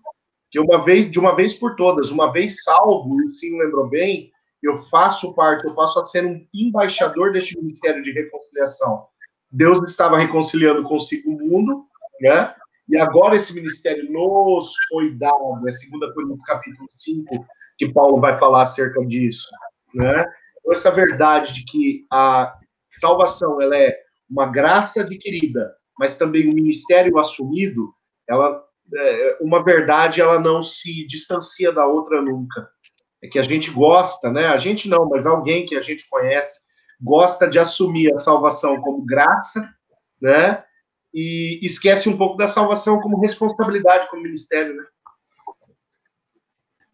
Que 0.50 0.58
uma 0.58 0.82
vez, 0.84 1.10
de 1.10 1.18
uma 1.18 1.34
vez 1.34 1.54
por 1.54 1.76
todas, 1.76 2.10
uma 2.10 2.32
vez 2.32 2.62
salvo, 2.62 3.14
o 3.14 3.32
Sim 3.32 3.58
lembrou 3.58 3.88
bem, 3.88 4.30
eu 4.62 4.78
faço 4.78 5.34
parte, 5.34 5.64
eu 5.64 5.74
passo 5.74 6.00
a 6.00 6.04
ser 6.04 6.24
um 6.24 6.44
embaixador 6.52 7.32
deste 7.32 7.56
ministério 7.58 8.02
de 8.02 8.12
reconciliação. 8.12 9.06
Deus 9.50 9.80
estava 9.88 10.18
reconciliando 10.18 10.82
consigo 10.82 11.30
o 11.30 11.38
mundo, 11.38 11.84
né? 12.20 12.54
E 12.88 12.96
agora 12.96 13.36
esse 13.36 13.54
ministério 13.54 14.10
nos 14.10 14.72
foi 14.88 15.14
dado, 15.14 15.58
é 15.58 15.70
2 15.70 16.14
Coríntios 16.14 16.42
capítulo 16.44 16.88
5, 16.90 17.46
que 17.76 17.92
Paulo 17.92 18.20
vai 18.20 18.38
falar 18.38 18.62
acerca 18.62 19.04
disso, 19.06 19.48
né? 19.94 20.24
Então, 20.60 20.72
essa 20.72 20.90
verdade 20.90 21.54
de 21.54 21.64
que 21.64 22.06
a 22.10 22.54
salvação, 22.90 23.60
ela 23.60 23.76
é 23.76 23.94
uma 24.28 24.46
graça 24.46 25.02
adquirida, 25.02 25.74
mas 25.98 26.16
também 26.16 26.48
um 26.48 26.54
ministério 26.54 27.18
assumido, 27.18 27.92
ela 28.28 28.62
é, 28.94 29.38
uma 29.40 29.62
verdade, 29.62 30.20
ela 30.20 30.38
não 30.38 30.62
se 30.62 31.06
distancia 31.06 31.72
da 31.72 31.86
outra 31.86 32.22
nunca. 32.22 32.68
É 33.22 33.28
que 33.28 33.38
a 33.38 33.42
gente 33.42 33.70
gosta, 33.70 34.30
né? 34.30 34.46
A 34.46 34.58
gente 34.58 34.88
não, 34.88 35.08
mas 35.08 35.26
alguém 35.26 35.66
que 35.66 35.76
a 35.76 35.82
gente 35.82 36.08
conhece 36.08 36.60
gosta 37.00 37.46
de 37.46 37.58
assumir 37.58 38.12
a 38.12 38.18
salvação 38.18 38.80
como 38.80 39.04
graça, 39.04 39.68
né? 40.20 40.64
e 41.12 41.58
esquece 41.62 42.08
um 42.08 42.16
pouco 42.16 42.36
da 42.36 42.46
salvação 42.46 43.00
como 43.00 43.20
responsabilidade 43.20 44.08
como 44.10 44.22
ministério, 44.22 44.76
né? 44.76 44.84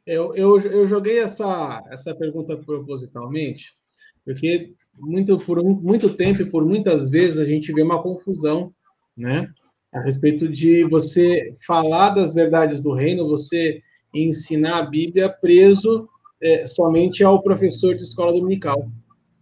Eu, 0.06 0.34
eu, 0.34 0.60
eu 0.60 0.86
joguei 0.86 1.18
essa, 1.18 1.82
essa 1.90 2.14
pergunta 2.14 2.56
propositalmente, 2.58 3.74
porque 4.24 4.74
muito, 4.94 5.38
por 5.38 5.62
muito 5.62 6.14
tempo 6.14 6.42
e 6.42 6.50
por 6.50 6.64
muitas 6.64 7.08
vezes 7.08 7.38
a 7.38 7.44
gente 7.44 7.72
vê 7.72 7.82
uma 7.82 8.02
confusão, 8.02 8.72
né? 9.16 9.48
A 9.92 10.00
respeito 10.00 10.48
de 10.48 10.84
você 10.84 11.54
falar 11.66 12.10
das 12.10 12.34
verdades 12.34 12.80
do 12.80 12.92
reino, 12.92 13.28
você 13.28 13.80
ensinar 14.12 14.78
a 14.78 14.86
Bíblia 14.86 15.28
preso 15.28 16.08
é, 16.42 16.66
somente 16.66 17.22
ao 17.22 17.42
professor 17.42 17.94
de 17.94 18.02
escola 18.02 18.32
dominical, 18.32 18.88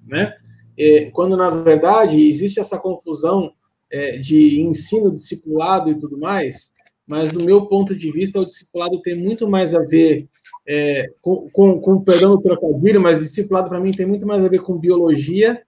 né? 0.07 0.37
É, 0.79 1.11
quando 1.11 1.37
na 1.37 1.51
verdade 1.51 2.21
existe 2.27 2.59
essa 2.59 2.79
confusão 2.79 3.53
é, 3.91 4.17
de 4.17 4.61
ensino, 4.61 5.13
discipulado 5.13 5.91
e 5.91 5.99
tudo 5.99 6.19
mais, 6.19 6.73
mas 7.07 7.31
do 7.31 7.45
meu 7.45 7.67
ponto 7.67 7.95
de 7.95 8.11
vista 8.11 8.41
o 8.41 8.47
discipulado 8.47 9.03
tem 9.03 9.15
muito 9.15 9.49
mais 9.49 9.75
a 9.75 9.83
ver 9.83 10.29
é, 10.67 11.11
com, 11.21 11.49
com, 11.51 11.81
com 11.81 12.03
perdão 12.03 12.31
do 12.31 12.43
trocadilho, 12.43 13.01
mas 13.01 13.21
discipulado 13.21 13.69
para 13.69 13.81
mim 13.81 13.91
tem 13.91 14.07
muito 14.07 14.27
mais 14.27 14.43
a 14.43 14.49
ver 14.49 14.63
com 14.63 14.79
biologia 14.79 15.61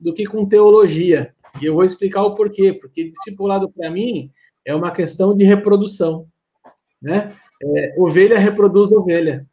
do 0.00 0.12
que 0.12 0.24
com 0.24 0.46
teologia. 0.46 1.34
E 1.60 1.66
eu 1.66 1.74
vou 1.74 1.84
explicar 1.84 2.22
o 2.22 2.34
porquê. 2.34 2.72
Porque 2.72 3.10
discipulado 3.10 3.70
para 3.70 3.90
mim 3.90 4.30
é 4.64 4.74
uma 4.74 4.90
questão 4.90 5.36
de 5.36 5.44
reprodução, 5.44 6.26
né? 7.00 7.34
É, 7.62 7.94
ovelha 7.98 8.38
reproduz 8.38 8.92
ovelha. 8.92 9.46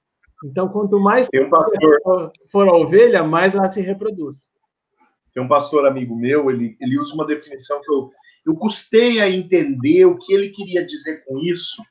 Então, 0.44 0.68
quanto 0.70 1.00
mais 1.00 1.28
um 1.34 1.50
pastor... 1.50 2.32
for 2.52 2.68
a 2.68 2.76
ovelha, 2.76 3.24
mais 3.24 3.56
ela 3.56 3.70
se 3.70 3.82
reproduz. 3.82 4.52
Tem 5.34 5.44
um 5.44 5.48
pastor 5.48 5.86
amigo 5.86 6.16
meu, 6.16 6.50
ele, 6.52 6.78
ele 6.80 7.00
usa 7.00 7.14
uma 7.14 7.26
definição 7.26 7.82
que 7.82 7.92
eu, 7.92 8.12
eu 8.46 8.56
custei 8.56 9.20
a 9.20 9.30
entender 9.30 10.06
o 10.06 10.18
que 10.18 10.34
ele 10.34 10.50
queria 10.50 10.86
dizer 10.86 11.24
com 11.26 11.40
isso, 11.40 11.82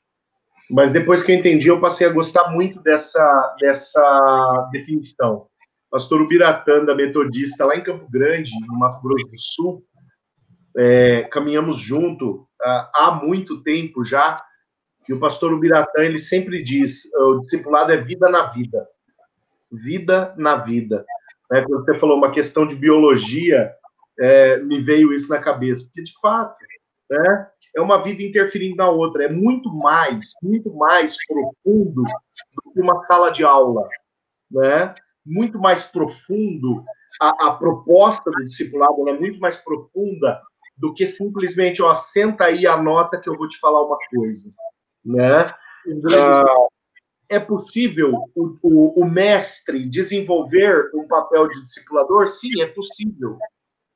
mas 0.71 0.93
depois 0.93 1.23
que 1.23 1.33
eu 1.33 1.37
entendi, 1.37 1.69
eu 1.69 1.81
passei 1.81 2.07
a 2.07 2.13
gostar 2.13 2.51
muito 2.53 2.81
dessa, 2.81 3.57
dessa 3.61 4.69
definição. 4.73 5.47
Pastor 5.91 6.23
Ubiratã, 6.23 6.85
da 6.85 6.95
Metodista, 6.95 7.67
lá 7.67 7.77
em 7.77 7.85
Campo 7.85 8.11
Grande, 8.11 8.51
no 8.67 8.79
Mato 8.79 9.03
Grosso 9.03 9.29
do 9.29 9.39
Sul, 9.39 9.85
é, 10.77 11.29
caminhamos 11.31 11.79
junto 11.79 12.47
uh, 12.63 12.89
há 12.95 13.21
muito 13.23 13.63
tempo 13.63 14.05
já, 14.05 14.43
e 15.09 15.13
o 15.13 15.21
pastor 15.21 15.53
Ubiratã, 15.53 16.03
ele 16.03 16.19
sempre 16.19 16.63
diz, 16.63 17.13
o 17.15 17.39
discipulado 17.39 17.93
é 17.93 17.97
vida 17.97 18.29
na 18.29 18.51
vida. 18.51 18.89
Vida 19.71 20.35
na 20.37 20.57
vida. 20.57 21.05
Né? 21.51 21.63
Quando 21.63 21.85
você 21.85 21.95
falou 21.95 22.17
uma 22.17 22.31
questão 22.31 22.67
de 22.67 22.75
biologia, 22.75 23.73
é, 24.19 24.59
me 24.59 24.81
veio 24.81 25.13
isso 25.13 25.29
na 25.29 25.41
cabeça, 25.41 25.85
porque 25.85 26.03
de 26.03 26.13
fato, 26.21 26.59
né, 27.11 27.49
é 27.77 27.81
uma 27.81 28.03
vida 28.03 28.23
interferindo 28.23 28.77
na 28.77 28.89
outra, 28.89 29.25
é 29.25 29.29
muito 29.29 29.71
mais, 29.73 30.33
muito 30.43 30.73
mais 30.73 31.17
profundo 31.27 32.03
do 32.03 32.73
que 32.73 32.81
uma 32.81 33.05
sala 33.05 33.31
de 33.31 33.45
aula, 33.45 33.87
né? 34.51 34.95
Muito 35.27 35.59
mais 35.59 35.85
profundo, 35.85 36.85
a, 37.21 37.49
a 37.49 37.53
proposta 37.55 38.31
do 38.31 38.45
discipulado 38.45 39.09
é 39.09 39.19
muito 39.19 39.41
mais 39.41 39.57
profunda 39.57 40.41
do 40.77 40.93
que 40.93 41.07
simplesmente, 41.07 41.83
ó, 41.83 41.95
senta 41.95 42.45
aí 42.47 42.67
a 42.67 42.77
nota 42.77 43.21
que 43.21 43.29
eu 43.29 43.37
vou 43.37 43.49
te 43.49 43.59
falar 43.59 43.83
uma 43.83 43.99
coisa, 44.15 44.53
né? 45.05 45.47
Ah, 46.17 46.67
é 47.29 47.39
possível 47.39 48.13
o, 48.35 48.59
o, 48.63 49.03
o, 49.03 49.11
mestre 49.11 49.89
desenvolver 49.89 50.91
um 50.95 51.07
papel 51.07 51.49
de 51.49 51.63
discipulador? 51.63 52.27
Sim, 52.27 52.61
é 52.61 52.67
possível, 52.67 53.39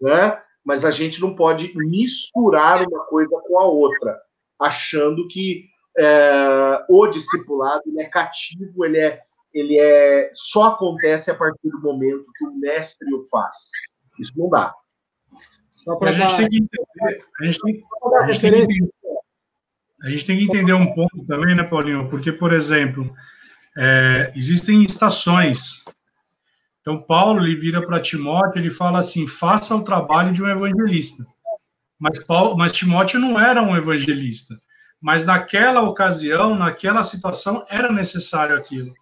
né? 0.01 0.41
Mas 0.65 0.85
a 0.85 0.91
gente 0.91 1.21
não 1.21 1.35
pode 1.35 1.73
misturar 1.77 2.87
uma 2.87 3.05
coisa 3.07 3.31
com 3.31 3.59
a 3.59 3.65
outra, 3.65 4.21
achando 4.61 5.27
que 5.29 5.65
é, 5.99 6.85
o 6.89 7.07
discipulado 7.07 7.83
ele 7.87 8.01
é 8.01 8.07
cativo, 8.07 8.85
ele 8.85 8.99
é, 8.99 9.21
ele 9.53 9.79
é 9.79 10.31
só 10.35 10.69
acontece 10.69 11.31
a 11.31 11.35
partir 11.35 11.69
do 11.71 11.81
momento 11.81 12.27
que 12.37 12.45
o 12.45 12.55
mestre 12.59 13.13
o 13.15 13.27
faz. 13.29 13.57
Isso 14.19 14.33
não 14.37 14.49
dá. 14.49 14.75
A 15.87 16.13
gente, 16.13 16.37
tem 16.37 16.49
que 16.49 16.57
entender, 16.57 17.25
a, 17.41 17.45
gente 17.45 17.61
tem, 17.61 17.83
a, 18.21 18.27
gente 18.27 18.41
tem 18.41 18.53
que 18.53 18.59
entender, 18.59 18.91
a 20.03 20.11
gente 20.11 20.27
tem 20.27 20.39
que 20.39 20.45
entender 20.45 20.73
um 20.73 20.95
ponto 20.95 21.25
também, 21.27 21.55
né, 21.55 21.65
Paulinho? 21.65 22.09
Porque, 22.09 22.33
por 22.33 22.53
exemplo, 22.53 23.13
é, 23.77 24.33
existem 24.35 24.83
estações. 24.83 25.85
Então, 26.81 27.03
Paulo 27.03 27.45
ele 27.45 27.55
vira 27.55 27.85
para 27.85 28.01
Timóteo, 28.01 28.61
ele 28.61 28.71
fala 28.71 28.99
assim: 28.99 29.27
faça 29.27 29.75
o 29.75 29.85
trabalho 29.85 30.33
de 30.33 30.43
um 30.43 30.49
evangelista. 30.49 31.27
Mas, 31.99 32.25
Paulo, 32.25 32.57
mas 32.57 32.73
Timóteo 32.73 33.19
não 33.19 33.39
era 33.39 33.63
um 33.63 33.77
evangelista. 33.77 34.61
Mas 35.01 35.25
naquela 35.25 35.83
ocasião, 35.83 36.55
naquela 36.55 37.03
situação, 37.03 37.65
era 37.69 37.93
necessário 37.93 38.57
aquilo. 38.57 38.93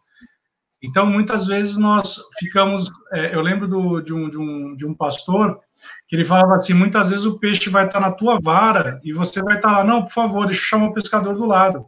Então, 0.83 1.07
muitas 1.07 1.47
vezes 1.47 1.77
nós 1.77 2.21
ficamos. 2.39 2.91
É, 3.13 3.35
eu 3.35 3.41
lembro 3.41 3.67
do, 3.67 4.01
de, 4.01 4.13
um, 4.13 4.29
de, 4.29 4.39
um, 4.39 4.77
de 4.77 4.87
um 4.87 4.95
pastor 4.95 5.61
que 6.09 6.15
ele 6.15 6.25
falava 6.25 6.55
assim: 6.55 6.73
muitas 6.73 7.11
vezes 7.11 7.27
o 7.27 7.39
peixe 7.39 7.69
vai 7.69 7.87
estar 7.87 8.01
na 8.01 8.13
tua 8.13 8.39
vara 8.41 9.01
e 9.03 9.13
você 9.13 9.43
vai 9.43 9.57
estar 9.57 9.73
lá, 9.73 9.85
não, 9.85 10.05
por 10.05 10.13
favor, 10.13 10.47
deixa 10.47 10.61
eu 10.61 10.67
chamar 10.67 10.87
o 10.87 10.95
pescador 10.95 11.35
do 11.35 11.47
lado. 11.47 11.87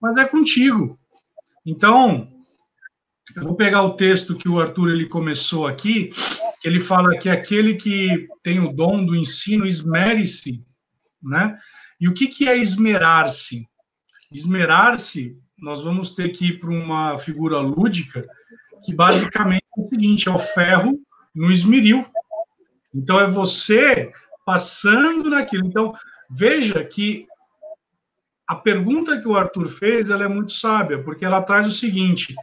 Mas 0.00 0.16
é 0.16 0.24
contigo. 0.24 0.98
Então, 1.64 2.28
eu 3.36 3.42
vou 3.42 3.54
pegar 3.54 3.82
o 3.82 3.96
texto 3.96 4.36
que 4.36 4.48
o 4.48 4.60
Arthur 4.60 4.90
ele 4.90 5.06
começou 5.06 5.66
aqui, 5.66 6.10
que 6.60 6.66
ele 6.68 6.80
fala 6.80 7.16
que 7.18 7.28
aquele 7.28 7.74
que 7.74 8.28
tem 8.42 8.58
o 8.58 8.72
dom 8.72 9.04
do 9.04 9.14
ensino 9.14 9.66
esmere-se, 9.66 10.64
né? 11.22 11.56
E 12.00 12.08
o 12.08 12.14
que, 12.14 12.26
que 12.26 12.48
é 12.48 12.56
esmerar-se? 12.56 13.68
Esmerar-se, 14.32 15.38
nós 15.56 15.82
vamos 15.82 16.10
ter 16.10 16.30
que 16.30 16.46
ir 16.46 16.58
para 16.58 16.70
uma 16.70 17.16
figura 17.16 17.58
lúdica, 17.58 18.26
que 18.84 18.92
basicamente 18.92 19.64
é 19.78 19.80
o 19.80 19.88
seguinte: 19.88 20.28
é 20.28 20.32
o 20.32 20.38
ferro 20.38 20.98
no 21.34 21.50
esmeril. 21.50 22.04
Então, 22.94 23.20
é 23.20 23.30
você 23.30 24.12
passando 24.44 25.30
naquilo. 25.30 25.66
Então, 25.66 25.94
veja 26.30 26.84
que 26.84 27.26
a 28.46 28.54
pergunta 28.54 29.20
que 29.20 29.28
o 29.28 29.36
Arthur 29.36 29.68
fez 29.68 30.10
ela 30.10 30.24
é 30.24 30.28
muito 30.28 30.52
sábia, 30.52 31.02
porque 31.02 31.24
ela 31.24 31.42
traz 31.42 31.66
o 31.66 31.72
seguinte: 31.72 32.34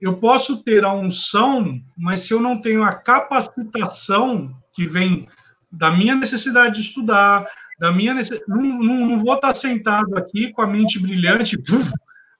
eu 0.00 0.16
posso 0.16 0.62
ter 0.62 0.84
a 0.84 0.92
unção, 0.92 1.80
mas 1.96 2.20
se 2.20 2.32
eu 2.34 2.40
não 2.40 2.60
tenho 2.60 2.82
a 2.82 2.94
capacitação 2.94 4.50
que 4.72 4.86
vem 4.86 5.28
da 5.70 5.90
minha 5.90 6.14
necessidade 6.14 6.76
de 6.76 6.80
estudar, 6.82 7.46
da 7.78 7.90
minha 7.92 8.14
necess... 8.14 8.40
não, 8.46 8.62
não, 8.62 9.06
não 9.06 9.18
vou 9.18 9.34
estar 9.34 9.54
sentado 9.54 10.16
aqui 10.16 10.52
com 10.52 10.62
a 10.62 10.66
mente 10.66 10.98
brilhante, 10.98 11.56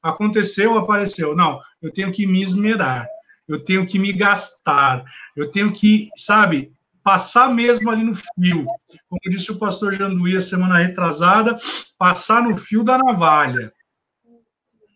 aconteceu, 0.03 0.77
apareceu. 0.79 1.35
Não, 1.35 1.61
eu 1.81 1.93
tenho 1.93 2.13
que 2.13 2.27
me 2.27 2.43
esmerar, 2.43 3.07
eu 3.49 3.63
tenho 3.65 3.87
que 3.87 3.99
me 3.99 4.13
gastar, 4.13 5.05
eu 5.37 5.51
tenho 5.51 5.73
que, 5.73 6.09
sabe, 6.17 6.73
passar 7.03 7.53
mesmo 7.53 7.91
ali 7.91 8.05
no 8.05 8.15
fio. 8.15 8.67
Como 9.09 9.21
disse 9.31 9.51
o 9.51 9.59
pastor 9.59 9.95
Janduí 9.95 10.37
a 10.37 10.41
semana 10.41 10.79
retrasada, 10.79 11.59
passar 11.99 12.43
no 12.43 12.57
fio 12.57 12.83
da 12.83 12.99
navalha. 12.99 13.73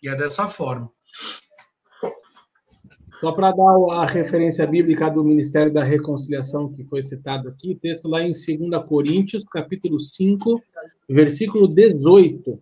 E 0.02 0.08
é 0.08 0.14
dessa 0.14 0.46
forma. 0.48 0.90
Só 3.20 3.32
para 3.32 3.50
dar 3.50 3.74
a 3.92 4.04
referência 4.04 4.66
bíblica 4.66 5.10
do 5.10 5.24
Ministério 5.24 5.72
da 5.72 5.82
Reconciliação 5.82 6.70
que 6.72 6.84
foi 6.84 7.02
citado 7.02 7.48
aqui, 7.48 7.74
texto 7.74 8.08
lá 8.08 8.22
em 8.22 8.32
2 8.32 8.84
Coríntios, 8.86 9.42
capítulo 9.44 9.98
5, 9.98 10.62
versículo 11.08 11.66
18. 11.66 12.58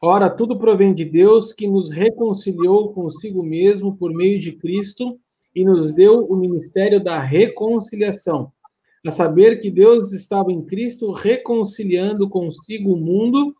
Ora, 0.00 0.30
tudo 0.30 0.58
provém 0.58 0.94
de 0.94 1.04
Deus 1.04 1.52
que 1.52 1.66
nos 1.66 1.90
reconciliou 1.90 2.92
consigo 2.92 3.42
mesmo 3.42 3.96
por 3.96 4.12
meio 4.12 4.38
de 4.38 4.52
Cristo 4.52 5.18
e 5.54 5.64
nos 5.64 5.92
deu 5.92 6.24
o 6.24 6.36
ministério 6.36 7.02
da 7.02 7.18
reconciliação 7.18 8.52
a 9.06 9.10
saber 9.10 9.60
que 9.60 9.70
Deus 9.70 10.12
estava 10.12 10.50
em 10.50 10.64
Cristo 10.64 11.12
reconciliando 11.12 12.28
consigo 12.28 12.94
o 12.94 12.96
mundo, 12.96 13.54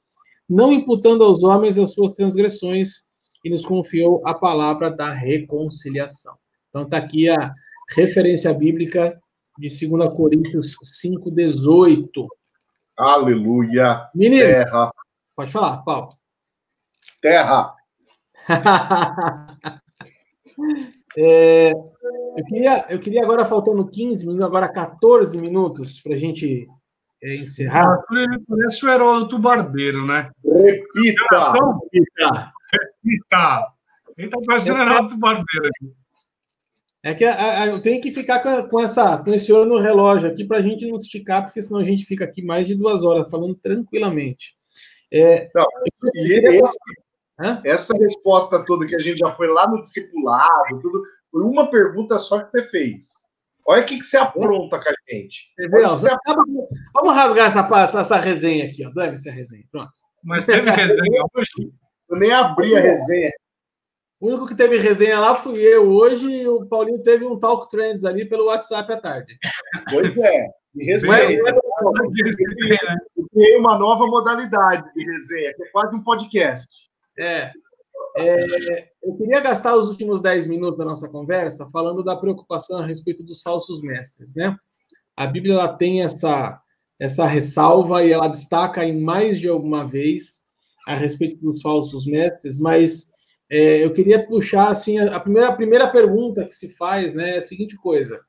não 0.48 0.72
imputando 0.72 1.22
aos 1.22 1.42
homens 1.42 1.78
as 1.78 1.92
suas 1.92 2.12
transgressões, 2.12 3.04
e 3.44 3.50
nos 3.50 3.64
confiou 3.64 4.26
a 4.26 4.34
palavra 4.34 4.90
da 4.90 5.12
reconciliação. 5.12 6.34
Então 6.68 6.82
está 6.82 6.96
aqui 6.96 7.28
a 7.28 7.54
referência 7.90 8.52
bíblica 8.52 9.16
de 9.56 9.88
2 9.88 10.16
Coríntios 10.16 10.74
5,18. 11.04 12.26
Aleluia! 12.96 14.08
Menino, 14.12 14.46
terra. 14.46 14.90
pode 15.36 15.52
falar, 15.52 15.84
Paulo. 15.84 16.08
Terra! 17.20 17.72
é, 21.16 21.72
eu 22.36 22.44
queria, 22.44 22.86
eu 22.90 23.00
queria 23.00 23.22
agora, 23.22 23.44
faltando 23.44 23.88
15 23.88 24.26
minutos, 24.26 24.46
agora 24.46 24.68
14 24.72 25.38
minutos, 25.38 26.00
para 26.00 26.14
a 26.14 26.18
gente 26.18 26.66
é, 27.22 27.36
encerrar. 27.36 28.02
Ele 28.10 28.44
parece 28.46 28.84
o 28.84 28.90
Heródoto 28.90 29.38
Barbeiro, 29.38 30.06
né? 30.06 30.30
Repita! 30.44 31.52
Repita! 31.52 32.52
Repita! 32.72 33.72
Ele 34.16 34.28
está 34.28 34.38
parecendo 34.46 34.78
é, 34.78 34.82
Heródoto 34.82 35.18
Barbeiro 35.18 35.66
aqui. 35.66 35.92
É 37.02 37.14
que 37.14 37.24
a, 37.24 37.62
a, 37.62 37.66
eu 37.68 37.80
tenho 37.80 38.02
que 38.02 38.12
ficar 38.12 38.40
com, 38.40 38.68
com, 38.68 38.80
essa, 38.80 39.16
com 39.18 39.32
esse 39.32 39.52
olho 39.52 39.70
no 39.70 39.78
relógio 39.78 40.28
aqui 40.28 40.44
para 40.44 40.58
a 40.58 40.60
gente 40.60 40.88
não 40.88 40.98
esticar, 40.98 41.44
porque 41.44 41.62
senão 41.62 41.80
a 41.80 41.84
gente 41.84 42.04
fica 42.04 42.24
aqui 42.24 42.42
mais 42.42 42.66
de 42.66 42.74
duas 42.74 43.04
horas 43.04 43.30
falando 43.30 43.54
tranquilamente. 43.54 44.56
É, 45.12 45.48
não, 45.54 45.64
e 46.14 46.32
esse, 46.32 46.72
essa 47.64 47.94
resposta 47.96 48.64
toda 48.64 48.86
que 48.86 48.94
a 48.94 48.98
gente 48.98 49.18
já 49.18 49.34
foi 49.34 49.48
lá 49.48 49.68
no 49.68 49.80
discipulado, 49.80 50.80
tudo, 50.80 51.02
foi 51.30 51.42
uma 51.42 51.70
pergunta 51.70 52.18
só 52.18 52.42
que 52.42 52.50
você 52.50 52.62
fez. 52.64 53.26
Olha 53.66 53.82
o 53.82 53.84
que, 53.84 53.98
que 53.98 54.04
você 54.04 54.16
apronta 54.16 54.80
com 54.80 54.88
a 54.88 54.94
gente. 55.10 55.52
Você 55.56 55.68
Vamos 56.94 57.14
rasgar 57.14 57.48
essa, 57.48 58.00
essa 58.00 58.16
resenha 58.16 58.66
aqui, 58.66 58.86
ó. 58.86 58.90
Dane 58.90 59.14
essa 59.14 59.30
resenha. 59.30 59.64
Pronto. 59.72 59.90
Mas 60.22 60.44
teve 60.44 60.70
resenha 60.70 61.24
hoje? 61.34 61.72
Eu 62.08 62.16
nem 62.16 62.32
abri 62.32 62.76
a 62.76 62.80
resenha. 62.80 63.32
O 64.20 64.28
único 64.28 64.46
que 64.46 64.54
teve 64.54 64.78
resenha 64.78 65.18
lá 65.18 65.34
fui 65.34 65.58
eu 65.58 65.90
hoje 65.90 66.26
e 66.26 66.48
o 66.48 66.64
Paulinho 66.66 67.02
teve 67.02 67.24
um 67.24 67.38
Talk 67.38 67.68
Trends 67.68 68.04
ali 68.04 68.24
pelo 68.24 68.46
WhatsApp 68.46 68.90
à 68.92 69.00
tarde. 69.00 69.36
Pois 69.90 70.16
é. 70.16 70.46
E 70.74 70.84
resenha. 70.84 71.38
Eu 73.16 73.26
criei 73.30 73.58
uma 73.58 73.78
nova 73.78 74.06
modalidade 74.06 74.90
de 74.94 75.04
resenha, 75.04 75.52
que 75.54 75.64
é 75.64 75.70
quase 75.70 75.94
um 75.94 76.02
podcast. 76.02 76.66
É. 77.18 77.52
é. 78.18 78.88
Eu 79.02 79.16
queria 79.16 79.40
gastar 79.40 79.76
os 79.76 79.88
últimos 79.88 80.20
10 80.20 80.46
minutos 80.46 80.78
da 80.78 80.84
nossa 80.84 81.08
conversa 81.08 81.68
falando 81.72 82.02
da 82.02 82.16
preocupação 82.16 82.78
a 82.78 82.86
respeito 82.86 83.22
dos 83.22 83.42
falsos 83.42 83.82
mestres, 83.82 84.34
né? 84.34 84.56
A 85.16 85.26
Bíblia 85.26 85.54
ela 85.54 85.76
tem 85.76 86.02
essa, 86.02 86.60
essa 86.98 87.26
ressalva 87.26 88.04
e 88.04 88.12
ela 88.12 88.28
destaca 88.28 88.84
em 88.84 89.00
mais 89.00 89.40
de 89.40 89.48
alguma 89.48 89.86
vez 89.86 90.44
a 90.86 90.94
respeito 90.94 91.40
dos 91.40 91.60
falsos 91.60 92.06
mestres, 92.06 92.58
mas 92.58 93.10
é, 93.50 93.84
eu 93.84 93.92
queria 93.92 94.26
puxar 94.26 94.70
assim 94.70 94.98
a, 94.98 95.18
primeira, 95.20 95.48
a 95.48 95.56
primeira 95.56 95.88
pergunta 95.88 96.44
que 96.44 96.54
se 96.54 96.74
faz, 96.76 97.14
né, 97.14 97.36
é 97.36 97.38
a 97.38 97.42
seguinte 97.42 97.76
coisa: 97.76 98.20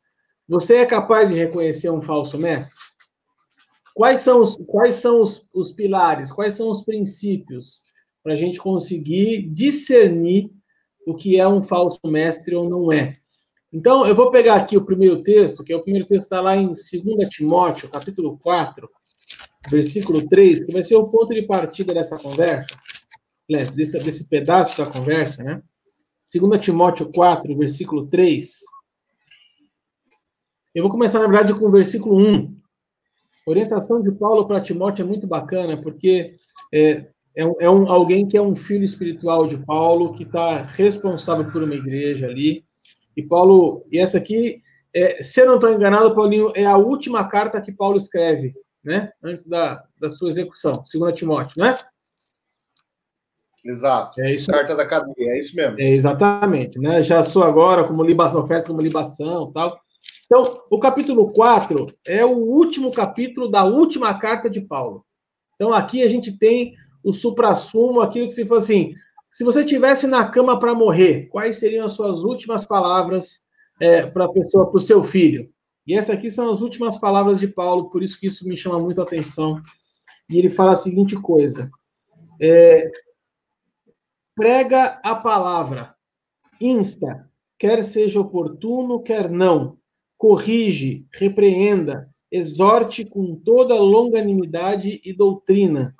você 0.48 0.78
é 0.78 0.86
capaz 0.86 1.30
de 1.30 1.36
reconhecer 1.36 1.90
um 1.90 2.02
falso 2.02 2.38
mestre? 2.38 2.80
Quais 3.96 4.20
são 4.20 4.44
os, 4.44 4.56
quais 4.68 4.96
são 4.96 5.22
os, 5.22 5.50
os 5.54 5.72
pilares? 5.72 6.32
Quais 6.32 6.54
são 6.54 6.70
os 6.70 6.86
princípios 6.86 7.82
para 8.28 8.34
a 8.34 8.38
gente 8.38 8.60
conseguir 8.60 9.44
discernir 9.44 10.52
o 11.06 11.16
que 11.16 11.40
é 11.40 11.48
um 11.48 11.64
falso 11.64 12.02
mestre 12.04 12.54
ou 12.54 12.70
não 12.70 12.92
é? 12.92 13.16
Então, 13.72 14.06
eu 14.06 14.14
vou 14.14 14.30
pegar 14.32 14.56
aqui 14.56 14.76
o 14.76 14.84
primeiro 14.84 15.24
texto, 15.24 15.64
que 15.64 15.72
é 15.72 15.78
o 15.78 15.82
primeiro 15.82 16.06
texto 16.06 16.24
está 16.24 16.42
lá 16.42 16.58
em 16.58 16.66
2 16.66 16.78
Timóteo, 17.30 17.88
capítulo 17.90 18.38
4, 18.40 18.90
versículo 19.70 20.28
3, 20.28 20.66
que 20.66 20.74
vai 20.74 20.84
ser 20.84 20.98
o 20.98 21.08
ponto 21.08 21.34
de 21.34 21.42
partida 21.42 21.94
dessa 21.94 22.20
conversa 22.20 22.68
desse, 23.74 23.98
desse 24.00 24.28
pedaço 24.28 24.78
da 24.78 24.92
conversa, 24.92 25.42
né? 25.42 25.64
2 26.36 26.60
Timóteo 26.60 27.10
4, 27.10 27.58
versículo 27.58 28.08
3. 28.08 28.60
Eu 30.76 30.84
vou 30.84 30.92
começar, 30.92 31.20
na 31.20 31.28
verdade, 31.30 31.58
com 31.58 31.68
o 31.68 31.72
versículo 31.72 32.18
1. 32.18 32.58
A 33.48 33.50
orientação 33.50 34.02
de 34.02 34.12
Paulo 34.12 34.46
para 34.46 34.60
Timóteo 34.60 35.04
é 35.04 35.08
muito 35.08 35.26
bacana, 35.26 35.82
porque 35.82 36.36
é, 36.74 37.08
é, 37.38 37.46
um, 37.46 37.56
é 37.60 37.70
um, 37.70 37.88
alguém 37.88 38.28
que 38.28 38.36
é 38.36 38.42
um 38.42 38.56
filho 38.56 38.84
espiritual 38.84 39.46
de 39.46 39.58
Paulo, 39.58 40.14
que 40.16 40.24
está 40.24 40.64
responsável 40.64 41.46
por 41.52 41.62
uma 41.62 41.76
igreja 41.76 42.26
ali. 42.26 42.66
E 43.16 43.22
Paulo, 43.22 43.86
e 43.92 44.00
essa 44.00 44.18
aqui, 44.18 44.64
é, 44.92 45.22
se 45.22 45.42
eu 45.42 45.46
não 45.46 45.56
estou 45.56 45.72
enganado, 45.72 46.16
Paulinho, 46.16 46.52
é 46.56 46.66
a 46.66 46.78
última 46.78 47.30
carta 47.30 47.62
que 47.62 47.72
Paulo 47.72 47.96
escreve, 47.96 48.56
né? 48.84 49.12
Antes 49.24 49.48
da, 49.48 49.84
da 50.02 50.10
sua 50.10 50.30
execução, 50.30 50.84
2 50.92 51.14
Timóteo, 51.14 51.62
né? 51.62 51.78
Exato. 53.64 54.20
É 54.20 54.34
isso. 54.34 54.48
Carta 54.52 54.76
da 54.76 54.88
cadeia, 54.88 55.34
é 55.34 55.40
isso 55.40 55.56
mesmo. 55.56 55.80
É, 55.80 55.90
exatamente, 55.90 56.80
né? 56.80 57.04
Já 57.04 57.24
sou 57.24 57.44
agora 57.44 57.88
como 57.88 58.04
libação, 58.04 58.42
oferta 58.42 58.66
como 58.66 58.82
libação 58.82 59.52
tal. 59.52 59.80
Então, 60.26 60.64
o 60.72 60.80
capítulo 60.80 61.32
4 61.32 61.86
é 62.04 62.26
o 62.26 62.36
último 62.36 62.92
capítulo 62.92 63.48
da 63.48 63.64
última 63.64 64.18
carta 64.18 64.50
de 64.50 64.60
Paulo. 64.60 65.06
Então, 65.54 65.72
aqui 65.72 66.02
a 66.02 66.10
gente 66.10 66.36
tem 66.36 66.76
o 67.04 67.14
supra-sumo, 67.14 68.02
aquilo 68.02 68.28
que 68.28 68.34
se 68.34 68.46
fosse 68.46 68.74
assim: 68.74 68.96
se 69.32 69.44
você 69.44 69.64
tivesse 69.64 70.08
na 70.08 70.28
cama 70.28 70.60
para 70.60 70.74
morrer, 70.74 71.28
quais 71.28 71.60
seriam 71.60 71.86
as 71.86 71.94
suas 71.94 72.24
últimas 72.24 72.66
palavras 72.66 73.42
é, 73.80 74.06
para 74.06 74.26
a 74.26 74.32
pessoa, 74.32 74.68
para 74.68 74.78
o 74.78 74.82
seu 74.82 75.04
filho? 75.04 75.50
E 75.86 75.94
essas 75.94 76.16
aqui 76.16 76.30
são 76.30 76.52
as 76.52 76.62
últimas 76.62 76.98
palavras 76.98 77.40
de 77.40 77.48
Paulo, 77.48 77.90
por 77.90 78.04
isso 78.04 78.20
que 78.20 78.28
isso 78.28 78.48
me 78.48 78.58
chama 78.58 78.80
muito 78.80 79.00
a 79.00 79.04
atenção. 79.04 79.62
E 80.30 80.38
ele 80.38 80.50
fala 80.50 80.74
a 80.74 80.76
seguinte 80.76 81.16
coisa: 81.16 81.70
é, 82.42 82.92
prega 84.36 85.00
a 85.04 85.16
palavra, 85.16 85.96
insta, 86.60 87.30
quer 87.58 87.84
seja 87.84 88.20
oportuno, 88.20 89.02
quer 89.02 89.30
não, 89.30 89.78
corrige, 90.18 91.08
repreenda, 91.14 92.10
exorte 92.32 93.06
com 93.06 93.36
toda 93.36 93.76
longanimidade 93.76 95.00
e 95.04 95.14
doutrina. 95.14 95.96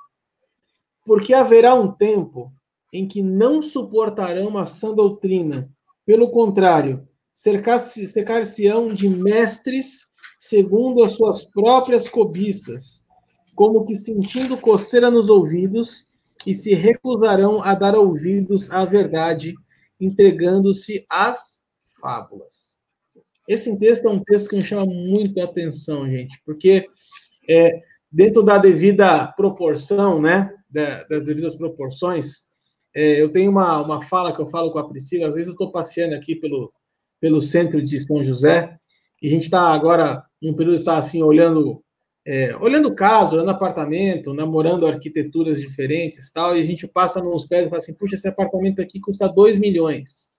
Porque 1.08 1.32
haverá 1.32 1.74
um 1.74 1.90
tempo 1.90 2.52
em 2.92 3.08
que 3.08 3.22
não 3.22 3.62
suportarão 3.62 4.58
a 4.58 4.66
sã 4.66 4.94
doutrina, 4.94 5.70
pelo 6.04 6.30
contrário, 6.30 7.08
cercar-se-ão 7.32 8.88
de 8.88 9.08
mestres 9.08 10.06
segundo 10.38 11.02
as 11.02 11.12
suas 11.12 11.44
próprias 11.44 12.10
cobiças, 12.10 13.06
como 13.54 13.86
que 13.86 13.94
sentindo 13.94 14.58
coceira 14.58 15.10
nos 15.10 15.30
ouvidos, 15.30 16.10
e 16.46 16.54
se 16.54 16.74
recusarão 16.74 17.62
a 17.62 17.74
dar 17.74 17.96
ouvidos 17.96 18.70
à 18.70 18.84
verdade, 18.84 19.54
entregando-se 19.98 21.06
às 21.08 21.62
fábulas. 22.02 22.76
Esse 23.48 23.74
texto 23.78 24.06
é 24.06 24.10
um 24.10 24.22
texto 24.22 24.50
que 24.50 24.56
me 24.56 24.62
chama 24.62 24.84
muito 24.84 25.40
a 25.40 25.44
atenção, 25.44 26.06
gente, 26.06 26.38
porque 26.44 26.86
é, 27.48 27.80
dentro 28.12 28.42
da 28.42 28.58
devida 28.58 29.26
proporção, 29.28 30.20
né, 30.20 30.54
das 30.70 31.24
devidas 31.24 31.54
proporções, 31.54 32.46
é, 32.94 33.20
eu 33.20 33.32
tenho 33.32 33.50
uma, 33.50 33.80
uma 33.80 34.02
fala 34.02 34.32
que 34.32 34.40
eu 34.40 34.48
falo 34.48 34.70
com 34.70 34.78
a 34.78 34.88
Priscila, 34.88 35.28
às 35.28 35.34
vezes 35.34 35.48
eu 35.48 35.52
estou 35.52 35.70
passeando 35.70 36.14
aqui 36.14 36.34
pelo, 36.34 36.72
pelo 37.20 37.40
centro 37.40 37.82
de 37.82 38.00
São 38.00 38.22
José, 38.22 38.78
e 39.22 39.28
a 39.28 39.30
gente 39.30 39.44
está 39.44 39.72
agora, 39.72 40.22
num 40.40 40.54
período, 40.54 40.78
está 40.78 40.98
assim, 40.98 41.22
olhando 41.22 41.82
é, 42.30 42.54
olhando 42.58 42.88
o 42.88 42.94
caso, 42.94 43.34
olhando 43.36 43.48
apartamento, 43.48 44.34
namorando 44.34 44.86
arquiteturas 44.86 45.58
diferentes 45.58 46.30
tal, 46.30 46.54
e 46.54 46.60
a 46.60 46.62
gente 46.62 46.86
passa 46.86 47.22
nos 47.22 47.46
pés 47.46 47.66
e 47.66 47.70
fala 47.70 47.78
assim, 47.78 47.94
puxa, 47.94 48.16
esse 48.16 48.28
apartamento 48.28 48.82
aqui 48.82 49.00
custa 49.00 49.26
2 49.26 49.58
milhões. 49.58 50.30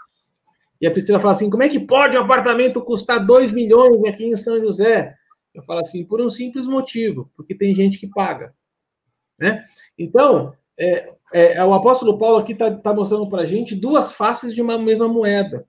E 0.80 0.86
a 0.86 0.92
Priscila 0.92 1.20
fala 1.20 1.34
assim, 1.34 1.50
como 1.50 1.64
é 1.64 1.68
que 1.68 1.80
pode 1.80 2.16
um 2.16 2.22
apartamento 2.22 2.80
custar 2.84 3.26
2 3.26 3.52
milhões 3.52 4.08
aqui 4.08 4.24
em 4.24 4.36
São 4.36 4.60
José? 4.60 5.16
Eu 5.52 5.64
falo 5.64 5.80
assim, 5.80 6.06
por 6.06 6.22
um 6.22 6.30
simples 6.30 6.68
motivo, 6.68 7.32
porque 7.36 7.56
tem 7.56 7.74
gente 7.74 7.98
que 7.98 8.08
paga. 8.08 8.54
Né? 9.40 9.64
Então, 9.98 10.54
é, 10.78 11.14
é, 11.34 11.64
o 11.64 11.74
apóstolo 11.74 12.18
Paulo 12.18 12.38
aqui 12.38 12.54
está 12.54 12.76
tá 12.76 12.94
mostrando 12.94 13.30
para 13.30 13.44
a 13.44 13.46
gente 13.46 13.76
duas 13.76 14.14
faces 14.14 14.54
de 14.54 14.62
uma 14.62 14.78
mesma 14.78 15.08
moeda. 15.08 15.66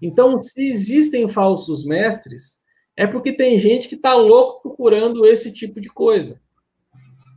Então, 0.00 0.38
se 0.38 0.68
existem 0.68 1.28
falsos 1.28 1.84
mestres, 1.84 2.60
é 2.96 3.06
porque 3.06 3.32
tem 3.32 3.58
gente 3.58 3.88
que 3.88 3.94
está 3.94 4.14
louco 4.14 4.62
procurando 4.62 5.26
esse 5.26 5.52
tipo 5.52 5.80
de 5.80 5.88
coisa. 5.88 6.40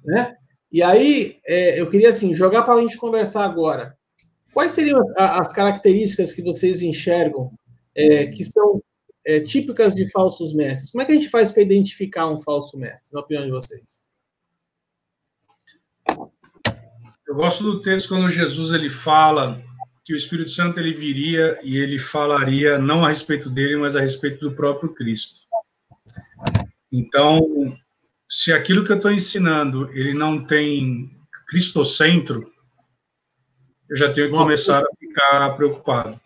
Né? 0.03 0.35
E 0.71 0.83
aí, 0.83 1.39
é, 1.45 1.79
eu 1.79 1.89
queria 1.89 2.09
assim, 2.09 2.33
jogar 2.33 2.63
para 2.63 2.75
a 2.75 2.81
gente 2.81 2.97
conversar 2.97 3.45
agora. 3.45 3.97
Quais 4.53 4.71
seriam 4.71 4.99
as, 5.17 5.47
as 5.47 5.53
características 5.53 6.33
que 6.33 6.41
vocês 6.41 6.81
enxergam 6.81 7.51
é, 7.95 8.27
que 8.27 8.43
são 8.43 8.81
é, 9.25 9.39
típicas 9.39 9.93
de 9.93 10.09
falsos 10.11 10.53
mestres? 10.53 10.91
Como 10.91 11.01
é 11.01 11.05
que 11.05 11.11
a 11.11 11.15
gente 11.15 11.29
faz 11.29 11.51
para 11.51 11.63
identificar 11.63 12.29
um 12.29 12.39
falso 12.39 12.77
mestre, 12.77 13.13
na 13.13 13.21
opinião 13.21 13.45
de 13.45 13.51
vocês? 13.51 14.04
Eu 17.27 17.35
gosto 17.35 17.63
do 17.63 17.81
texto 17.81 18.09
quando 18.09 18.29
Jesus 18.29 18.71
ele 18.71 18.89
fala 18.89 19.61
que 20.03 20.13
o 20.13 20.15
Espírito 20.15 20.51
Santo 20.51 20.79
ele 20.79 20.93
viria 20.93 21.59
e 21.63 21.77
ele 21.77 21.97
falaria 21.97 22.77
não 22.77 23.03
a 23.03 23.09
respeito 23.09 23.49
dele, 23.49 23.77
mas 23.77 23.95
a 23.95 24.01
respeito 24.01 24.47
do 24.47 24.55
próprio 24.55 24.93
Cristo. 24.93 25.41
Então, 26.91 27.75
se 28.29 28.53
aquilo 28.53 28.83
que 28.83 28.91
eu 28.91 28.97
estou 28.97 29.11
ensinando 29.11 29.89
ele 29.91 30.13
não 30.13 30.45
tem 30.45 31.11
cristocentro, 31.47 32.51
eu 33.89 33.95
já 33.95 34.13
tenho 34.13 34.29
que 34.29 34.37
começar 34.37 34.83
a 34.83 34.95
ficar 34.99 35.49
preocupado. 35.55 36.21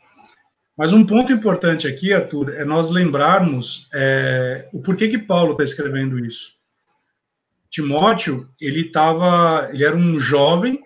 Mas 0.77 0.91
um 0.91 1.05
ponto 1.05 1.31
importante 1.31 1.87
aqui, 1.87 2.13
Arthur, 2.13 2.53
é 2.55 2.65
nós 2.65 2.89
lembrarmos 2.89 3.87
é, 3.93 4.69
o 4.73 4.81
porquê 4.81 5.07
que 5.07 5.17
Paulo 5.17 5.53
está 5.53 5.63
escrevendo 5.63 6.19
isso. 6.19 6.53
Timóteo, 7.69 8.49
ele 8.59 8.87
estava, 8.87 9.69
ele 9.71 9.83
era 9.85 9.95
um 9.95 10.19
jovem 10.19 10.81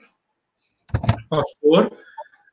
pastor 1.33 1.91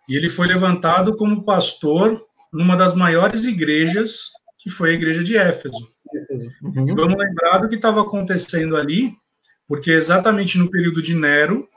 e 0.08 0.16
ele 0.16 0.28
foi 0.30 0.46
levantado 0.46 1.16
como 1.16 1.44
pastor 1.44 2.24
numa 2.52 2.76
das 2.76 2.94
maiores 2.94 3.44
igrejas, 3.44 4.30
que 4.58 4.70
foi 4.70 4.90
a 4.90 4.94
igreja 4.94 5.22
de 5.22 5.36
Éfeso. 5.36 5.88
Uhum. 6.62 6.94
Vamos 6.94 7.16
lembrar 7.16 7.58
do 7.58 7.68
que 7.68 7.76
estava 7.76 8.00
acontecendo 8.00 8.76
ali, 8.76 9.14
porque 9.68 9.90
exatamente 9.90 10.58
no 10.58 10.70
período 10.70 11.00
de 11.00 11.14
Nero, 11.14 11.68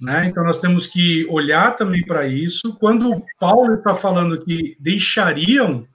né? 0.00 0.26
Então 0.26 0.44
nós 0.44 0.60
temos 0.60 0.86
que 0.86 1.26
olhar 1.30 1.76
também 1.76 2.04
para 2.04 2.26
isso. 2.26 2.76
Quando 2.78 3.24
Paulo 3.38 3.74
está 3.74 3.94
falando 3.94 4.44
que 4.44 4.76
deixariam 4.78 5.86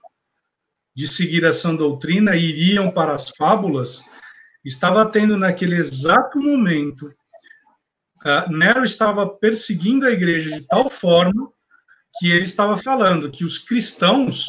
de 0.96 1.08
seguir 1.08 1.44
essa 1.44 1.72
doutrina 1.76 2.36
e 2.36 2.50
iriam 2.50 2.90
para 2.90 3.14
as 3.14 3.30
fábulas, 3.38 4.04
estava 4.64 5.06
tendo 5.06 5.38
naquele 5.38 5.76
exato 5.76 6.40
momento 6.40 7.14
uh, 8.26 8.52
Nero 8.52 8.84
estava 8.84 9.28
perseguindo 9.28 10.06
a 10.06 10.12
igreja 10.12 10.56
de 10.56 10.62
tal 10.68 10.90
forma 10.90 11.50
que 12.20 12.32
ele 12.32 12.46
estava 12.46 12.78
falando 12.78 13.32
que 13.32 13.44
os 13.44 13.58
cristãos 13.58 14.46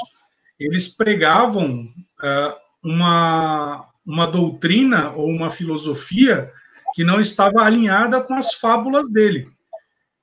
eles 0.59 0.89
pregavam 0.89 1.93
uh, 2.23 2.57
uma, 2.83 3.89
uma 4.07 4.27
doutrina 4.27 5.11
ou 5.11 5.29
uma 5.29 5.51
filosofia 5.51 6.53
que 6.95 7.03
não 7.03 7.21
estava 7.21 7.63
alinhada 7.63 8.21
com 8.21 8.35
as 8.35 8.55
fábulas 8.55 9.11
dele. 9.11 9.49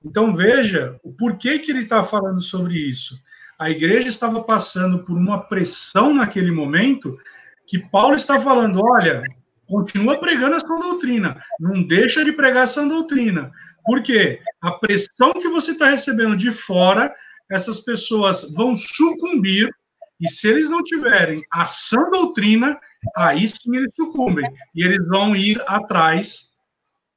Então 0.04 0.36
veja 0.36 0.99
o 1.04 1.12
porquê 1.12 1.60
que 1.60 1.72
ele 1.72 1.82
está 1.82 2.04
falando 2.04 2.41
sobre 2.41 2.76
isso. 2.76 3.20
A 3.60 3.70
igreja 3.70 4.08
estava 4.08 4.41
passando 4.41 5.04
por 5.04 5.16
uma 5.16 5.39
pressão 5.39 6.14
naquele 6.14 6.49
momento 6.49 7.18
que 7.68 7.78
Paulo 7.78 8.16
está 8.16 8.39
falando, 8.39 8.82
olha, 8.84 9.24
continua 9.72 10.19
pregando 10.19 10.57
essa 10.57 10.67
doutrina, 10.67 11.41
não 11.57 11.82
deixa 11.82 12.26
de 12.26 12.34
pregar 12.34 12.65
essa 12.65 12.86
doutrina. 12.86 13.49
Por 13.86 14.03
quê? 14.03 14.41
A 14.61 14.72
pressão 14.72 15.32
que 15.32 15.47
você 15.47 15.72
está 15.72 15.89
recebendo 15.89 16.36
de 16.36 16.51
fora, 16.51 17.15
essas 17.49 17.80
pessoas 17.80 18.51
vão 18.53 18.76
sucumbir, 18.76 19.74
e 20.19 20.30
se 20.30 20.47
eles 20.49 20.69
não 20.69 20.84
tiverem 20.84 21.41
a 21.49 21.65
sã 21.65 22.09
doutrina, 22.11 22.78
aí 23.15 23.47
sim 23.47 23.76
eles 23.76 23.95
sucumbem, 23.95 24.45
e 24.76 24.84
eles 24.84 25.07
vão 25.07 25.36
ir 25.36 25.63
atrás 25.65 26.51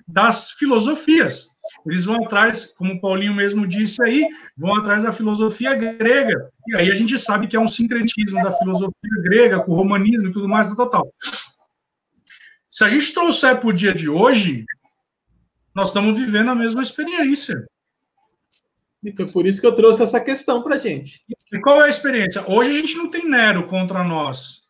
das 0.07 0.53
filosofias. 0.53 1.49
Eles 1.87 2.05
vão 2.05 2.17
atrás, 2.17 2.67
como 2.77 2.95
o 2.95 3.01
Paulinho 3.01 3.35
mesmo 3.35 3.67
disse 3.67 4.03
aí, 4.03 4.27
vão 4.57 4.75
atrás 4.77 5.03
da 5.03 5.13
filosofia 5.13 5.75
grega. 5.75 6.51
E 6.69 6.77
aí 6.77 6.91
a 6.91 6.95
gente 6.95 7.19
sabe 7.19 7.47
que 7.47 7.57
é 7.57 7.61
um 7.61 7.69
sincretismo 7.69 8.43
da 8.43 8.53
filosofia 8.53 9.23
grega 9.23 9.61
com 9.61 9.73
o 9.73 9.75
romanismo 9.75 10.29
e 10.29 10.33
tudo 10.33 10.49
mais, 10.49 10.73
tal, 10.75 10.91
tal. 10.91 11.13
Se 12.75 12.83
a 12.83 12.89
gente 12.89 13.15
trouxer 13.15 13.61
para 13.61 13.69
o 13.69 13.73
dia 13.73 13.95
de 13.95 14.09
hoje, 14.09 14.67
nós 15.73 15.91
estamos 15.91 16.19
vivendo 16.19 16.51
a 16.51 16.57
mesma 16.57 16.83
experiência. 16.83 17.65
E 19.01 19.13
foi 19.13 19.31
por 19.31 19.47
isso 19.47 19.61
que 19.61 19.67
eu 19.69 19.77
trouxe 19.77 20.03
essa 20.03 20.21
questão 20.21 20.61
para 20.61 20.75
a 20.75 20.79
gente. 20.81 21.25
E 21.53 21.61
qual 21.61 21.81
é 21.81 21.85
a 21.85 21.89
experiência? 21.89 22.45
Hoje 22.51 22.71
a 22.71 22.73
gente 22.73 22.97
não 22.97 23.09
tem 23.09 23.29
Nero 23.29 23.69
contra 23.69 24.03
nós. 24.03 24.65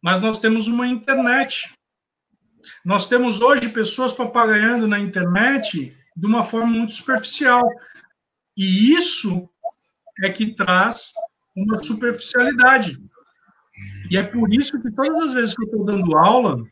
Mas 0.00 0.20
nós 0.20 0.38
temos 0.38 0.68
uma 0.68 0.86
internet. 0.86 1.74
Nós 2.84 3.08
temos 3.08 3.40
hoje 3.40 3.68
pessoas 3.68 4.12
papagaiando 4.12 4.86
na 4.86 5.00
internet 5.00 5.92
de 6.16 6.26
uma 6.26 6.44
forma 6.44 6.70
muito 6.70 6.92
superficial. 6.92 7.68
E 8.56 8.92
isso 8.92 9.50
é 10.22 10.30
que 10.30 10.54
traz 10.54 11.12
uma 11.56 11.82
superficialidade. 11.82 12.96
E 14.10 14.16
é 14.16 14.22
por 14.22 14.52
isso 14.52 14.80
que 14.80 14.90
todas 14.90 15.24
as 15.24 15.32
vezes 15.32 15.54
que 15.54 15.62
eu 15.62 15.66
estou 15.66 15.84
dando 15.84 16.16
aula, 16.16 16.62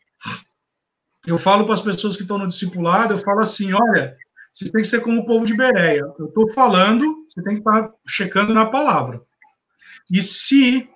eu 1.25 1.37
falo 1.37 1.65
para 1.65 1.73
as 1.73 1.81
pessoas 1.81 2.15
que 2.15 2.23
estão 2.23 2.37
no 2.37 2.47
discipulado, 2.47 3.13
eu 3.13 3.17
falo 3.17 3.41
assim, 3.41 3.73
olha, 3.73 4.15
vocês 4.53 4.71
têm 4.71 4.81
que 4.81 4.87
ser 4.87 5.01
como 5.01 5.21
o 5.21 5.25
povo 5.25 5.45
de 5.45 5.55
Bereia. 5.55 6.01
Eu 6.17 6.25
estou 6.25 6.49
falando, 6.49 7.27
você 7.29 7.43
tem 7.43 7.55
que 7.55 7.59
estar 7.59 7.91
checando 8.07 8.53
na 8.53 8.65
palavra. 8.65 9.21
E 10.09 10.23
se 10.23 10.89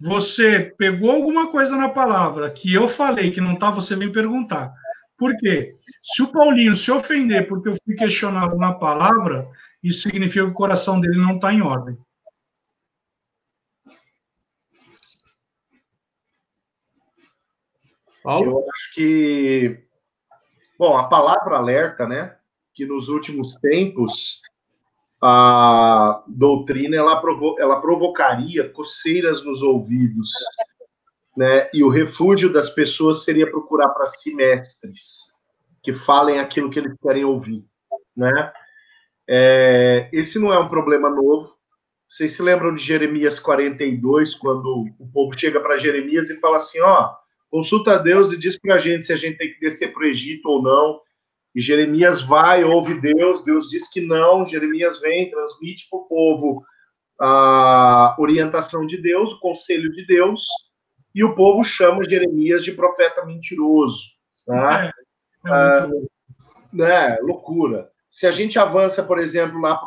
você 0.00 0.74
pegou 0.76 1.12
alguma 1.12 1.50
coisa 1.50 1.76
na 1.76 1.88
palavra 1.88 2.50
que 2.50 2.74
eu 2.74 2.88
falei 2.88 3.30
que 3.30 3.40
não 3.40 3.54
está, 3.54 3.70
você 3.70 3.94
vem 3.94 4.10
perguntar. 4.10 4.74
Por 5.16 5.36
quê? 5.38 5.76
Se 6.02 6.20
o 6.20 6.32
Paulinho 6.32 6.74
se 6.74 6.90
ofender 6.90 7.46
porque 7.46 7.68
eu 7.68 7.76
fui 7.84 7.94
questionado 7.94 8.56
na 8.56 8.74
palavra, 8.74 9.48
isso 9.82 10.02
significa 10.02 10.44
que 10.44 10.50
o 10.50 10.54
coração 10.54 11.00
dele 11.00 11.18
não 11.18 11.36
está 11.36 11.54
em 11.54 11.62
ordem. 11.62 11.96
Paulo? 18.22 18.50
Eu 18.50 18.70
acho 18.70 18.94
que, 18.94 19.78
bom, 20.78 20.96
a 20.96 21.08
palavra 21.08 21.56
alerta, 21.56 22.06
né, 22.06 22.36
que 22.74 22.86
nos 22.86 23.08
últimos 23.08 23.54
tempos 23.56 24.40
a 25.22 26.24
doutrina 26.26 26.96
ela, 26.96 27.20
provo 27.20 27.54
ela 27.60 27.80
provocaria 27.80 28.68
coceiras 28.68 29.44
nos 29.44 29.62
ouvidos, 29.62 30.30
né? 31.36 31.70
E 31.72 31.84
o 31.84 31.88
refúgio 31.88 32.52
das 32.52 32.68
pessoas 32.68 33.22
seria 33.22 33.48
procurar 33.48 33.90
para 33.90 34.06
si 34.06 34.34
mestres 34.34 35.32
que 35.80 35.94
falem 35.94 36.40
aquilo 36.40 36.70
que 36.70 36.78
eles 36.80 36.96
querem 37.00 37.24
ouvir, 37.24 37.64
né? 38.16 38.52
É, 39.28 40.08
esse 40.12 40.40
não 40.40 40.52
é 40.52 40.58
um 40.58 40.68
problema 40.68 41.08
novo. 41.08 41.54
Vocês 42.08 42.32
se 42.32 42.42
lembram 42.42 42.74
de 42.74 42.82
Jeremias 42.82 43.38
42, 43.38 44.34
quando 44.34 44.86
o 44.98 45.08
povo 45.12 45.38
chega 45.38 45.60
para 45.60 45.78
Jeremias 45.78 46.30
e 46.30 46.40
fala 46.40 46.56
assim: 46.56 46.80
ó, 46.80 47.14
consulta 47.52 47.92
a 47.92 47.98
Deus 47.98 48.32
e 48.32 48.38
diz 48.38 48.58
para 48.58 48.76
a 48.76 48.78
gente 48.78 49.04
se 49.04 49.12
a 49.12 49.16
gente 49.16 49.36
tem 49.36 49.52
que 49.52 49.60
descer 49.60 49.92
para 49.92 50.04
o 50.04 50.06
Egito 50.06 50.48
ou 50.48 50.62
não. 50.62 50.98
E 51.54 51.60
Jeremias 51.60 52.22
vai, 52.22 52.64
ouve 52.64 52.98
Deus, 52.98 53.44
Deus 53.44 53.68
diz 53.68 53.86
que 53.90 54.00
não, 54.00 54.46
Jeremias 54.46 55.02
vem, 55.02 55.30
transmite 55.30 55.86
para 55.90 55.98
o 55.98 56.06
povo 56.06 56.64
a 57.20 58.16
orientação 58.18 58.86
de 58.86 58.96
Deus, 58.96 59.32
o 59.32 59.38
conselho 59.38 59.92
de 59.92 60.06
Deus, 60.06 60.46
e 61.14 61.22
o 61.22 61.34
povo 61.34 61.62
chama 61.62 62.02
Jeremias 62.08 62.64
de 62.64 62.72
profeta 62.72 63.22
mentiroso. 63.26 64.02
Tá? 64.46 64.84
É, 64.84 64.88
é 64.88 65.52
ah, 65.52 65.90
né, 66.72 67.18
loucura. 67.20 67.90
Se 68.08 68.26
a 68.26 68.30
gente 68.30 68.58
avança, 68.58 69.02
por 69.02 69.18
exemplo, 69.18 69.60
lá 69.60 69.78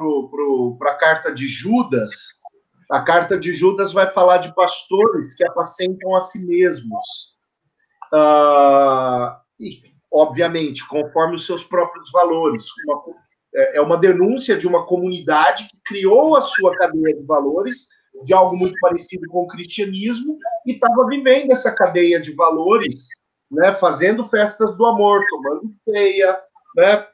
para 0.77 0.91
a 0.91 0.97
carta 0.97 1.33
de 1.33 1.47
Judas, 1.47 2.11
a 2.91 3.01
carta 3.01 3.39
de 3.39 3.51
Judas 3.53 3.91
vai 3.91 4.11
falar 4.11 4.37
de 4.37 4.53
pastores 4.53 5.33
que 5.33 5.43
apacentam 5.43 6.15
a 6.15 6.21
si 6.21 6.45
mesmos. 6.45 7.34
Uh, 8.13 9.35
e 9.59 9.95
obviamente, 10.15 10.87
conforme 10.87 11.35
os 11.35 11.45
seus 11.45 11.63
próprios 11.63 12.09
valores. 12.11 12.65
Uma, 12.85 13.03
é, 13.53 13.77
é 13.77 13.81
uma 13.81 13.97
denúncia 13.97 14.57
de 14.57 14.65
uma 14.65 14.85
comunidade 14.85 15.67
que 15.67 15.77
criou 15.85 16.37
a 16.37 16.41
sua 16.41 16.75
cadeia 16.77 17.15
de 17.15 17.23
valores 17.25 17.87
de 18.23 18.33
algo 18.33 18.55
muito 18.55 18.75
parecido 18.79 19.27
com 19.27 19.43
o 19.43 19.47
cristianismo 19.47 20.37
e 20.65 20.71
estava 20.71 21.05
vivendo 21.07 21.51
essa 21.51 21.73
cadeia 21.73 22.19
de 22.19 22.33
valores, 22.33 23.09
né, 23.51 23.73
fazendo 23.73 24.23
festas 24.23 24.77
do 24.77 24.85
amor, 24.85 25.21
tomando 25.29 25.73
ceia, 25.83 26.39
né, 26.77 27.05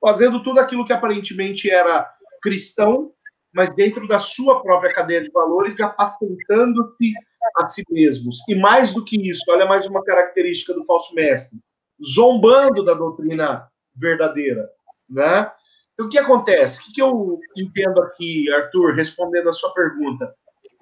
fazendo 0.00 0.40
tudo 0.42 0.60
aquilo 0.60 0.86
que 0.86 0.92
aparentemente 0.92 1.68
era 1.68 2.08
cristão, 2.40 3.10
mas 3.52 3.74
dentro 3.74 4.06
da 4.06 4.20
sua 4.20 4.62
própria 4.62 4.94
cadeia 4.94 5.22
de 5.22 5.30
valores, 5.32 5.80
apacentando-se 5.80 7.12
a 7.56 7.68
si 7.68 7.82
mesmos. 7.90 8.38
E 8.48 8.54
mais 8.54 8.94
do 8.94 9.04
que 9.04 9.30
isso, 9.30 9.44
olha 9.48 9.66
mais 9.66 9.86
uma 9.86 10.02
característica 10.04 10.74
do 10.74 10.84
falso 10.84 11.14
mestre 11.14 11.58
zombando 12.02 12.84
da 12.84 12.94
doutrina 12.94 13.68
verdadeira, 13.94 14.68
né? 15.08 15.50
Então, 15.92 16.06
o 16.06 16.08
que 16.08 16.18
acontece? 16.18 16.80
O 16.80 16.92
que 16.92 17.02
eu 17.02 17.40
entendo 17.56 18.00
aqui, 18.02 18.50
Arthur, 18.52 18.94
respondendo 18.94 19.48
a 19.48 19.52
sua 19.52 19.72
pergunta? 19.72 20.32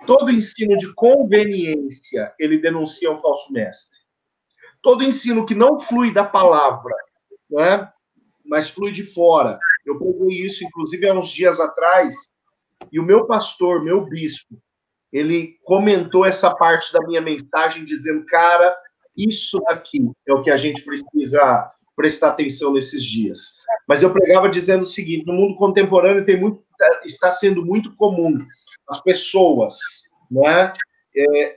Todo 0.06 0.30
ensino 0.30 0.76
de 0.76 0.92
conveniência, 0.94 2.34
ele 2.38 2.58
denuncia 2.58 3.10
um 3.10 3.16
falso 3.16 3.50
mestre. 3.50 3.96
Todo 4.82 5.02
ensino 5.02 5.46
que 5.46 5.54
não 5.54 5.80
flui 5.80 6.12
da 6.12 6.22
palavra, 6.22 6.94
né? 7.50 7.90
mas 8.44 8.68
flui 8.68 8.92
de 8.92 9.02
fora. 9.02 9.58
Eu 9.84 9.98
peguei 9.98 10.44
isso, 10.44 10.64
inclusive, 10.64 11.08
há 11.08 11.14
uns 11.14 11.30
dias 11.30 11.58
atrás, 11.58 12.14
e 12.92 13.00
o 13.00 13.02
meu 13.02 13.26
pastor, 13.26 13.82
meu 13.82 14.04
bispo, 14.04 14.60
ele 15.16 15.56
comentou 15.64 16.26
essa 16.26 16.54
parte 16.54 16.92
da 16.92 17.00
minha 17.06 17.22
mensagem, 17.22 17.84
dizendo, 17.84 18.26
cara, 18.26 18.76
isso 19.16 19.58
daqui 19.66 19.98
é 20.28 20.34
o 20.34 20.42
que 20.42 20.50
a 20.50 20.58
gente 20.58 20.84
precisa 20.84 21.72
prestar 21.96 22.28
atenção 22.28 22.74
nesses 22.74 23.02
dias. 23.02 23.54
Mas 23.88 24.02
eu 24.02 24.12
pregava 24.12 24.50
dizendo 24.50 24.84
o 24.84 24.88
seguinte: 24.88 25.24
no 25.26 25.32
mundo 25.32 25.56
contemporâneo 25.56 26.24
tem 26.24 26.38
muito, 26.38 26.62
está 27.04 27.30
sendo 27.30 27.64
muito 27.64 27.96
comum 27.96 28.38
as 28.90 29.00
pessoas, 29.00 29.78
né, 30.30 30.72
é, 31.16 31.56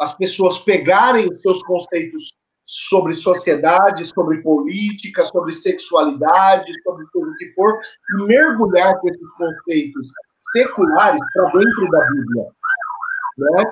as 0.00 0.14
pessoas 0.14 0.58
pegarem 0.58 1.28
os 1.32 1.40
seus 1.40 1.62
conceitos 1.62 2.32
sobre 2.64 3.14
sociedade, 3.14 4.04
sobre 4.04 4.42
política, 4.42 5.24
sobre 5.24 5.52
sexualidade, 5.52 6.70
sobre 6.82 7.04
tudo 7.12 7.30
o 7.30 7.36
que 7.36 7.50
for, 7.52 7.80
e 7.80 8.26
mergulhar 8.26 8.98
com 8.98 9.08
esses 9.08 9.30
conceitos 9.38 10.08
seculares 10.52 11.20
para 11.32 11.44
dentro 11.52 11.90
da 11.90 12.00
Bíblia, 12.10 12.44
né? 13.38 13.64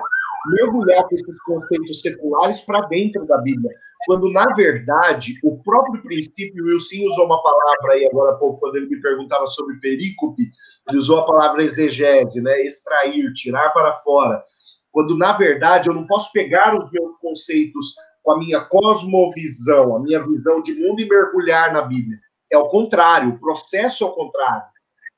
mergulhar 0.47 1.05
esses 1.11 1.41
conceitos 1.41 2.01
seculares 2.01 2.61
para 2.61 2.81
dentro 2.87 3.25
da 3.25 3.37
Bíblia, 3.37 3.71
quando 4.05 4.31
na 4.31 4.45
verdade 4.53 5.33
o 5.43 5.61
próprio 5.61 6.01
princípio, 6.01 6.63
o 6.63 6.67
Wilson 6.67 7.03
usou 7.05 7.25
uma 7.25 7.41
palavra 7.41 7.93
aí 7.93 8.05
agora 8.05 8.31
há 8.31 8.35
pouco, 8.35 8.59
quando 8.59 8.77
ele 8.77 8.87
me 8.87 9.01
perguntava 9.01 9.45
sobre 9.47 9.79
perícope, 9.79 10.49
ele 10.87 10.97
usou 10.97 11.19
a 11.19 11.25
palavra 11.25 11.63
exegese, 11.63 12.41
né? 12.41 12.61
Extrair, 12.61 13.33
tirar 13.33 13.69
para 13.71 13.97
fora. 13.97 14.41
Quando 14.91 15.17
na 15.17 15.33
verdade 15.33 15.89
eu 15.89 15.93
não 15.93 16.07
posso 16.07 16.31
pegar 16.31 16.75
os 16.75 16.89
meus 16.91 17.17
conceitos 17.19 17.95
com 18.23 18.31
a 18.31 18.39
minha 18.39 18.61
cosmovisão, 18.61 19.95
a 19.95 19.99
minha 19.99 20.25
visão 20.25 20.61
de 20.61 20.73
mundo 20.73 21.01
e 21.01 21.09
mergulhar 21.09 21.73
na 21.73 21.81
Bíblia. 21.81 22.17
É 22.51 22.57
o 22.57 22.67
contrário, 22.67 23.29
o 23.29 23.39
processo 23.39 24.03
é 24.03 24.07
o 24.07 24.13
contrário. 24.13 24.63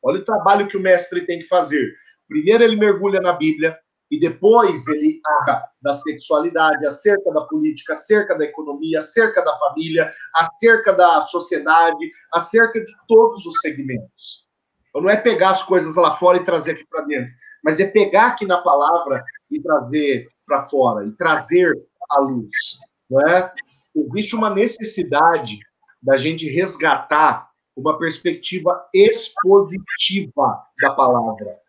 Olha 0.02 0.20
o 0.20 0.26
trabalho 0.26 0.68
que 0.68 0.78
o 0.78 0.82
mestre 0.82 1.26
tem 1.26 1.40
que 1.40 1.46
fazer. 1.46 1.94
Primeiro 2.28 2.64
ele 2.64 2.76
mergulha 2.76 3.20
na 3.20 3.34
Bíblia, 3.34 3.78
e 4.12 4.20
depois 4.20 4.88
ele 4.88 5.22
fala 5.22 5.64
da 5.82 5.94
sexualidade, 5.94 6.86
acerca 6.86 7.32
da 7.32 7.42
política, 7.42 7.94
acerca 7.94 8.38
da 8.38 8.46
economia, 8.46 9.00
acerca 9.00 9.44
da 9.44 9.56
família, 9.58 10.12
acerca 10.36 10.94
da 10.94 11.22
sociedade, 11.22 12.12
acerca 12.34 12.80
de 12.84 12.92
todos 13.08 13.46
os 13.46 13.60
segmentos. 13.60 14.48
Então 14.90 15.02
não 15.02 15.10
é 15.10 15.18
pegar 15.18 15.52
as 15.52 15.64
coisas 15.64 15.96
lá 15.96 16.12
fora 16.12 16.38
e 16.38 16.44
trazer 16.44 16.72
aqui 16.72 16.86
para 16.90 17.02
dentro. 17.02 17.32
mas 17.64 17.80
é 17.80 17.86
pegar 17.86 18.28
aqui 18.28 18.46
na 18.46 18.60
palavra 18.62 19.24
e 19.52 19.62
trazer 19.62 20.28
para 20.46 20.64
fora, 20.64 21.06
e 21.06 21.12
trazer 21.12 21.72
à 22.10 22.20
luz. 22.20 22.80
Não 23.10 23.28
é? 23.28 23.54
Existe 23.96 24.36
uma 24.36 24.50
necessidade 24.50 25.60
da 26.02 26.18
gente 26.18 26.48
resgatar 26.48 27.50
uma 27.76 27.98
perspectiva 27.98 28.88
expositiva 28.94 30.64
da 30.82 30.94
palavra. 30.94 31.60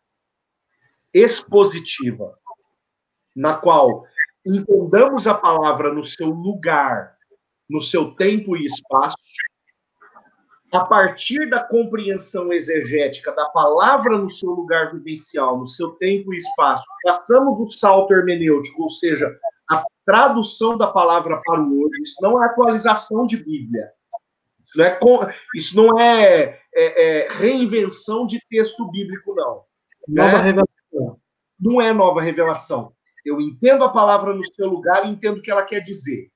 Expositiva. 1.13 2.39
Na 3.35 3.55
qual 3.55 4.05
entendamos 4.45 5.27
a 5.27 5.35
palavra 5.35 5.93
no 5.93 6.03
seu 6.03 6.29
lugar, 6.29 7.17
no 7.69 7.81
seu 7.81 8.15
tempo 8.15 8.57
e 8.57 8.65
espaço, 8.65 9.17
a 10.73 10.85
partir 10.85 11.49
da 11.51 11.63
compreensão 11.63 12.53
exegética 12.53 13.33
da 13.33 13.47
palavra 13.47 14.17
no 14.17 14.31
seu 14.31 14.51
lugar 14.51 14.93
vivencial, 14.93 15.59
no 15.59 15.67
seu 15.67 15.91
tempo 15.93 16.33
e 16.33 16.39
espaço, 16.39 16.85
passamos 17.03 17.59
do 17.59 17.71
salto 17.71 18.13
hermenêutico, 18.13 18.83
ou 18.83 18.89
seja, 18.89 19.37
a 19.69 19.85
tradução 20.07 20.79
da 20.79 20.87
palavra 20.87 21.41
para 21.45 21.61
o 21.61 21.83
hoje, 21.83 22.03
isso 22.03 22.17
não 22.21 22.43
é 22.43 22.47
atualização 22.47 23.27
de 23.27 23.37
Bíblia. 23.37 23.91
Isso 24.65 24.79
não 24.79 24.85
é, 24.85 25.35
isso 25.55 25.77
não 25.77 26.01
é, 26.01 26.61
é, 26.73 27.25
é 27.25 27.29
reinvenção 27.33 28.25
de 28.25 28.41
texto 28.49 28.89
bíblico, 28.91 29.35
não. 29.35 29.65
Nova 30.09 30.53
né? 30.53 30.63
Revelação. 30.93 31.21
Não 31.59 31.81
é 31.81 31.93
nova 31.93 32.21
revelação. 32.21 32.93
Eu 33.25 33.41
entendo 33.41 33.85
a 33.85 33.91
palavra 33.91 34.35
no 34.35 34.45
seu 34.45 34.69
lugar 34.69 35.05
e 35.05 35.11
entendo 35.11 35.39
o 35.39 35.43
que 35.43 35.51
ela 35.51 35.65
quer 35.65 35.81
dizer. 35.81 36.31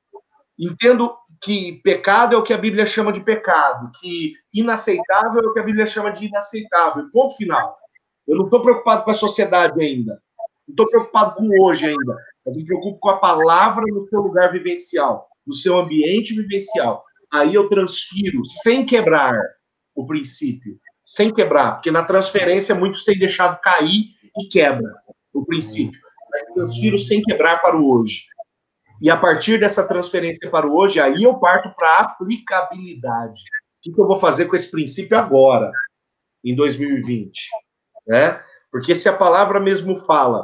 Entendo 0.59 1.15
que 1.43 1.81
pecado 1.83 2.35
é 2.35 2.39
o 2.39 2.43
que 2.43 2.53
a 2.53 2.59
Bíblia 2.59 2.87
chama 2.87 3.11
de 3.11 3.21
pecado, 3.21 3.91
que 4.01 4.33
inaceitável 4.53 5.43
é 5.43 5.47
o 5.47 5.53
que 5.53 5.61
a 5.61 5.65
Bíblia 5.65 5.87
chama 5.87 6.11
de 6.11 6.27
inaceitável. 6.27 7.09
Ponto 7.11 7.37
final. 7.37 7.77
Eu 8.27 8.37
não 8.37 8.45
estou 8.45 8.63
preocupado 8.63 9.05
com 9.05 9.11
a 9.11 9.15
sociedade 9.15 9.83
ainda. 9.83 10.23
Não 10.67 10.73
estou 10.73 10.89
preocupado 10.89 11.35
com 11.35 11.49
hoje 11.63 11.87
ainda. 11.87 12.17
Eu 12.47 12.55
me 12.55 12.65
preocupo 12.65 12.99
com 12.99 13.11
a 13.11 13.19
palavra 13.19 13.85
no 13.87 14.07
seu 14.09 14.21
lugar 14.21 14.53
vivencial, 14.53 15.27
no 15.47 15.55
seu 15.55 15.79
ambiente 15.79 16.35
vivencial. 16.35 17.05
Aí 17.33 17.55
eu 17.55 17.69
transfiro 17.69 18.45
sem 18.47 18.87
quebrar 18.87 19.39
o 19.95 20.07
princípio, 20.07 20.79
sem 21.03 21.33
quebrar, 21.33 21.75
porque 21.75 21.91
na 21.91 22.05
transferência 22.05 22.75
muitos 22.75 23.05
têm 23.05 23.19
deixado 23.19 23.61
cair 23.61 24.15
e 24.39 24.49
quebra 24.49 24.95
o 25.33 25.45
princípio. 25.45 25.99
Mas 26.31 26.43
transfiro 26.55 26.99
sem 26.99 27.23
quebrar 27.23 27.61
para 27.61 27.77
o 27.77 27.91
hoje. 27.91 28.25
E 29.01 29.11
a 29.11 29.17
partir 29.17 29.59
dessa 29.59 29.87
transferência 29.87 30.51
para 30.51 30.67
o 30.67 30.77
hoje, 30.77 31.01
aí 31.01 31.23
eu 31.23 31.35
parto 31.39 31.75
para 31.75 31.89
a 31.89 32.01
aplicabilidade. 32.03 33.43
O 33.87 33.93
que 33.93 34.01
eu 34.01 34.07
vou 34.07 34.17
fazer 34.17 34.47
com 34.47 34.57
esse 34.57 34.71
princípio 34.71 35.17
agora, 35.19 35.71
em 36.43 36.55
2020? 36.55 37.49
Né? 38.07 38.43
Porque 38.71 38.95
se 38.95 39.09
a 39.09 39.17
palavra 39.17 39.61
mesmo 39.61 39.95
fala 39.95 40.43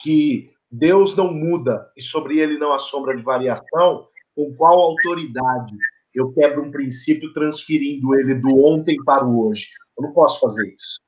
que 0.00 0.50
Deus 0.70 1.16
não 1.16 1.32
muda 1.32 1.90
e 1.96 2.02
sobre 2.02 2.38
ele 2.38 2.58
não 2.58 2.72
há 2.72 2.78
sombra 2.78 3.16
de 3.16 3.22
variação, 3.22 4.08
com 4.34 4.54
qual 4.54 4.80
autoridade 4.80 5.76
eu 6.14 6.32
quebro 6.32 6.62
um 6.62 6.70
princípio 6.70 7.32
transferindo 7.32 8.14
ele 8.14 8.34
do 8.34 8.64
ontem 8.64 8.96
para 9.04 9.24
o 9.24 9.48
hoje? 9.48 9.68
Eu 9.98 10.04
não 10.04 10.12
posso 10.12 10.40
fazer 10.40 10.66
isso. 10.68 11.03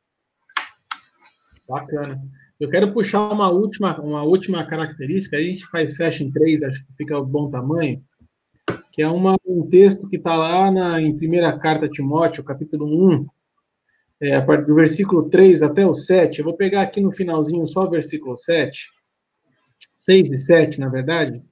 Bacana. 1.68 2.22
Eu 2.58 2.70
quero 2.70 2.92
puxar 2.92 3.30
uma 3.32 3.50
última, 3.50 4.00
uma 4.00 4.22
última 4.22 4.64
característica, 4.64 5.36
a 5.36 5.42
gente 5.42 5.66
faz 5.66 5.94
fecha 5.94 6.24
em 6.24 6.30
três, 6.30 6.62
acho 6.62 6.84
que 6.86 6.92
fica 6.96 7.20
bom 7.20 7.50
tamanho, 7.50 8.02
que 8.92 9.02
é 9.02 9.08
uma, 9.08 9.36
um 9.44 9.68
texto 9.68 10.08
que 10.08 10.16
está 10.16 10.34
lá 10.34 10.70
na, 10.70 11.00
em 11.00 11.14
primeira 11.16 11.56
carta 11.58 11.86
a 11.86 11.90
Timóteo, 11.90 12.42
capítulo 12.42 12.86
1, 13.12 13.26
é, 14.22 14.36
a 14.36 14.42
partir 14.42 14.66
do 14.66 14.74
versículo 14.74 15.28
3 15.28 15.60
até 15.60 15.86
o 15.86 15.94
7. 15.94 16.38
Eu 16.38 16.46
vou 16.46 16.56
pegar 16.56 16.80
aqui 16.80 17.00
no 17.00 17.12
finalzinho 17.12 17.66
só 17.66 17.84
o 17.84 17.90
versículo 17.90 18.36
7, 18.38 18.88
6 19.98 20.30
e 20.30 20.38
7, 20.38 20.80
na 20.80 20.88
verdade. 20.88 21.42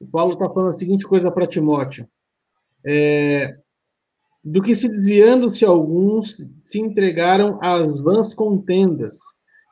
O 0.00 0.06
Paulo 0.06 0.32
está 0.32 0.48
falando 0.48 0.70
a 0.70 0.78
seguinte 0.78 1.06
coisa 1.06 1.30
para 1.30 1.46
Timóteo. 1.46 2.08
É, 2.84 3.58
do 4.44 4.62
que 4.62 4.74
se 4.74 4.88
desviando-se 4.88 5.64
alguns 5.64 6.36
se 6.62 6.80
entregaram 6.80 7.58
às 7.62 8.00
vãs 8.00 8.34
contendas, 8.34 9.18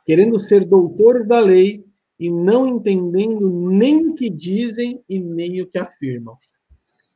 querendo 0.06 0.38
ser 0.38 0.64
doutores 0.64 1.26
da 1.26 1.40
lei 1.40 1.84
e 2.18 2.30
não 2.30 2.66
entendendo 2.66 3.50
nem 3.50 4.08
o 4.08 4.14
que 4.14 4.28
dizem 4.30 5.02
e 5.08 5.18
nem 5.18 5.60
o 5.60 5.66
que 5.66 5.78
afirmam. 5.78 6.36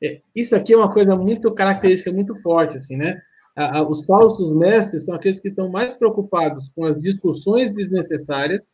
É, 0.02 0.20
isso 0.34 0.57
aqui 0.57 0.72
é 0.72 0.76
uma 0.76 0.92
coisa 0.92 1.16
muito 1.16 1.52
característica, 1.52 2.12
muito 2.12 2.34
forte, 2.42 2.78
assim, 2.78 2.96
né? 2.96 3.20
os 3.88 4.05
falsos 4.05 4.55
mestres 4.57 5.05
são 5.05 5.14
aqueles 5.14 5.38
que 5.38 5.48
estão 5.48 5.68
mais 5.68 5.94
preocupados 5.94 6.68
com 6.74 6.84
as 6.84 7.00
discussões 7.00 7.72
desnecessárias, 7.72 8.66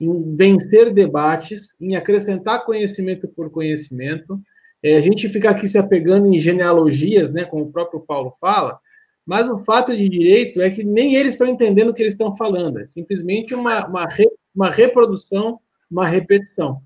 em 0.00 0.36
vencer 0.36 0.92
debates, 0.92 1.74
em 1.80 1.96
acrescentar 1.96 2.64
conhecimento 2.64 3.28
por 3.28 3.50
conhecimento. 3.50 4.40
É, 4.82 4.96
a 4.96 5.00
gente 5.00 5.28
fica 5.28 5.50
aqui 5.50 5.68
se 5.68 5.78
apegando 5.78 6.32
em 6.32 6.38
genealogias, 6.38 7.30
né, 7.30 7.44
como 7.44 7.64
o 7.64 7.72
próprio 7.72 8.00
Paulo 8.00 8.34
fala, 8.40 8.78
mas 9.26 9.48
o 9.48 9.58
fato 9.58 9.96
de 9.96 10.08
direito 10.08 10.60
é 10.60 10.70
que 10.70 10.82
nem 10.82 11.14
eles 11.14 11.34
estão 11.34 11.46
entendendo 11.46 11.90
o 11.90 11.94
que 11.94 12.02
eles 12.02 12.14
estão 12.14 12.36
falando. 12.36 12.80
É 12.80 12.86
simplesmente 12.86 13.54
uma, 13.54 13.86
uma, 13.86 14.04
re, 14.06 14.26
uma 14.54 14.70
reprodução, 14.70 15.60
uma 15.90 16.06
repetição. 16.06 16.82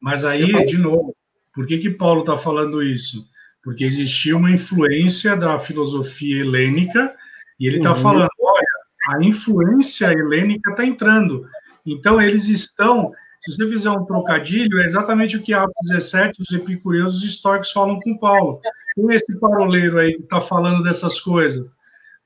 Mas 0.00 0.24
aí, 0.24 0.66
de 0.66 0.76
novo, 0.76 1.16
por 1.54 1.66
que, 1.66 1.78
que 1.78 1.90
Paulo 1.90 2.20
está 2.20 2.36
falando 2.36 2.82
isso? 2.82 3.26
Porque 3.62 3.84
existia 3.84 4.36
uma 4.36 4.50
influência 4.50 5.36
da 5.36 5.58
filosofia 5.58 6.40
helênica, 6.40 7.14
e 7.58 7.66
ele 7.66 7.78
está 7.78 7.90
uhum. 7.90 8.02
falando: 8.02 8.30
olha, 8.40 8.66
a 9.08 9.24
influência 9.24 10.12
helênica 10.12 10.70
está 10.70 10.84
entrando. 10.84 11.46
Então, 11.84 12.20
eles 12.20 12.48
estão. 12.48 13.12
Se 13.40 13.52
você 13.52 13.68
fizer 13.68 13.90
um 13.90 14.04
trocadilho, 14.04 14.80
é 14.80 14.86
exatamente 14.86 15.36
o 15.36 15.42
que 15.42 15.54
Atos 15.54 15.74
17, 15.88 16.42
os 16.42 16.50
epicureus, 16.52 17.14
os 17.14 17.24
históricos 17.24 17.70
falam 17.70 18.00
com 18.00 18.18
Paulo. 18.18 18.60
Tem 18.94 19.14
esse 19.14 19.38
paroleiro 19.38 19.98
aí 19.98 20.14
que 20.16 20.22
está 20.22 20.40
falando 20.40 20.82
dessas 20.82 21.20
coisas. 21.20 21.66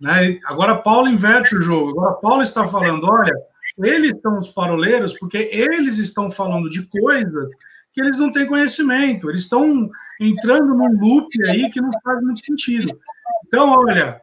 Né? 0.01 0.39
Agora 0.47 0.77
Paulo 0.77 1.09
inverte 1.09 1.55
o 1.55 1.61
jogo. 1.61 1.91
Agora 1.91 2.15
Paulo 2.15 2.43
está 2.43 2.67
falando, 2.67 3.07
olha, 3.09 3.33
eles 3.79 4.13
são 4.21 4.39
os 4.39 4.49
paroleiros 4.49 5.19
porque 5.19 5.49
eles 5.53 5.99
estão 5.99 6.31
falando 6.31 6.69
de 6.69 6.87
coisas 6.89 7.51
que 7.93 8.01
eles 8.01 8.19
não 8.19 8.33
têm 8.33 8.47
conhecimento. 8.47 9.29
Eles 9.29 9.43
estão 9.43 9.91
entrando 10.21 10.75
num 10.75 10.99
loop 10.99 11.29
aí 11.49 11.71
que 11.71 11.81
não 11.81 11.91
faz 12.03 12.23
muito 12.23 12.45
sentido. 12.45 12.99
Então, 13.47 13.69
olha, 13.71 14.21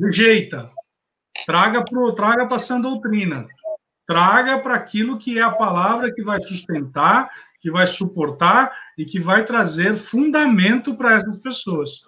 rejeita. 0.00 0.70
Traga 1.46 1.84
para 1.84 2.14
traga 2.14 2.54
a 2.54 2.58
sã 2.58 2.80
doutrina. 2.80 3.46
Traga 4.08 4.58
para 4.60 4.74
aquilo 4.74 5.18
que 5.18 5.38
é 5.38 5.42
a 5.42 5.52
palavra 5.52 6.10
que 6.10 6.22
vai 6.22 6.40
sustentar, 6.40 7.30
que 7.60 7.70
vai 7.70 7.86
suportar 7.86 8.72
e 8.96 9.04
que 9.04 9.20
vai 9.20 9.44
trazer 9.44 9.94
fundamento 9.96 10.96
para 10.96 11.16
essas 11.16 11.38
pessoas. 11.40 12.00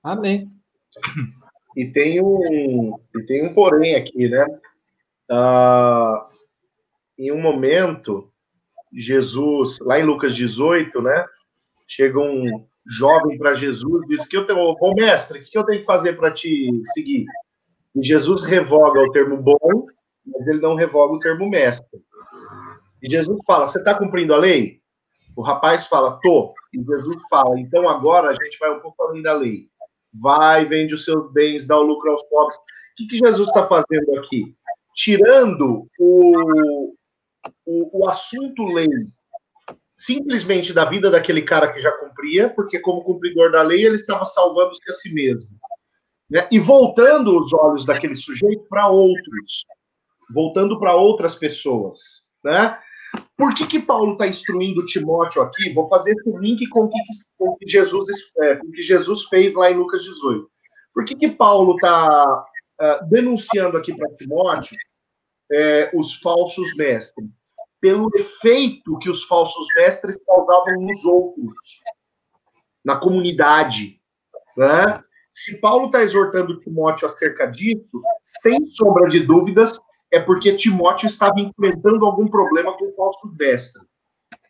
Amém. 0.00 0.48
E 1.76 1.86
tem 1.86 2.22
um, 2.22 2.96
e 3.16 3.22
tem 3.26 3.46
um 3.46 3.52
porém 3.52 3.96
aqui, 3.96 4.28
né? 4.28 4.46
Ah, 5.28 6.28
em 7.18 7.32
um 7.32 7.40
momento, 7.40 8.32
Jesus, 8.92 9.78
lá 9.80 9.98
em 9.98 10.04
Lucas 10.04 10.36
18, 10.36 11.02
né? 11.02 11.26
Chega 11.86 12.20
um 12.20 12.64
jovem 12.86 13.36
para 13.36 13.54
Jesus 13.54 14.04
e 14.04 14.08
diz 14.08 14.26
que 14.26 14.36
eu 14.36 14.46
tenho, 14.46 14.76
bom 14.76 14.94
mestre, 14.94 15.40
o 15.40 15.44
que 15.44 15.58
eu 15.58 15.64
tenho 15.64 15.80
que 15.80 15.86
fazer 15.86 16.14
para 16.14 16.30
te 16.30 16.80
seguir? 16.94 17.26
E 17.96 18.02
Jesus 18.04 18.42
revoga 18.42 19.00
o 19.00 19.10
termo 19.10 19.36
bom, 19.36 19.86
mas 20.32 20.46
ele 20.46 20.60
não 20.60 20.74
revoga 20.74 21.14
o 21.14 21.20
termo 21.20 21.48
mestre. 21.48 22.00
E 23.02 23.10
Jesus 23.10 23.38
fala: 23.46 23.66
Você 23.66 23.78
está 23.78 23.94
cumprindo 23.94 24.34
a 24.34 24.38
lei? 24.38 24.80
O 25.36 25.42
rapaz 25.42 25.86
fala: 25.86 26.18
Tô. 26.22 26.54
E 26.72 26.78
Jesus 26.78 27.16
fala: 27.30 27.58
Então 27.58 27.88
agora 27.88 28.30
a 28.30 28.34
gente 28.34 28.58
vai 28.58 28.70
um 28.70 28.80
pouco 28.80 29.02
além 29.02 29.22
da 29.22 29.32
lei 29.32 29.68
vai, 30.12 30.64
vende 30.66 30.94
os 30.94 31.04
seus 31.04 31.30
bens, 31.32 31.66
dá 31.66 31.78
o 31.78 31.82
lucro 31.82 32.10
aos 32.10 32.22
pobres. 32.24 32.56
O 32.58 32.62
que, 32.96 33.06
que 33.06 33.16
Jesus 33.16 33.48
está 33.48 33.66
fazendo 33.66 34.18
aqui? 34.18 34.54
Tirando 34.94 35.86
o, 35.98 36.94
o, 37.64 38.00
o 38.00 38.08
assunto 38.08 38.66
lei 38.66 38.88
simplesmente 39.92 40.72
da 40.72 40.84
vida 40.84 41.10
daquele 41.10 41.42
cara 41.42 41.72
que 41.72 41.80
já 41.80 41.90
cumpria, 41.92 42.48
porque 42.50 42.78
como 42.78 43.02
cumpridor 43.02 43.50
da 43.50 43.62
lei 43.62 43.84
ele 43.84 43.96
estava 43.96 44.24
salvando-se 44.24 44.88
a 44.88 44.92
si 44.92 45.12
mesmo. 45.12 45.50
Né? 46.30 46.46
E 46.52 46.58
voltando 46.58 47.38
os 47.38 47.52
olhos 47.52 47.84
daquele 47.84 48.14
sujeito 48.14 48.64
para 48.68 48.88
outros, 48.88 49.64
voltando 50.32 50.78
para 50.78 50.94
outras 50.94 51.34
pessoas. 51.34 52.28
Né? 52.44 52.78
Por 53.36 53.54
que, 53.54 53.66
que 53.66 53.80
Paulo 53.80 54.12
está 54.12 54.26
instruindo 54.26 54.84
Timóteo 54.84 55.42
aqui? 55.42 55.72
Vou 55.72 55.86
fazer 55.86 56.12
esse 56.12 56.30
link 56.38 56.68
com 56.68 56.84
o 56.84 56.88
que, 56.88 56.98
com 57.38 57.56
que, 57.56 57.68
Jesus, 57.68 58.08
é, 58.40 58.56
com 58.56 58.70
que 58.70 58.82
Jesus 58.82 59.24
fez 59.24 59.54
lá 59.54 59.70
em 59.70 59.76
Lucas 59.76 60.02
18. 60.02 60.50
Por 60.92 61.04
que, 61.04 61.14
que 61.14 61.30
Paulo 61.30 61.76
está 61.76 62.44
uh, 62.80 63.08
denunciando 63.08 63.76
aqui 63.76 63.94
para 63.94 64.12
Timóteo 64.16 64.76
é, 65.52 65.90
os 65.94 66.16
falsos 66.16 66.74
mestres? 66.74 67.48
Pelo 67.80 68.10
efeito 68.16 68.98
que 68.98 69.08
os 69.08 69.22
falsos 69.24 69.66
mestres 69.76 70.18
causavam 70.26 70.80
nos 70.80 71.04
outros, 71.04 71.80
na 72.84 72.96
comunidade. 72.96 74.00
Né? 74.56 75.00
Se 75.30 75.60
Paulo 75.60 75.86
está 75.86 76.02
exortando 76.02 76.58
Timóteo 76.58 77.06
acerca 77.06 77.46
disso, 77.46 78.02
sem 78.20 78.66
sombra 78.66 79.08
de 79.08 79.20
dúvidas, 79.20 79.78
é 80.10 80.20
porque 80.20 80.56
Timóteo 80.56 81.06
estava 81.06 81.38
enfrentando 81.38 82.04
algum 82.04 82.28
problema 82.28 82.76
com 82.76 82.92
falsos 82.94 83.30
mestres. 83.36 83.82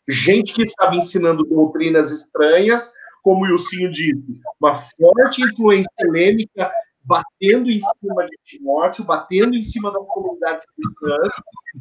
Gente 0.08 0.54
que 0.54 0.62
estava 0.62 0.94
ensinando 0.94 1.44
doutrinas 1.44 2.10
estranhas, 2.10 2.92
como 3.22 3.44
o 3.44 3.48
Ilcinho 3.48 3.90
disse, 3.90 4.40
uma 4.60 4.74
forte 4.74 5.42
influência 5.42 5.90
helênica 6.00 6.70
batendo 7.04 7.70
em 7.70 7.78
cima 7.80 8.24
de 8.26 8.36
Timóteo, 8.44 9.04
batendo 9.04 9.54
em 9.54 9.64
cima 9.64 9.90
das 9.90 10.06
comunidades 10.06 10.64
cristãs, 10.74 11.32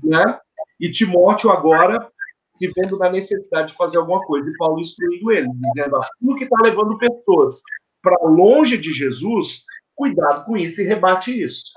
né? 0.04 0.40
E 0.80 0.90
Timóteo 0.92 1.50
agora 1.50 2.12
se 2.54 2.72
vendo 2.76 2.98
na 2.98 3.10
necessidade 3.10 3.70
de 3.70 3.78
fazer 3.78 3.98
alguma 3.98 4.26
coisa. 4.26 4.50
E 4.50 4.58
Paulo 4.58 4.82
instruindo 4.82 5.32
ele, 5.32 5.50
dizendo: 5.54 5.96
aquilo 5.98 6.36
que 6.36 6.44
está 6.44 6.58
levando 6.64 6.98
pessoas 6.98 7.62
para 8.02 8.18
longe 8.28 8.78
de 8.78 8.92
Jesus, 8.92 9.64
cuidado 9.96 10.46
com 10.46 10.58
isso 10.58 10.82
e 10.82 10.86
rebate 10.86 11.44
isso. 11.44 11.72